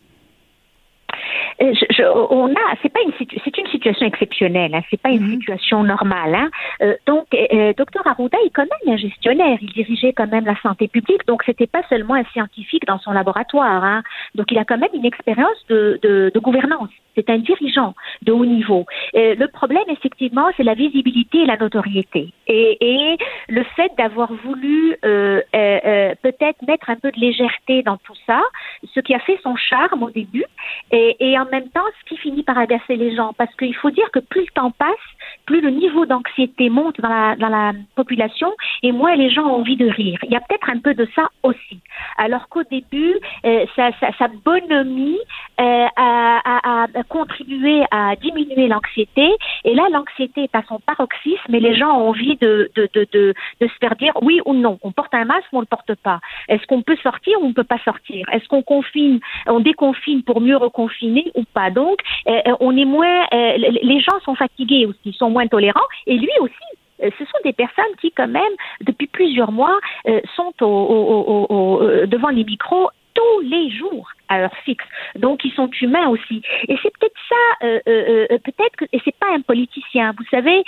[1.62, 3.12] Euh, je, on a, c'est pas une
[3.44, 5.40] c'est une situation exceptionnelle, hein, c'est pas une mhm.
[5.40, 6.35] situation normale.
[6.35, 6.51] Hein.
[6.82, 9.59] Euh, donc, euh, docteur Arruda est quand même un gestionnaire.
[9.60, 13.12] Il dirigeait quand même la santé publique, donc c'était pas seulement un scientifique dans son
[13.12, 13.85] laboratoire.
[13.85, 14.02] Hein.
[14.35, 16.90] Donc, il a quand même une expérience de, de, de gouvernance.
[17.14, 18.86] C'est un dirigeant de haut niveau.
[19.14, 22.32] Euh, le problème, effectivement, c'est la visibilité et la notoriété.
[22.47, 23.16] Et, et
[23.48, 28.40] le fait d'avoir voulu euh, euh, peut-être mettre un peu de légèreté dans tout ça,
[28.94, 30.44] ce qui a fait son charme au début,
[30.93, 33.32] et, et en même temps, ce qui finit par agacer les gens.
[33.32, 34.90] Parce qu'il faut dire que plus le temps passe,
[35.51, 38.52] plus le niveau d'anxiété monte dans la, dans la population
[38.85, 40.20] et moins les gens ont envie de rire.
[40.22, 41.81] Il y a peut-être un peu de ça aussi.
[42.18, 45.18] Alors qu'au début, euh, sa, sa, bonhomie
[45.60, 49.28] euh, a, a, a, contribué à diminuer l'anxiété
[49.64, 53.09] et là, l'anxiété est à son paroxysme et les gens ont envie de, de, de,
[53.12, 54.78] de, de se faire dire oui ou non.
[54.82, 56.20] On porte un masque ou on ne le porte pas.
[56.48, 58.24] Est-ce qu'on peut sortir ou on ne peut pas sortir?
[58.32, 59.18] Est-ce qu'on confine,
[59.48, 61.70] on déconfine pour mieux reconfiner ou pas?
[61.70, 61.98] Donc,
[62.28, 66.30] euh, on est moins, euh, les gens sont fatigués aussi, sont moins tolérants et lui
[66.40, 66.54] aussi
[67.02, 68.52] euh, ce sont des personnes qui, quand même,
[68.82, 74.84] depuis plusieurs mois, euh, sont euh, devant les micros tous les jours à heure fixe.
[75.16, 76.42] Donc ils sont humains aussi.
[76.68, 80.14] Et c'est peut-être ça, peut-être que et c'est pas un politicien.
[80.16, 80.62] Vous savez,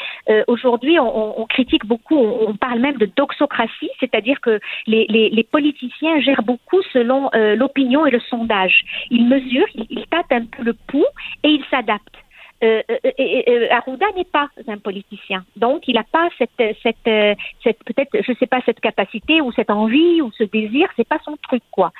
[0.48, 4.58] aujourd'hui on, critique beaucoup, on, parle même de doxocratie, c'est-à-dire que
[4.88, 8.82] les, politiciens gèrent beaucoup selon l'opinion et le sondage.
[9.12, 11.06] Ils mesurent, ils, ils tapent un peu le pouls
[11.44, 12.18] et ils s'adaptent.
[12.62, 18.10] Euh, euh, euh, n'est pas un politicien, donc il n'a pas cette, cette, cette peut-être,
[18.22, 21.62] je sais pas, cette capacité ou cette envie ou ce désir, c'est pas son truc
[21.70, 21.92] quoi.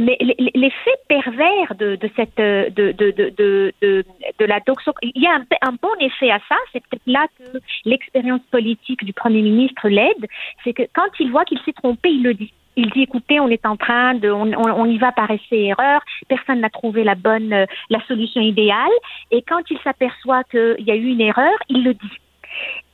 [0.00, 5.34] Mais l'effet pervers de, de cette, de, de, de, de, la doxo, il y a
[5.34, 9.88] un, un bon effet à ça, c'est peut-être là que l'expérience politique du premier ministre
[9.88, 10.26] l'aide,
[10.64, 12.52] c'est que quand il voit qu'il s'est trompé, il le dit.
[12.76, 16.00] Il dit écoutez, on est en train de, on, on, y va par essai erreur.
[16.28, 18.90] Personne n'a trouvé la bonne, euh, la solution idéale.
[19.30, 22.18] Et quand il s'aperçoit qu'il y a eu une erreur, il le dit.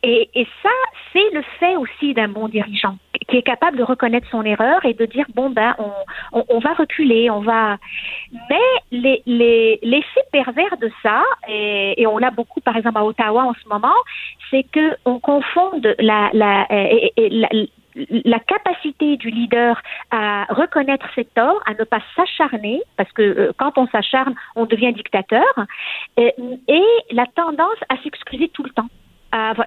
[0.03, 0.71] Et, et ça,
[1.13, 2.97] c'est le fait aussi d'un bon dirigeant
[3.29, 6.75] qui est capable de reconnaître son erreur et de dire bon ben on, on, va
[6.75, 7.77] reculer, on va.
[8.51, 8.57] Mais
[8.93, 13.45] les, les, l'effet pervers de ça, et, et on l'a beaucoup par exemple à Ottawa
[13.45, 13.95] en ce moment,
[14.51, 16.67] c'est que on confonde la, la,
[17.17, 17.49] la
[18.25, 23.53] la capacité du leader à reconnaître ses torts, à ne pas s'acharner, parce que euh,
[23.59, 25.45] quand on s'acharne, on devient dictateur,
[26.17, 26.33] et,
[27.13, 28.89] la tendance à s'excuser tout le temps.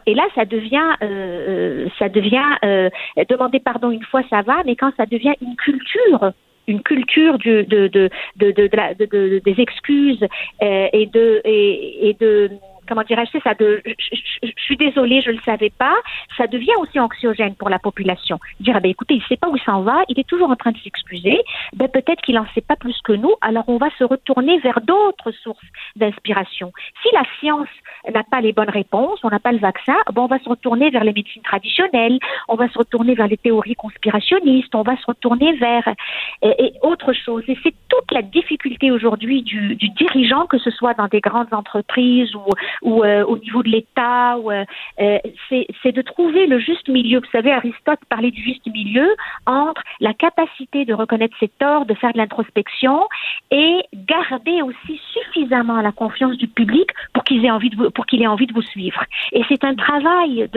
[0.06, 2.90] Et là, ça devient, euh, ça devient euh,
[3.30, 6.32] demander pardon une fois, ça va, mais quand ça devient une culture
[6.68, 10.24] une culture de, de, de, de, des excuses
[10.62, 12.52] et de et de
[12.90, 15.96] comment dirais-je, ça de, je, suis désolée, je le savais pas,
[16.36, 18.40] ça devient aussi anxiogène pour la population.
[18.60, 20.56] Dire, ah ben, écoutez, il sait pas où il s'en va, il est toujours en
[20.56, 21.40] train de s'excuser,
[21.74, 24.82] ben, peut-être qu'il en sait pas plus que nous, alors on va se retourner vers
[24.82, 26.74] d'autres sources d'inspiration.
[27.04, 27.70] Si la science
[28.12, 30.90] n'a pas les bonnes réponses, on n'a pas le vaccin, bon, on va se retourner
[30.90, 35.06] vers les médecines traditionnelles, on va se retourner vers les théories conspirationnistes, on va se
[35.06, 35.88] retourner vers
[36.42, 37.44] et, autre chose.
[37.48, 42.34] Et c'est toute la difficulté aujourd'hui du dirigeant, que ce soit dans des grandes entreprises
[42.36, 42.44] ou,
[42.82, 44.36] ou euh, au niveau de l'État.
[44.36, 44.66] Euh,
[45.00, 45.18] euh,
[45.50, 47.20] c'est de trouver le juste milieu.
[47.20, 49.16] Vous savez, Aristote parlait du juste milieu
[49.46, 53.08] entre la capacité de reconnaître ses torts, de faire de l'introspection
[53.52, 58.06] et garder aussi suffisamment la confiance du public pour qu'il ait envie de vous, pour
[58.06, 59.04] qu'il ait envie de vous suivre.
[59.32, 60.50] Et c'est un travail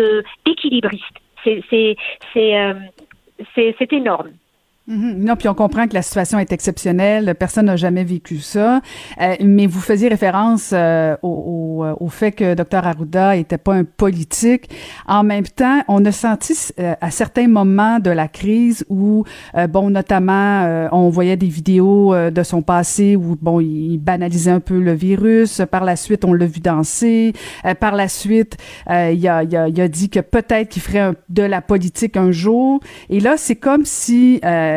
[0.44, 1.16] d'équilibriste.
[1.44, 1.96] C'est
[2.32, 2.66] c'est
[3.54, 4.30] c'est énorme.
[4.88, 5.24] Mhm.
[5.24, 7.36] Non, puis on comprend que la situation est exceptionnelle.
[7.38, 8.80] Personne n'a jamais vécu ça.
[9.20, 13.74] Euh, mais vous faisiez référence euh, au, au, au, fait que Dr Arruda était pas
[13.74, 14.70] un politique.
[15.06, 19.24] En même temps, on a senti euh, à certains moments de la crise où,
[19.68, 24.80] bon, notamment, on voyait des vidéos de son passé où, bon, il banalisait un peu
[24.80, 25.62] le virus.
[25.70, 27.34] Par la suite, on l'a vu danser.
[27.80, 28.56] par la suite,
[28.88, 32.32] il a, il, a, il, a, dit que peut-être qu'il ferait de la politique un
[32.32, 32.80] jour.
[33.10, 34.71] Et là, c'est comme si euh,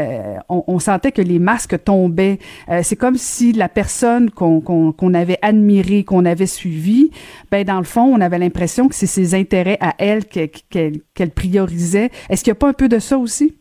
[0.50, 2.40] on, sentait que les masques tombaient.
[2.70, 7.12] Euh, c'est comme si la personne qu'on avait admirée, qu'on avait suivie,
[7.52, 12.10] ben dans le fond, on avait l'impression que c'est ses intérêts à elle qu'elle priorisait.
[12.30, 13.56] Est-ce qu'il n'y a pas un peu de ça aussi?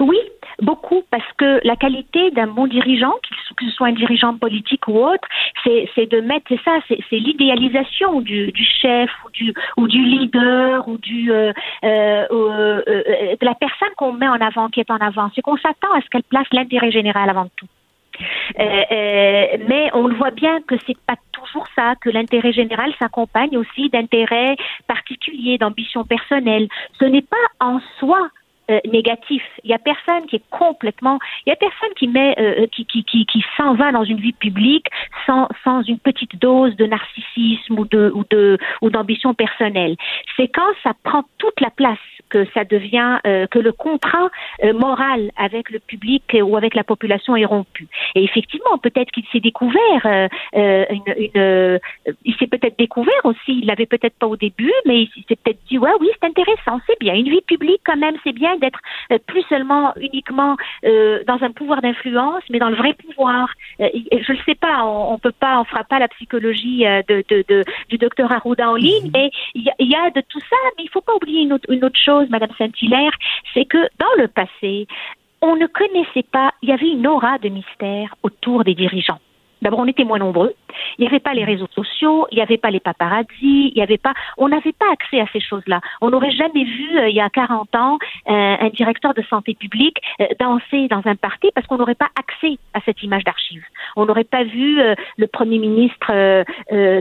[0.00, 0.18] Oui,
[0.62, 3.14] beaucoup parce que la qualité d'un bon dirigeant,
[3.56, 5.28] que ce soit un dirigeant politique ou autre,
[5.64, 10.88] c'est de mettre, c'est ça, c'est l'idéalisation du, du, chef ou du, ou du leader
[10.88, 11.52] ou du euh,
[11.84, 15.30] euh, euh, euh de la personne qu'on met en avant, qui est en avant.
[15.34, 17.66] C'est qu'on s'attend à ce qu'elle place l'intérêt général avant tout.
[18.58, 22.92] Euh, euh, mais on le voit bien que c'est pas toujours ça, que l'intérêt général
[22.98, 24.56] s'accompagne aussi d'intérêts
[24.86, 26.68] particuliers, d'ambitions personnelles.
[26.98, 28.28] Ce n'est pas en soi
[28.70, 29.42] euh, négatif.
[29.64, 32.84] Il y a personne qui est complètement, il y a personne qui met, euh, qui,
[32.86, 34.86] qui, qui, qui s'en va dans une vie publique
[35.26, 39.96] sans, sans une petite dose de narcissisme ou de, ou de, ou d'ambition personnelle.
[40.36, 44.28] C'est quand ça prend toute la place que ça devient, euh, que le contrat
[44.62, 47.88] euh, moral avec le public ou avec la population est rompu.
[48.14, 51.80] Et effectivement, peut-être qu'il s'est découvert, euh, une, une
[52.24, 55.60] il s'est peut-être découvert aussi, il l'avait peut-être pas au début, mais il s'est peut-être
[55.68, 58.80] dit, ouais, oui, c'est intéressant, c'est bien, une vie publique quand même, c'est bien d'être
[59.26, 63.48] plus seulement uniquement dans un pouvoir d'influence, mais dans le vrai pouvoir.
[63.78, 67.44] je ne sais pas, on, on peut pas, on fera pas la psychologie de, de,
[67.48, 69.10] de du docteur Arruda en ligne, mhm.
[69.14, 71.70] mais il y, y, a de tout ça, mais il faut pas oublier une autre,
[71.70, 73.12] une autre chose Madame Saint-Hilaire,
[73.54, 74.86] c'est que dans le passé,
[75.40, 79.20] on ne connaissait pas, il y avait une aura de mystère autour des dirigeants.
[79.62, 80.54] D'abord, on était moins nombreux.
[80.98, 83.82] Il n'y avait pas les réseaux sociaux, il n'y avait pas les paparazzis, il n'y
[83.82, 85.80] avait pas, on n'avait pas accès à ces choses-là.
[86.00, 89.54] On n'aurait jamais vu, euh, il y a 40 ans, euh, un directeur de santé
[89.54, 93.64] publique euh, danser dans un parti parce qu'on n'aurait pas accès à cette image d'archive.
[93.96, 94.80] On n'aurait pas vu
[95.16, 96.44] le premier ministre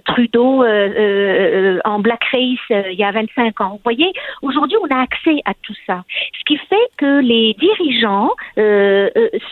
[0.05, 3.71] Trudeau en blackface il y a 25 ans.
[3.71, 4.11] Vous voyez,
[4.41, 6.03] aujourd'hui, on a accès à tout ça.
[6.37, 8.31] Ce qui fait que les dirigeants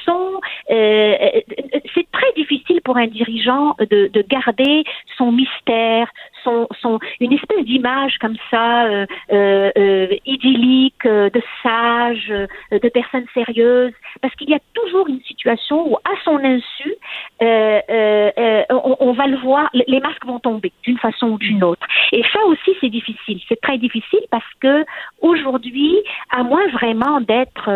[0.05, 4.84] sont, c'est très difficile pour un dirigeant de, de garder
[5.18, 6.07] son mystère,
[6.44, 12.32] son, une espèce d'image comme ça euh, euh, euh idyllique de sage,
[12.72, 16.95] de personne sérieuse, parce qu'il y a toujours une situation où, à son insu,
[17.41, 21.86] on, va le voir, les masques vont tomber d'une façon ou d'une autre.
[22.11, 23.40] Et ça aussi, c'est difficile.
[23.48, 24.86] C'est très difficile parce que
[25.22, 25.95] aujourd'hui,
[26.32, 27.69] à moins vraiment d'être,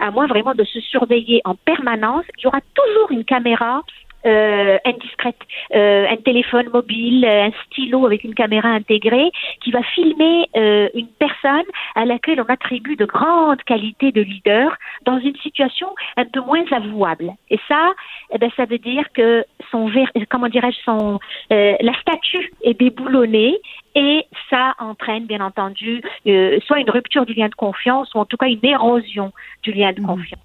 [0.00, 3.82] à moins vraiment de se surveiller en permanence, il y aura toujours une caméra
[4.26, 5.36] euh, indiscrète,
[5.74, 9.30] euh, un téléphone mobile, un stylo avec une caméra intégrée
[9.62, 14.76] qui va filmer euh, une personne à laquelle on attribue de grandes qualités de leader
[15.04, 17.32] dans une situation un peu moins avouable.
[17.50, 17.92] Et ça,
[18.32, 19.90] eh ben, ça veut dire que son
[20.28, 21.18] comment dirais-je, son
[21.52, 23.58] euh, la statue est déboulonnée
[23.94, 28.24] et ça entraîne bien entendu euh, soit une rupture du lien de confiance ou en
[28.24, 29.32] tout cas une érosion
[29.62, 30.06] du lien de mmh.
[30.06, 30.42] confiance.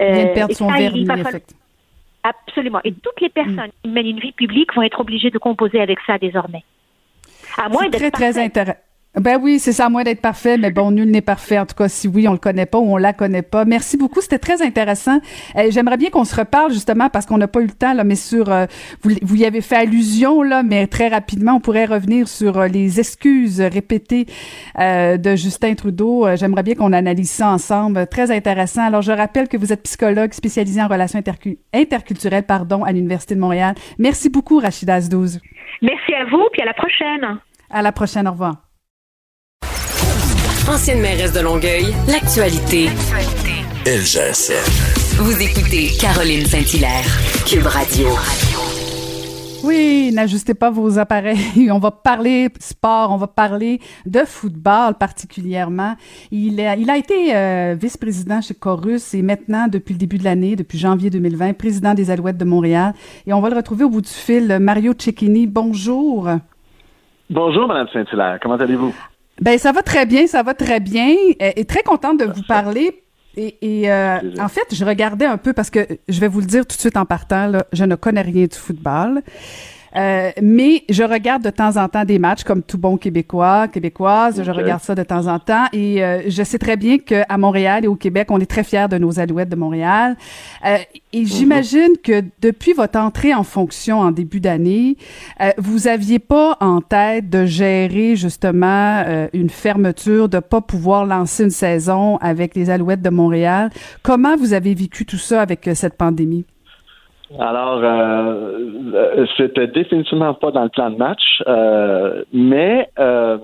[0.00, 1.06] il vient de perdre son vernis.
[2.22, 2.80] Absolument.
[2.84, 5.98] Et toutes les personnes qui mènent une vie publique vont être obligées de composer avec
[6.06, 6.64] ça désormais.
[7.56, 8.78] À moins d'être très, très intéressant.
[9.16, 11.58] Ben oui, c'est ça, à moins d'être parfait, mais bon, nul n'est parfait.
[11.58, 13.64] En tout cas, si oui, on le connaît pas ou on la connaît pas.
[13.64, 15.18] Merci beaucoup, c'était très intéressant.
[15.56, 18.04] Euh, j'aimerais bien qu'on se reparle justement parce qu'on n'a pas eu le temps là,
[18.04, 18.66] mais sur euh,
[19.02, 22.68] vous, vous y avez fait allusion là, mais très rapidement, on pourrait revenir sur euh,
[22.68, 24.26] les excuses répétées
[24.78, 26.26] de Justin Trudeau.
[26.36, 28.06] J'aimerais bien qu'on analyse ça ensemble.
[28.06, 28.82] Très intéressant.
[28.82, 31.20] Alors, je rappelle que vous êtes psychologue spécialisé en relations
[31.72, 33.74] interculturelles, pardon, à l'université de Montréal.
[33.98, 35.40] Merci beaucoup, Rachida Azdouz.
[35.82, 37.38] Merci à vous, puis à la prochaine.
[37.70, 38.28] À la prochaine.
[38.28, 38.69] Au revoir
[40.68, 42.88] ancienne mairesse de Longueuil, l'actualité.
[43.86, 44.52] LGS.
[45.16, 47.04] Vous écoutez Caroline Saint-Hilaire,
[47.46, 48.08] Cube Radio.
[49.62, 51.70] Oui, n'ajustez pas vos appareils.
[51.70, 55.96] On va parler sport, on va parler de football particulièrement.
[56.30, 60.24] Il a, il a été euh, vice-président chez Corus et maintenant, depuis le début de
[60.24, 62.94] l'année, depuis janvier 2020, président des Alouettes de Montréal.
[63.26, 64.58] Et on va le retrouver au bout du fil.
[64.60, 66.28] Mario Cecchini, bonjour.
[67.28, 68.38] Bonjour, Madame Saint-Hilaire.
[68.42, 68.94] Comment allez-vous?
[69.40, 71.14] Ben ça va très bien, ça va très bien.
[71.40, 73.02] Et, très contente de vous parler.
[73.36, 76.66] Et, euh, en fait, je regardais un peu parce que je vais vous le dire
[76.66, 79.22] tout de suite en partant, là, je ne connais rien du football.
[79.96, 84.42] Euh, mais je regarde de temps en temps des matchs comme tout bon Québécois, Québécoise.
[84.42, 87.84] Je regarde ça de temps en temps et euh, je sais très bien qu'à Montréal
[87.84, 90.16] et au Québec, on est très fiers de nos Alouettes de Montréal.
[90.64, 90.76] Euh,
[91.12, 91.26] et mhm.
[91.26, 94.96] j'imagine que depuis votre entrée en fonction en début d'année,
[95.58, 101.50] vous aviez pas en tête de gérer justement une fermeture, de pas pouvoir lancer une
[101.50, 103.70] saison avec les Alouettes de Montréal.
[104.02, 106.44] Comment vous avez vécu tout ça avec cette pandémie?
[107.38, 108.58] Alors, euh,
[108.94, 113.38] euh, c'était définitivement pas dans le plan de match, euh, mais euh,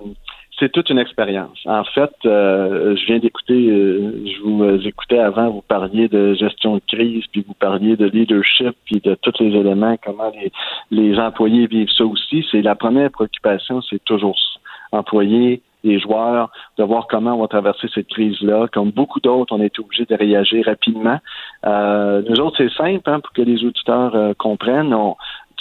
[0.59, 1.61] c'est toute une expérience.
[1.67, 6.83] En fait, euh, je viens d'écouter, je vous écoutais avant, vous parliez de gestion de
[6.89, 10.51] crise, puis vous parliez de leadership, puis de tous les éléments, comment les,
[10.91, 12.45] les employés vivent ça aussi.
[12.51, 14.99] C'est la première préoccupation, c'est toujours ça.
[14.99, 18.67] Employés, les joueurs, de voir comment on va traverser cette crise-là.
[18.73, 21.19] Comme beaucoup d'autres, on est obligé de réagir rapidement.
[21.65, 24.95] Euh, nous autres, c'est simple hein, pour que les auditeurs euh, comprennent.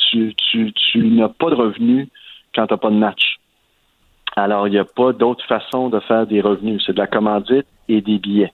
[0.10, 2.08] tu, tu, tu n'as pas de revenus
[2.54, 3.38] quand tu n'as pas de match.
[4.36, 6.84] Alors, il n'y a pas d'autre façon de faire des revenus.
[6.86, 8.54] C'est de la commandite et des billets.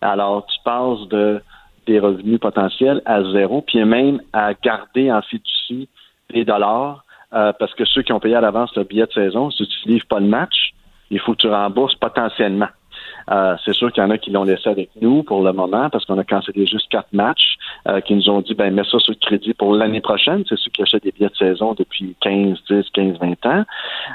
[0.00, 1.40] Alors, tu passes de
[1.86, 5.88] des revenus potentiels à zéro, puis même à garder en fiducie
[6.32, 9.50] des dollars, euh, parce que ceux qui ont payé à l'avance le billet de saison,
[9.50, 10.71] si tu ne pas le match,
[11.12, 12.68] il faut que tu rembourses potentiellement.
[13.30, 15.88] Euh, c'est sûr qu'il y en a qui l'ont laissé avec nous pour le moment
[15.90, 17.56] parce qu'on a cancellé juste quatre matchs,
[17.88, 20.44] euh, qui nous ont dit ben mets ça sur le crédit pour l'année prochaine.
[20.48, 23.64] C'est ceux qui achètent des billets de saison depuis 15, 10, 15, 20 ans.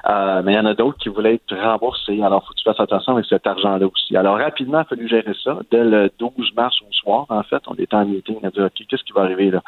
[0.09, 2.21] Euh, mais il y en a d'autres qui voulaient être remboursés.
[2.21, 4.15] Alors, faut que tu fasses attention avec cet argent-là aussi.
[4.17, 5.59] Alors, rapidement, il a fallu gérer ça.
[5.71, 8.37] Dès le 12 mars au soir, en fait, on était en meeting.
[8.43, 9.61] On a dit, OK, qu'est-ce qui va arriver là?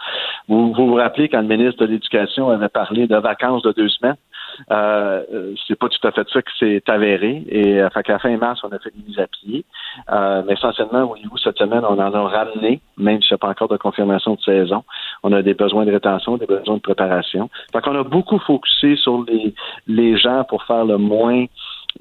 [0.47, 3.89] Vous vous, vous rappelez quand le ministre de l'Éducation avait parlé de vacances de deux
[3.89, 4.17] semaines?
[4.71, 7.43] Euh, c'est pas tout à fait ça qui s'est avéré.
[7.49, 9.65] Et euh, fait qu'à la fin mars, on a fait des mises à pied.
[10.11, 13.49] Euh, mais essentiellement, oui, cette semaine, on en a ramené, même si n'y a pas
[13.49, 14.83] encore de confirmation de saison.
[15.23, 17.49] On a des besoins de rétention, des besoins de préparation.
[17.71, 19.53] Fait qu'on a beaucoup focusé sur les,
[19.87, 21.45] les gens pour faire le moins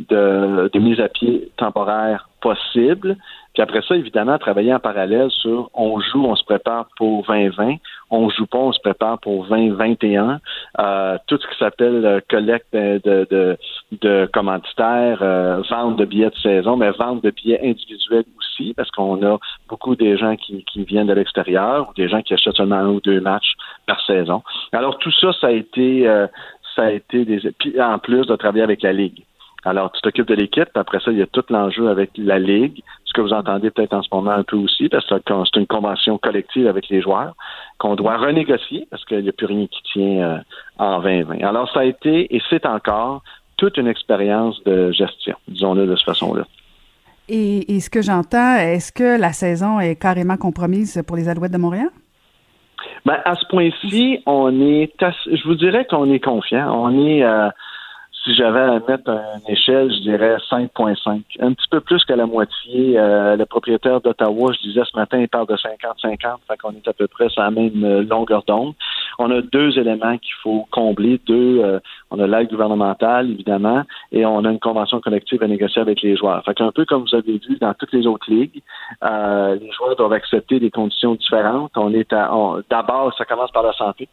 [0.08, 3.16] de, de mise à pied temporaire possible.
[3.54, 7.76] Puis après ça, évidemment, travailler en parallèle sur on joue, on se prépare pour 2020,
[8.10, 10.40] on joue pas, on se prépare pour 2021.
[10.78, 13.56] Euh, tout ce qui s'appelle euh, collecte de, de,
[14.00, 18.90] de commanditaires, euh, vente de billets de saison, mais vente de billets individuels aussi, parce
[18.90, 22.76] qu'on a beaucoup des gens qui, viennent de l'extérieur ou des gens qui achètent seulement
[22.76, 23.54] un ou deux matchs
[23.86, 24.42] par saison.
[24.72, 26.26] Alors tout ça, ça a été euh,
[26.74, 29.24] ça a été des puis en plus de travailler avec la Ligue.
[29.64, 32.82] Alors, tu t'occupes de l'équipe, après ça, il y a tout l'enjeu avec la Ligue,
[33.04, 35.66] ce que vous entendez peut-être en ce moment un peu aussi, parce que c'est une
[35.66, 37.34] convention collective avec les joueurs
[37.78, 40.38] qu'on doit renégocier, parce qu'il n'y a plus rien qui tient euh,
[40.78, 41.42] en 2020.
[41.44, 43.22] Alors, ça a été, et c'est encore,
[43.56, 46.44] toute une expérience de gestion, disons-le de cette façon-là.
[47.28, 51.52] Et, et, ce que j'entends, est-ce que la saison est carrément compromise pour les Alouettes
[51.52, 51.88] de Montréal?
[53.04, 56.72] Ben, à ce point-ci, on est, je vous dirais qu'on est confiant.
[56.72, 57.48] On est, euh,
[58.24, 61.22] si j'avais à mettre une échelle, je dirais 5.5.
[61.40, 62.98] Un petit peu plus que la moitié.
[62.98, 66.88] Euh, le propriétaire d'Ottawa, je disais ce matin, il parle de 50-50, fait qu'on est
[66.88, 68.74] à peu près sur la même euh, longueur d'onde.
[69.18, 71.20] On a deux éléments qu'il faut combler.
[71.26, 71.80] Deux, euh,
[72.10, 73.82] on a l'aide gouvernementale, évidemment,
[74.12, 76.44] et on a une convention collective à négocier avec les joueurs.
[76.44, 78.62] Fait qu'un peu comme vous avez vu dans toutes les autres ligues,
[79.04, 81.72] euh, les joueurs doivent accepter des conditions différentes.
[81.76, 82.30] On est à,
[82.70, 84.08] d'abord, ça commence par la santé.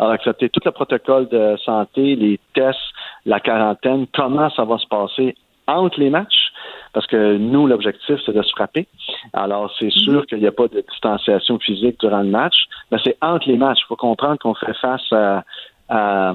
[0.00, 2.78] Alors, accepter tout le protocole de santé, les tests,
[3.26, 5.34] la quarantaine, comment ça va se passer
[5.66, 6.52] entre les matchs,
[6.94, 8.88] parce que nous, l'objectif, c'est de se frapper.
[9.34, 12.54] Alors, c'est sûr qu'il n'y a pas de distanciation physique durant le match,
[12.90, 13.80] mais c'est entre les matchs.
[13.82, 15.44] Il faut comprendre qu'on fait face à,
[15.90, 16.32] à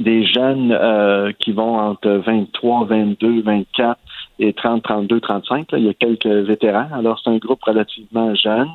[0.00, 4.00] des jeunes euh, qui vont entre 23, 22, 24
[4.38, 5.70] et 30, 32, 35.
[5.70, 5.78] Là.
[5.78, 6.88] Il y a quelques vétérans.
[6.94, 8.70] Alors, c'est un groupe relativement jeune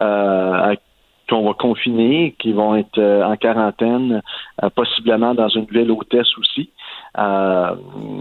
[0.00, 0.74] euh,
[1.30, 4.20] qu'on va confiner, qui vont être euh, en quarantaine,
[4.62, 6.70] euh, possiblement dans une ville hôtesse aussi.
[7.18, 7.74] Euh,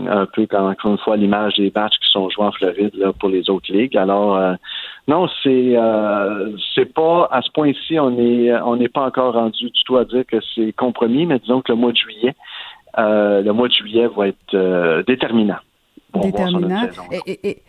[0.10, 3.14] un peu comme encore une fois l'image des matchs qui sont joués en Floride là,
[3.14, 3.95] pour les autres ligues.
[3.98, 4.53] Alors euh,
[5.07, 9.65] non, c'est euh, c'est pas à ce point-ci on est on n'est pas encore rendu
[9.65, 12.36] du tout à dire que c'est compromis, mais disons que le mois de juillet,
[12.98, 15.60] le mois de juillet va être déterminant
[16.14, 16.88] déterminant.
[17.26, 17.64] Et, et,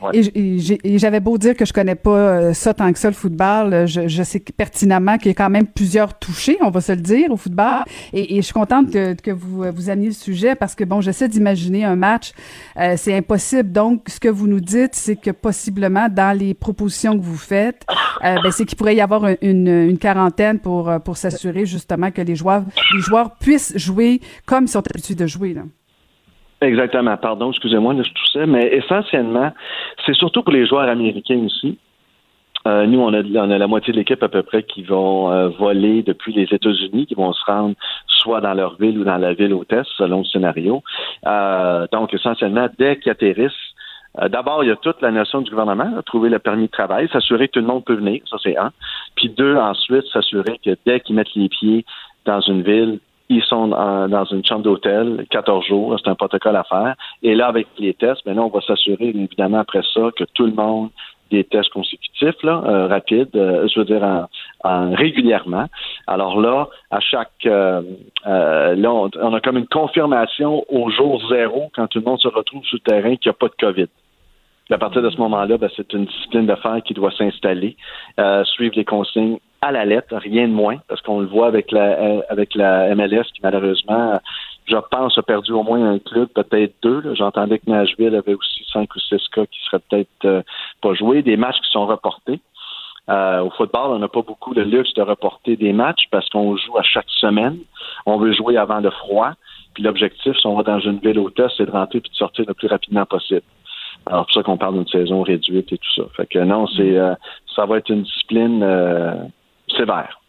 [0.84, 3.86] et, j'avais beau dire que je connais pas euh, ça tant que ça le football,
[3.86, 7.00] je, je sais pertinemment qu'il y a quand même plusieurs touchés, on va se le
[7.00, 7.84] dire, au football.
[8.12, 11.28] Et, je suis contente que, que vous vous ameniez le sujet parce que bon, j'essaie
[11.28, 12.32] d'imaginer un match,
[12.78, 13.70] euh, c'est impossible.
[13.70, 17.84] Donc, ce que vous nous dites, c'est que possiblement dans les propositions que vous faites,
[18.24, 22.22] euh, ben, c'est qu'il pourrait y avoir une, une quarantaine pour pour s'assurer justement que
[22.22, 22.64] les joueurs
[22.94, 25.62] les joueurs puissent jouer comme ils sont habitués de jouer là.
[26.60, 27.16] Exactement.
[27.16, 29.52] Pardon, excusez-moi de tout ça, mais essentiellement,
[30.04, 31.78] c'est surtout pour les joueurs américains aussi.
[32.66, 35.32] Euh, nous, on a, on a, la moitié de l'équipe à peu près qui vont
[35.32, 37.74] euh, voler depuis les États-Unis, qui vont se rendre
[38.06, 40.82] soit dans leur ville ou dans la ville hôtesse, selon le scénario.
[41.26, 43.52] Euh, donc, essentiellement, dès qu'ils atterrissent,
[44.18, 47.08] euh, D'abord, il y a toute la notion du gouvernement, trouver le permis de travail,
[47.12, 48.72] s'assurer que tout le monde peut venir, ça c'est un.
[49.14, 51.84] Puis deux, ensuite, s'assurer que dès qu'ils mettent les pieds
[52.24, 52.98] dans une ville,
[53.30, 56.94] ils sont dans une chambre d'hôtel 14 jours, c'est un protocole à faire.
[57.22, 60.52] Et là, avec les tests, maintenant, on va s'assurer, évidemment, après ça, que tout le
[60.52, 60.90] monde
[61.30, 64.02] des tests consécutifs, là, euh, rapides, euh, je veux dire
[64.64, 65.66] en, régulièrement.
[66.08, 67.82] Alors là, à chaque euh,
[68.24, 72.64] là, on, a comme une confirmation au jour zéro quand tout le monde se retrouve
[72.64, 73.88] sur le terrain qu'il n'y a pas de COVID.
[74.70, 77.76] à partir de ce moment-là, ben, c'est une discipline d'affaires qui doit s'installer,
[78.44, 81.98] suivre les consignes à la lettre, rien de moins, parce qu'on le voit avec la
[82.00, 84.18] euh, avec la MLS qui malheureusement,
[84.66, 87.14] je pense, a perdu au moins un club, peut-être deux.
[87.14, 90.42] J'entendais que Nashville avait aussi cinq ou six cas qui seraient peut-être euh,
[90.80, 92.40] pas joués, des matchs qui sont reportés.
[93.10, 96.56] Euh, au football, on n'a pas beaucoup le luxe de reporter des matchs parce qu'on
[96.56, 97.58] joue à chaque semaine.
[98.06, 99.32] On veut jouer avant le froid.
[99.74, 102.44] Puis l'objectif, si on va dans une ville hôtesse, c'est de rentrer et de sortir
[102.48, 103.42] le plus rapidement possible.
[104.06, 106.02] Alors, c'est pour ça qu'on parle d'une saison réduite et tout ça.
[106.16, 106.96] Fait que non, c'est
[107.54, 108.64] ça va être une discipline
[109.76, 110.20] sévère.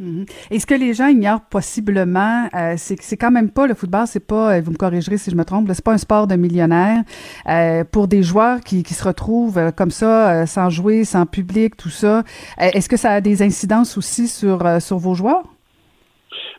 [0.00, 0.24] Mhm.
[0.50, 3.74] Et ce que les gens ignorent possiblement, euh, c'est que c'est quand même pas le
[3.74, 6.26] football, c'est pas, euh, vous me corrigerez si je me trompe, c'est pas un sport
[6.26, 7.02] de millionnaire.
[7.46, 11.76] Euh, pour des joueurs qui, qui se retrouvent euh, comme ça, sans jouer, sans public,
[11.76, 12.22] tout ça,
[12.58, 15.44] est-ce que ça a des incidences aussi sur sur vos joueurs?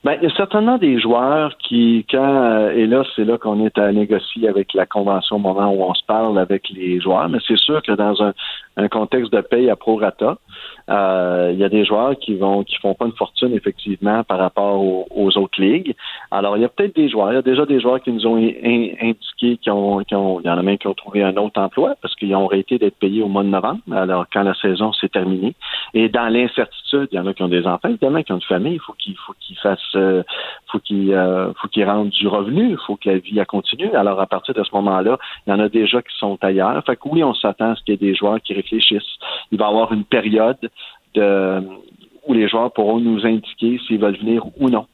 [0.03, 3.77] Ben, il y a certainement des joueurs qui, quand, et là, c'est là qu'on est
[3.77, 7.37] à négocier avec la convention au moment où on se parle avec les joueurs, mais
[7.47, 8.33] c'est sûr que dans un,
[8.77, 10.37] un contexte de paye à prorata,
[10.89, 14.39] euh, il y a des joueurs qui vont qui font pas une fortune effectivement par
[14.39, 15.95] rapport aux, autres ligues.
[16.31, 18.25] Alors il y a peut-être des joueurs, il y a déjà des joueurs qui nous
[18.27, 21.61] ont indiqué qu'ils ont, ont, il y en a même qui ont trouvé un autre
[21.61, 23.79] emploi parce qu'ils ont arrêté d'être payés au mois de novembre.
[23.91, 25.55] Alors quand la saison s'est terminée
[25.93, 28.23] et dans l'incertitude, il y en a qui ont des enfants, il y en a
[28.23, 30.23] qui ont une famille, il faut qu'ils faut qu'ils fassent, euh,
[30.71, 33.93] faut qu'ils euh, faut qu'ils rendent du revenu, il faut que la vie continue.
[33.93, 36.83] Alors à partir de ce moment-là, il y en a déjà qui sont ailleurs.
[36.85, 39.17] Fait que oui, on s'attend à ce qu'il y ait des joueurs qui réfléchissent.
[39.51, 40.57] Il va y avoir une période
[41.13, 41.61] de,
[42.25, 44.87] où les joueurs pourront nous indiquer s'ils veulent venir ou non.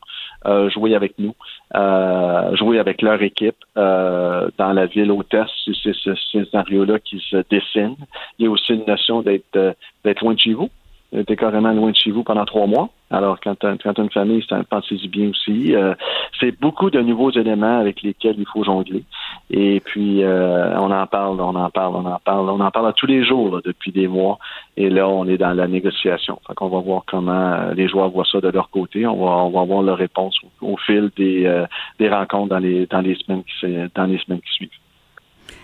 [0.45, 1.33] Euh, jouer avec nous,
[1.75, 5.49] euh, jouer avec leur équipe euh, dans la ville hôtesse,
[5.83, 7.95] c'est ce scénario-là qui se dessine.
[8.37, 9.75] Il y a aussi une notion d'être
[10.05, 10.69] d'être loin de chez vous
[11.13, 12.89] était carrément loin de chez vous pendant trois mois.
[13.09, 15.73] Alors, quand tu as, une famille, pensez-y bien aussi.
[15.73, 15.93] Euh,
[16.39, 19.03] c'est beaucoup de nouveaux éléments avec lesquels il faut jongler.
[19.49, 22.93] Et puis, euh, on en parle, on en parle, on en parle, on en parle
[22.97, 24.39] tous les jours depuis des mois.
[24.75, 26.39] Et là, on est dans la négociation.
[26.45, 29.07] Fait qu'on va voir comment euh, les joueurs voient ça de leur côté.
[29.07, 31.63] On va, on va avoir leur réponse au, fil des,
[31.99, 34.69] des rencontres dans les, dans les semaines qui, dans les semaines qui suivent.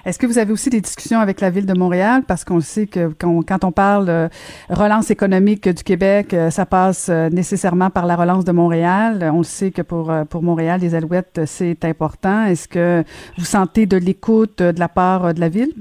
[0.05, 2.23] Est-ce que vous avez aussi des discussions avec la ville de Montréal?
[2.27, 4.29] Parce qu'on sait que quand, on parle de
[4.69, 9.29] relance économique du Québec, euh, ça passe euh, nécessairement par la relance de Montréal.
[9.33, 12.45] On sait que pour, euh, pour Montréal, les Alouettes, c'est important.
[12.45, 13.03] Est-ce que
[13.37, 15.73] vous sentez de l'écoute de la part de la ville?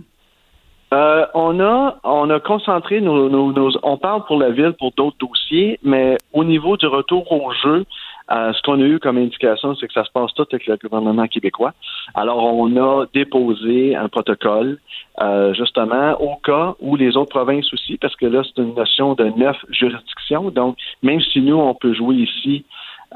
[1.35, 5.79] on a on a concentré nos, nos, on parle pour la ville pour d'autres dossiers,
[5.83, 7.87] mais au niveau du retour au jeu,
[8.33, 10.77] euh, ce qu'on a eu comme indication, c'est que ça se passe tout avec le
[10.77, 11.73] gouvernement québécois.
[12.15, 14.79] Alors, on a déposé un protocole,
[15.21, 19.15] euh, justement, au cas où les autres provinces aussi, parce que là, c'est une notion
[19.15, 20.51] de neuf juridictions.
[20.51, 22.65] Donc, même si nous, on peut jouer ici,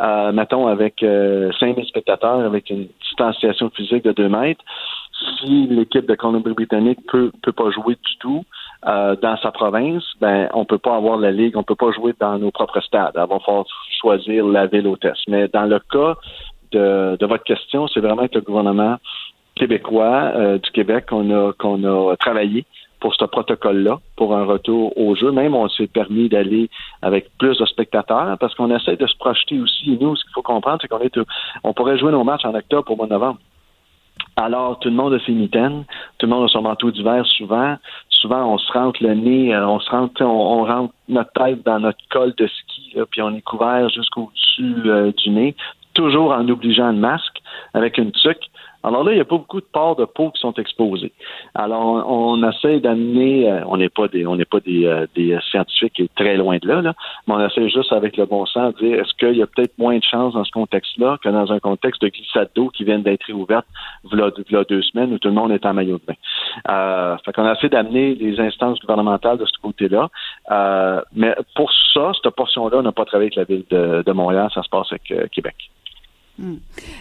[0.00, 4.64] euh, mettons, avec euh, 5000 spectateurs, avec une distanciation physique de 2 mètres,
[5.38, 8.44] si l'équipe de Colombie-Britannique peut, peut pas jouer du tout,
[8.84, 12.14] euh, dans sa province, ben on peut pas avoir la ligue, on peut pas jouer
[12.20, 13.12] dans nos propres stades.
[13.14, 13.64] Il va falloir
[14.00, 15.22] choisir la ville hôtesse.
[15.28, 16.14] Mais dans le cas
[16.72, 18.96] de, de votre question, c'est vraiment que le gouvernement
[19.54, 22.66] québécois euh, du Québec qu'on a qu'on a travaillé
[23.00, 25.30] pour ce protocole-là, pour un retour au jeu.
[25.30, 26.68] Même on s'est permis d'aller
[27.02, 29.98] avec plus de spectateurs parce qu'on essaie de se projeter aussi.
[30.00, 31.18] Nous, ce qu'il faut comprendre, c'est qu'on est
[31.64, 33.38] on pourrait jouer nos matchs en octobre au mois de novembre.
[34.36, 35.84] Alors, tout le monde a ses mitaines,
[36.18, 37.76] tout le monde a son manteau d'hiver souvent.
[38.10, 41.80] Souvent, on se rentre le nez, euh, on se rentre, on, rentre notre tête dans
[41.80, 45.54] notre col de ski, puis on est couvert jusqu'au-dessus euh, du nez,
[45.94, 47.40] toujours en obligeant le masque
[47.72, 48.50] avec une tuque.
[48.82, 51.12] Alors là, il n'y a pas beaucoup de parts de peau qui sont exposées.
[51.54, 55.36] Alors, on, essaie d'amener, euh, on n'est pas des, on n'est pas des, euh, des
[55.50, 56.94] scientifiques très loin de là, là,
[57.26, 59.76] mais on essaie juste avec le bon sens de dire est-ce qu'il y a peut-être
[59.78, 62.98] moins de chances dans ce contexte-là que dans un contexte de glissade d'eau qui vient
[62.98, 63.66] d'être réouverte
[64.04, 64.30] voilà,
[64.68, 66.14] deux semaines où tout le monde est en maillot de bain?
[66.68, 70.08] Euh, fait qu'on essaie d'amener les instances gouvernementales de ce côté-là.
[70.50, 74.12] Euh, mais pour ça, cette portion-là, on n'a pas travaillé avec la ville de, de
[74.12, 75.56] Montréal, ça se passe avec euh, Québec.
[76.38, 76.56] Hmm.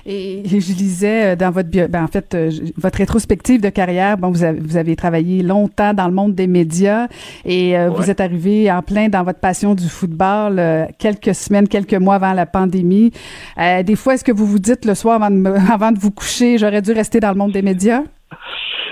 [0.05, 4.17] Et je lisais euh, dans votre bio, ben en fait euh, votre rétrospective de carrière,
[4.17, 7.07] bon vous avez, vous avez travaillé longtemps dans le monde des médias
[7.43, 10.61] et euh, vous êtes arrivé en plein dans votre passion du football
[10.99, 13.11] quelques semaines, quelques mois avant la pandémie.
[13.57, 16.57] des fois, est-ce que vous vous dites le soir avant de, avant de vous coucher,
[16.57, 18.03] j'aurais dû rester dans le monde des médias?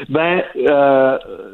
[0.09, 0.41] Ben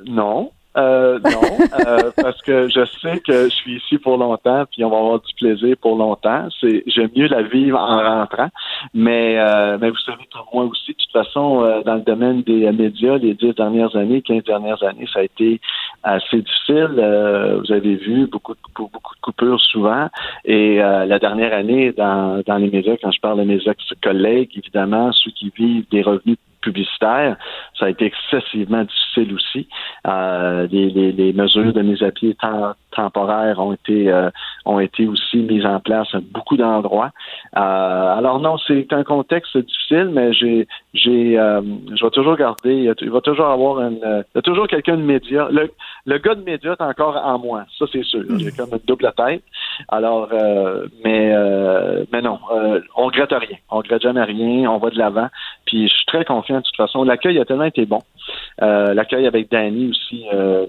[0.08, 0.52] non.
[0.80, 1.58] Euh, non,
[1.88, 5.20] euh, parce que je sais que je suis ici pour longtemps, puis on va avoir
[5.20, 6.48] du plaisir pour longtemps.
[6.62, 8.50] C'est j'aime mieux la vivre en rentrant,
[8.94, 12.44] mais euh, mais vous savez comme moi aussi, de toute façon, euh, dans le domaine
[12.44, 15.60] des médias, les dix dernières années, quinze dernières années, ça a été
[16.04, 16.92] assez difficile.
[17.66, 20.08] vous avez vu beaucoup de beaucoup de coupures souvent,
[20.46, 25.12] et la dernière année dans dans les médias, quand je parle de mes ex-collègues, évidemment,
[25.12, 27.38] ceux qui vivent des revenus publicitaire,
[27.78, 29.68] ça a été excessivement difficile aussi.
[30.08, 32.36] Euh, les, les, les, mesures de mise à pied
[32.92, 34.30] temporaires ont été euh,
[34.66, 37.12] ont été aussi mises en place à beaucoup d'endroits.
[37.56, 43.10] Euh, alors non, c'est un contexte difficile, mais j'ai j'ai je vais toujours garder, il
[43.10, 45.48] va toujours avoir une, il y a toujours quelqu'un de média.
[45.52, 45.72] Le,
[46.06, 48.24] le gars de média est encore en moi, ça c'est sûr.
[48.38, 49.44] J'ai comme une double tête,
[49.88, 53.58] Alors, euh, mais euh, mais non, euh, on regrette rien.
[53.70, 54.70] On regrette jamais rien.
[54.70, 55.30] On va de l'avant.
[55.66, 57.04] Puis je suis très confiant de toute façon.
[57.04, 58.00] L'accueil a tellement été bon.
[58.60, 60.26] L'accueil avec Danny aussi,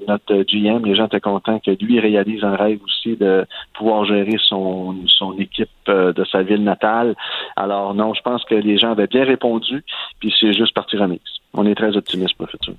[0.07, 3.45] notre GM, les gens étaient contents que lui réalise un rêve aussi de
[3.75, 7.17] pouvoir gérer son son équipe de sa ville natale.
[7.57, 9.85] Alors non, je pense que les gens avaient bien répondu.
[10.21, 11.19] Puis c'est juste partie remise.
[11.55, 12.75] On est très optimiste pour le futur.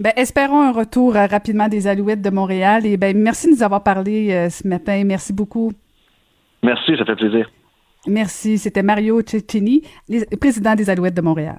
[0.00, 2.86] Ben, espérons un retour euh, rapidement des Alouettes de Montréal.
[2.86, 5.02] Et ben, merci de nous avoir parlé euh, ce matin.
[5.04, 5.72] Merci beaucoup.
[6.62, 7.50] Merci, ça fait plaisir.
[8.06, 8.58] Merci.
[8.58, 9.82] C'était Mario Cecchini,
[10.40, 11.58] président des Alouettes de Montréal.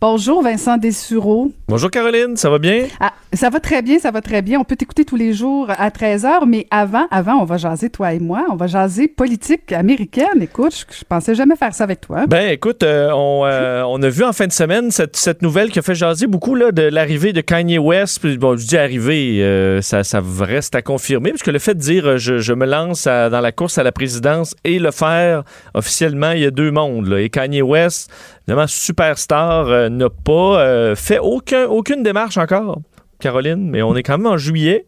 [0.00, 1.52] Bonjour Vincent Dessureau.
[1.68, 2.86] Bonjour Caroline, ça va bien?
[3.00, 4.60] Ah, ça va très bien, ça va très bien.
[4.60, 8.12] On peut t'écouter tous les jours à 13h, mais avant, avant, on va jaser, toi
[8.12, 10.42] et moi, on va jaser politique américaine.
[10.42, 12.26] Écoute, je, je pensais jamais faire ça avec toi.
[12.26, 15.70] Ben écoute, euh, on, euh, on, a vu en fin de semaine cette, cette nouvelle
[15.70, 18.26] qui a fait jaser beaucoup là, de l'arrivée de Kanye West.
[18.36, 22.18] Bon, je dis arrivée, euh, ça, ça reste à confirmer, puisque le fait de dire
[22.18, 26.42] je, je me lance dans la course à la présidence et le faire officiellement, il
[26.42, 27.06] y a deux mondes.
[27.06, 27.20] Là.
[27.20, 28.10] Et Kanye West,
[28.46, 32.80] évidemment, superstar, n'a pas fait aucun, aucune démarche encore,
[33.20, 34.86] Caroline, mais on est quand même en juillet.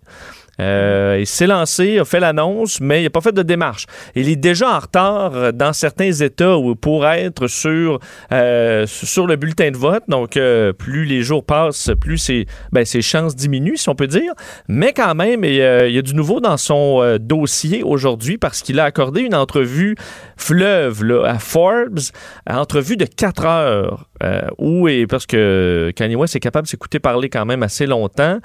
[0.61, 3.87] Euh, il s'est lancé, a fait l'annonce, mais il n'a pas fait de démarche.
[4.15, 8.01] Il est déjà en retard dans certains États où pour être sur,
[8.33, 10.05] euh, sur le bulletin de vote.
[10.09, 14.07] Donc, euh, plus les jours passent, plus ses, ben, ses chances diminuent, si on peut
[14.07, 14.33] dire.
[14.69, 18.85] Mais quand même, il, y a du nouveau dans son dossier aujourd'hui parce qu'il a
[18.85, 19.97] accordé une entrevue
[20.37, 22.01] fleuve là, à Forbes,
[22.49, 24.09] entrevue de 4 heures.
[24.59, 28.39] où, et parce que Kanye West est capable de s'écouter parler quand même assez longtemps.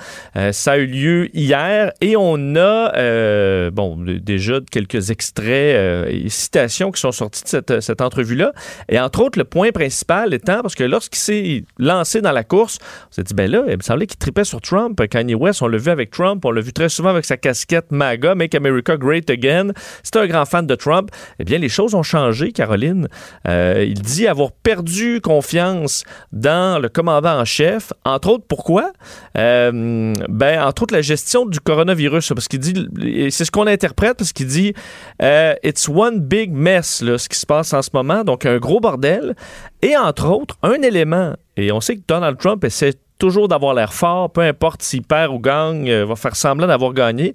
[0.51, 6.29] ça a eu lieu hier et on a, euh, bon, déjà quelques extraits euh, et
[6.29, 8.53] citations qui sont sortis de cette, cette entrevue-là.
[8.89, 12.79] Et entre autres, le point principal étant, parce que lorsqu'il s'est lancé dans la course,
[12.81, 14.99] on s'est dit, ben là, il me semblait qu'il tripait sur Trump.
[15.09, 17.91] Kanye West, on l'a vu avec Trump, on l'a vu très souvent avec sa casquette
[17.91, 19.67] MAGA, Make America Great Again.
[20.01, 21.11] C'est un grand fan de Trump.
[21.37, 23.09] Eh bien, les choses ont changé, Caroline.
[23.47, 27.93] Euh, il dit avoir perdu confiance dans le commandant en chef.
[28.05, 28.91] Entre autres, pourquoi?
[29.35, 32.87] ben, entre autres, la gestion du coronavirus virus parce qu'il dit,
[33.29, 34.73] c'est ce qu'on interprète, parce qu'il dit,
[35.21, 38.57] euh, it's one big mess, là, ce qui se passe en ce moment, donc un
[38.57, 39.35] gros bordel,
[39.81, 43.93] et entre autres, un élément, et on sait que Donald Trump essaie toujours d'avoir l'air
[43.93, 47.33] fort, peu importe s'il perd ou gagne, euh, va faire semblant d'avoir gagné,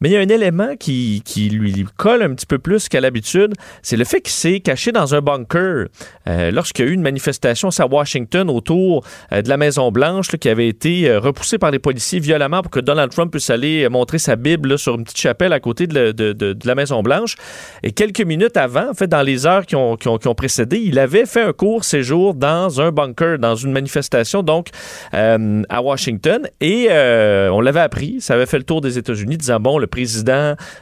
[0.00, 3.00] mais il y a un élément qui, qui lui colle un petit peu plus qu'à
[3.00, 5.86] l'habitude, c'est le fait qu'il s'est caché dans un bunker
[6.28, 10.48] euh, lorsqu'il y a eu une manifestation à Washington autour euh, de la Maison-Blanche qui
[10.48, 14.18] avait été euh, repoussée par les policiers violemment pour que Donald Trump puisse aller montrer
[14.18, 17.36] sa Bible sur une petite chapelle à côté de, de, de, la Maison-Blanche.
[17.82, 20.34] Et quelques minutes avant, en fait, dans les heures qui ont, qui ont, qui ont
[20.34, 24.68] précédé, il avait fait un court séjour dans un bunker, dans une manifestation, donc
[25.12, 26.48] à Washington.
[26.60, 29.86] Et on l'avait appris, ça avait fait le tour des États-Unis, disant, bon, le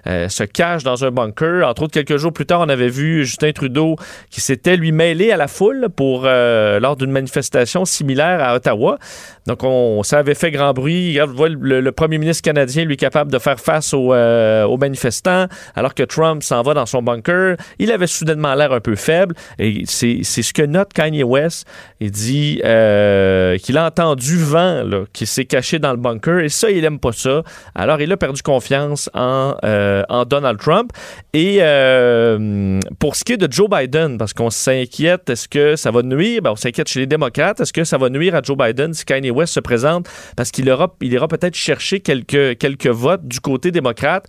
[0.07, 1.67] euh, se cache dans un bunker.
[1.67, 3.97] Entre autres, quelques jours plus tard, on avait vu Justin Trudeau
[4.31, 8.99] qui s'était lui mêlé à la foule pour euh, lors d'une manifestation similaire à Ottawa.
[9.47, 11.19] Donc, on, ça avait fait grand bruit.
[11.21, 15.47] Regarde, le, le, premier ministre canadien, lui, capable de faire face aux, euh, aux manifestants,
[15.75, 17.57] alors que Trump s'en va dans son bunker.
[17.79, 19.35] Il avait soudainement l'air un peu faible.
[19.59, 21.67] Et c'est ce que note Kanye West.
[22.01, 26.41] Il dit qu'il a entendu vent, qui s'est caché dans le bunker.
[26.41, 27.43] Et ça, il aime pas ça.
[27.75, 30.93] Alors, il a perdu confiance euh, en, Donald Trump.
[31.33, 35.91] Et euh, pour ce qui est de Joe Biden, parce qu'on s'inquiète, est-ce que ça
[35.91, 36.43] va nuire?
[36.43, 37.61] Ben, on s'inquiète chez les démocrates.
[37.61, 40.09] Est-ce que ça va nuire à Joe Biden si Kanye West se présente?
[40.37, 44.27] Parce qu'il il ira peut-être chercher quelques, quelques votes du côté démocrate.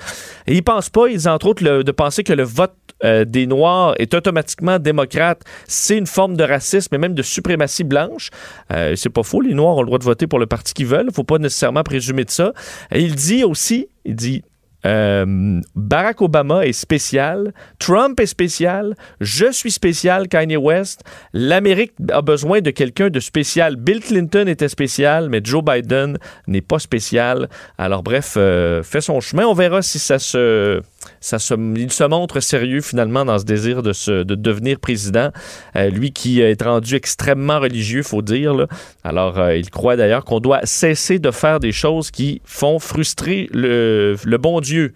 [0.48, 2.74] Et il pense pas, ils entre autres, de penser que le vote
[3.04, 7.84] euh, des Noirs est automatiquement démocrate, c'est une forme de racisme et même de suprématie
[7.84, 8.30] blanche.
[8.70, 11.10] c'est pas faux, les Noirs ont le droit de voter pour le parti qu'ils veulent.
[11.14, 12.54] Faut pas nécessairement présumer de ça.
[12.94, 14.44] Il dit aussi, il dit
[14.86, 21.04] euh, Barack Obama est spécial, Trump est spécial, je suis spécial, Kanye West.
[21.34, 23.76] L'Amérique a besoin de quelqu'un de spécial.
[23.76, 26.18] Bill Clinton était spécial, mais Joe Biden
[26.48, 27.50] n'est pas spécial.
[27.78, 29.46] Alors bref, euh, fait son chemin.
[29.46, 30.82] On verra si ça se,
[31.20, 35.32] ça se, il se montre sérieux finalement dans ce désir de, se, de devenir président.
[35.76, 38.54] Euh, lui qui est rendu extrêmement religieux, faut dire.
[38.54, 38.68] Là.
[39.04, 44.16] Alors il croit d'ailleurs qu'on doit cesser de faire des choses qui font frustrer le,
[44.24, 44.94] le bon Dieu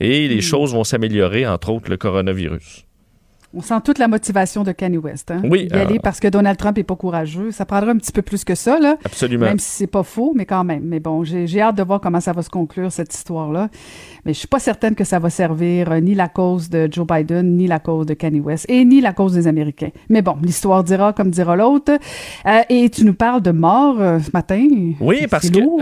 [0.00, 0.42] et les hmm.
[0.42, 2.84] choses vont s'améliorer, entre autres le coronavirus.
[3.54, 5.30] On sent toute la motivation de Kanye West.
[5.30, 5.42] Hein?
[5.44, 7.50] Oui, Y aller euh, parce que Donald Trump est pas courageux.
[7.50, 8.96] Ça prendra un petit peu plus que ça, là.
[9.04, 9.44] Absolument.
[9.44, 10.82] Même si c'est pas faux, mais quand même.
[10.84, 13.68] Mais bon, j'ai hâte de voir comment ça va se conclure, cette histoire-là.
[14.24, 17.06] Mais je suis pas certaine que ça va servir euh, ni la cause de Joe
[17.06, 19.90] Biden, ni la cause de Kanye West, et ni la cause des Américains.
[20.08, 21.92] Mais bon, l'histoire dira comme dira l'autre.
[22.46, 24.66] Euh, et tu nous parles de mort ce matin.
[25.00, 25.80] Oui, parce que c'est lourd,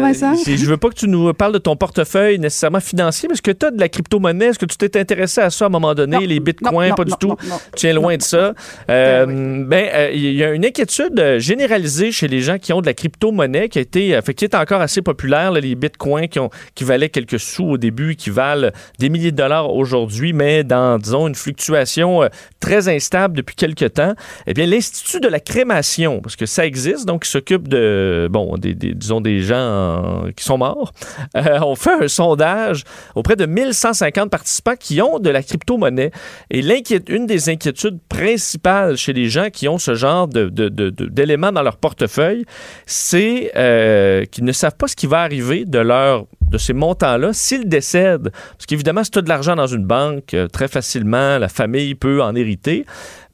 [0.00, 0.34] Vincent.
[0.44, 3.50] je veux pas que tu nous parles de ton portefeuille nécessairement financier, mais est-ce que
[3.50, 4.46] tu as de la crypto-monnaie?
[4.46, 6.18] Est-ce que tu t'es intéressé à ça à un moment donné?
[6.18, 7.36] Non, les bitcoins, non, pas du tout.
[7.42, 8.54] Tu tiens loin de ça.
[8.90, 9.26] Euh,
[9.66, 12.86] Ben, euh, il y a une inquiétude euh, généralisée chez les gens qui ont de
[12.86, 16.28] la crypto-monnaie qui a été, euh, fait, qui est encore assez populaire, là, les bitcoins
[16.28, 20.32] qui, ont, qui valaient quelques sous au début, qui valent des milliers de dollars aujourd'hui,
[20.32, 22.28] mais dans, disons, une fluctuation
[22.58, 24.14] très instable depuis quelques temps.
[24.46, 28.56] Eh bien, l'Institut de la crémation, parce que ça existe, donc qui s'occupe de, bon,
[28.56, 30.92] des, des- disons, des gens qui sont morts,
[31.36, 36.10] euh, ont fait un sondage auprès de 1150 participants qui ont de la crypto-monnaie.
[36.50, 41.62] Et l'inquiét- une des inquiétudes principales chez les gens qui ont ce genre d'éléments dans
[41.62, 42.44] leur portefeuille,
[42.86, 47.32] c'est euh, qu'ils ne savent pas ce qui va arriver de leur de ces montants-là
[47.32, 48.30] s'ils décèdent.
[48.30, 51.94] Parce qu'évidemment, si tu as de l'argent dans une banque, euh, très facilement, la famille
[51.94, 52.84] peut en hériter.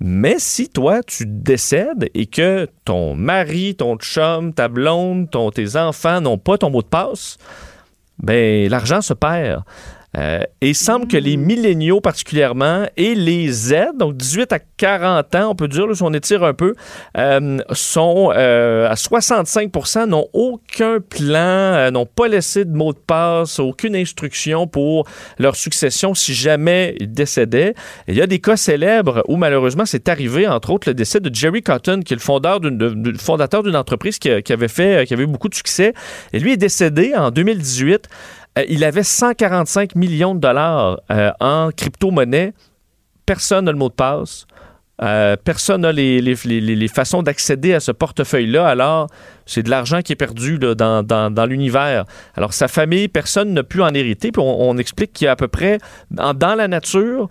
[0.00, 5.76] Mais si toi, tu décèdes et que ton mari, ton chum, ta blonde, ton, tes
[5.76, 7.38] enfants n'ont pas ton mot de passe,
[8.18, 9.62] ben l'argent se perd.
[10.16, 15.34] Euh, et il semble que les milléniaux particulièrement et les Z, donc 18 à 40
[15.34, 16.74] ans, on peut dire, si on étire un peu,
[17.16, 23.58] euh, sont euh, à 65% n'ont aucun plan, n'ont pas laissé de mot de passe,
[23.58, 25.06] aucune instruction pour
[25.38, 27.74] leur succession si jamais ils décédaient.
[28.08, 31.34] Il y a des cas célèbres où malheureusement c'est arrivé, entre autres le décès de
[31.34, 35.48] Jerry Cotton, qui est le fondateur d'une entreprise qui avait fait, qui avait eu beaucoup
[35.48, 35.92] de succès.
[36.32, 38.08] Et lui est décédé en 2018.
[38.58, 42.52] Euh, il avait 145 millions de dollars euh, en crypto-monnaie.
[43.26, 44.46] Personne n'a le mot de passe.
[45.02, 48.66] Euh, personne n'a les, les- les- les façons d'accéder à ce portefeuille-là.
[48.66, 49.08] Alors,
[49.46, 52.04] c'est de l'argent qui est perdu dans, l'univers.
[52.36, 54.32] Alors, sa famille, personne n'a pu en hériter.
[54.32, 55.78] Puis on, explique qu'il y a à peu près,
[56.10, 57.28] dans, la nature,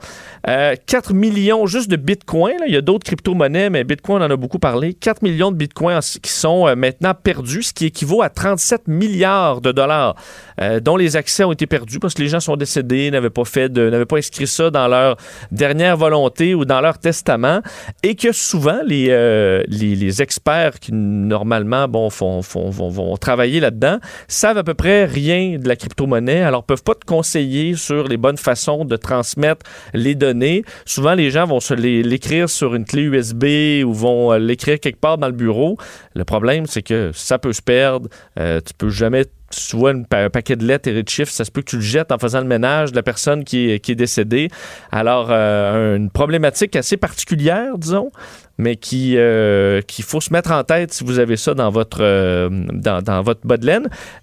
[0.47, 2.57] euh, 4 millions juste de bitcoins.
[2.67, 4.93] Il y a d'autres crypto-monnaies, mais bitcoin, on en a beaucoup parlé.
[4.93, 9.61] 4 millions de bitcoins qui sont euh, maintenant perdus, ce qui équivaut à 37 milliards
[9.61, 10.15] de dollars
[10.61, 13.45] euh, dont les accès ont été perdus parce que les gens sont décédés, n'avaient pas
[13.45, 15.17] fait n'avaient pas inscrit ça dans leur
[15.51, 17.61] dernière volonté ou dans leur testament,
[18.03, 23.99] et que souvent les, euh, les, les experts qui normalement bon, font, vont, travailler là-dedans
[24.27, 28.18] savent à peu près rien de la crypto-monnaie, alors peuvent pas te conseiller sur les
[28.18, 30.64] bonnes façons de transmettre les données.
[30.86, 34.99] Souvent, les gens vont se l'écrire sur une clé USB ou vont euh, l'écrire quelque
[34.99, 35.77] part dans le bureau.
[36.14, 38.10] Le problème, c'est que ça peut se perdre.
[38.40, 39.26] Euh, tu peux jamais
[39.56, 41.82] tu vois un paquet de lettres et de chiffres, ça se peut que tu le
[41.82, 44.49] jettes en faisant le ménage de la personne qui est, qui est décédée.
[44.91, 48.11] Alors, euh, une problématique assez particulière, disons,
[48.57, 51.99] mais qui euh, qu'il faut se mettre en tête si vous avez ça dans votre,
[52.02, 53.57] euh, dans, votre bas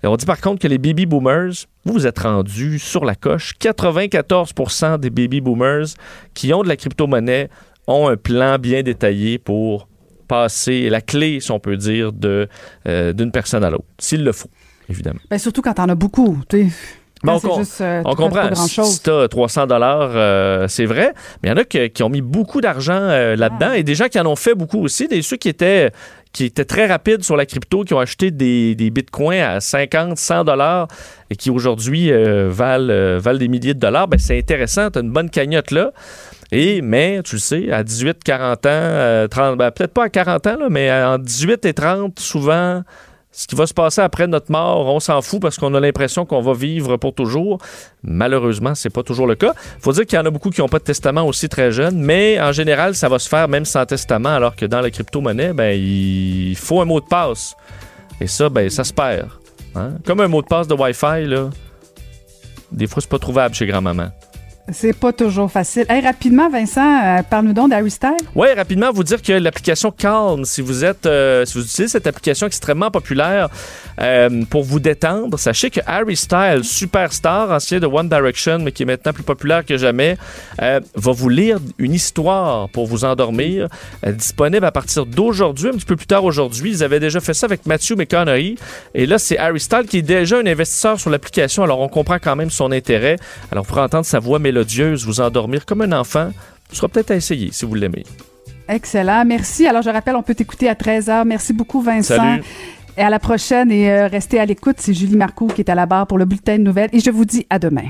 [0.02, 3.54] on dit par contre que les baby boomers, vous vous êtes rendus sur la coche.
[3.60, 5.86] 94% des baby boomers
[6.34, 7.48] qui ont de la crypto-monnaie
[7.86, 9.88] ont un plan bien détaillé pour
[10.28, 12.48] passer la clé, si on peut dire, de,
[12.88, 14.48] euh, d'une personne à l'autre, s'il le faut,
[14.88, 15.20] évidemment.
[15.28, 16.38] Ben, surtout quand t'en as beaucoup.
[17.22, 18.54] Bon, on, juste, euh, on tu comprend.
[18.54, 21.12] Si t'as 300 dollars, euh, c'est vrai.
[21.42, 23.78] Mais il y en a qui, qui ont mis beaucoup d'argent euh, là-dedans Ah.
[23.78, 25.06] et des gens qui en ont fait beaucoup aussi.
[25.06, 25.90] Des ceux qui étaient
[26.32, 30.16] qui étaient très rapides sur la crypto, qui ont acheté des, des bitcoins à 50,
[30.16, 30.88] 100 dollars
[31.28, 34.08] et qui aujourd'hui euh, valent, valent des milliers de dollars.
[34.08, 34.90] Ben, c'est intéressant.
[34.90, 35.92] T'as une bonne cagnotte là.
[36.50, 40.46] Et, mais, tu le sais, à 18, 40 ans, 30, ben, peut-être pas à 40
[40.46, 42.82] ans, là, mais en 18 et 30, souvent,
[43.34, 46.26] ce qui va se passer après notre mort, on s'en fout parce qu'on a l'impression
[46.26, 47.58] qu'on va vivre pour toujours.
[48.02, 49.54] Malheureusement, c'est pas toujours le cas.
[49.80, 51.96] Faut dire qu'il y en a beaucoup qui n'ont pas de testament aussi très jeunes,
[51.98, 55.54] mais en général, ça va se faire même sans testament, alors que dans la crypto-monnaie,
[55.54, 57.56] ben, il faut un mot de passe.
[58.20, 59.30] Et ça, ben, ça se perd.
[59.74, 59.92] hein.
[60.06, 61.48] Comme un mot de passe de Wi-Fi, là.
[62.70, 64.08] Des fois, c'est pas trouvable chez grand-maman.
[64.70, 65.86] C'est pas toujours facile.
[65.88, 68.12] Hey, rapidement, Vincent, euh, parle-nous donc d'Harry Styles.
[68.36, 72.06] Oui, rapidement, vous dire que l'application Calm, si vous êtes, euh, si vous utilisez cette
[72.06, 73.48] application extrêmement populaire
[74.00, 78.84] euh, pour vous détendre, sachez que Harry Styles, superstar, ancien de One Direction, mais qui
[78.84, 80.16] est maintenant plus populaire que jamais,
[80.58, 80.80] va
[81.12, 83.68] vous lire une histoire pour vous endormir,
[84.06, 86.70] disponible à partir d'aujourd'hui, un petit peu plus tard aujourd'hui.
[86.70, 88.54] Ils avaient déjà fait ça avec Matthew McConaughey,
[88.94, 92.18] et là, c'est Harry Styles qui est déjà un investisseur sur l'application, alors on comprend
[92.22, 93.16] quand même son intérêt.
[93.50, 96.30] Alors, pour entendre sa voix mélodieuse, vous endormir comme un enfant,
[96.70, 98.04] ce sera peut-être à essayer si vous l'aimez.
[98.68, 99.24] Excellent.
[99.24, 99.66] Merci.
[99.66, 101.24] Alors, je rappelle, on peut t'écouter à 13h.
[101.24, 102.16] Merci beaucoup, Vincent.
[102.16, 102.42] Salut.
[102.96, 104.76] Et à la prochaine et euh, restez à l'écoute.
[104.78, 106.90] C'est Julie Marcoux qui est à la barre pour le bulletin de nouvelles.
[106.92, 107.88] Et je vous dis à demain.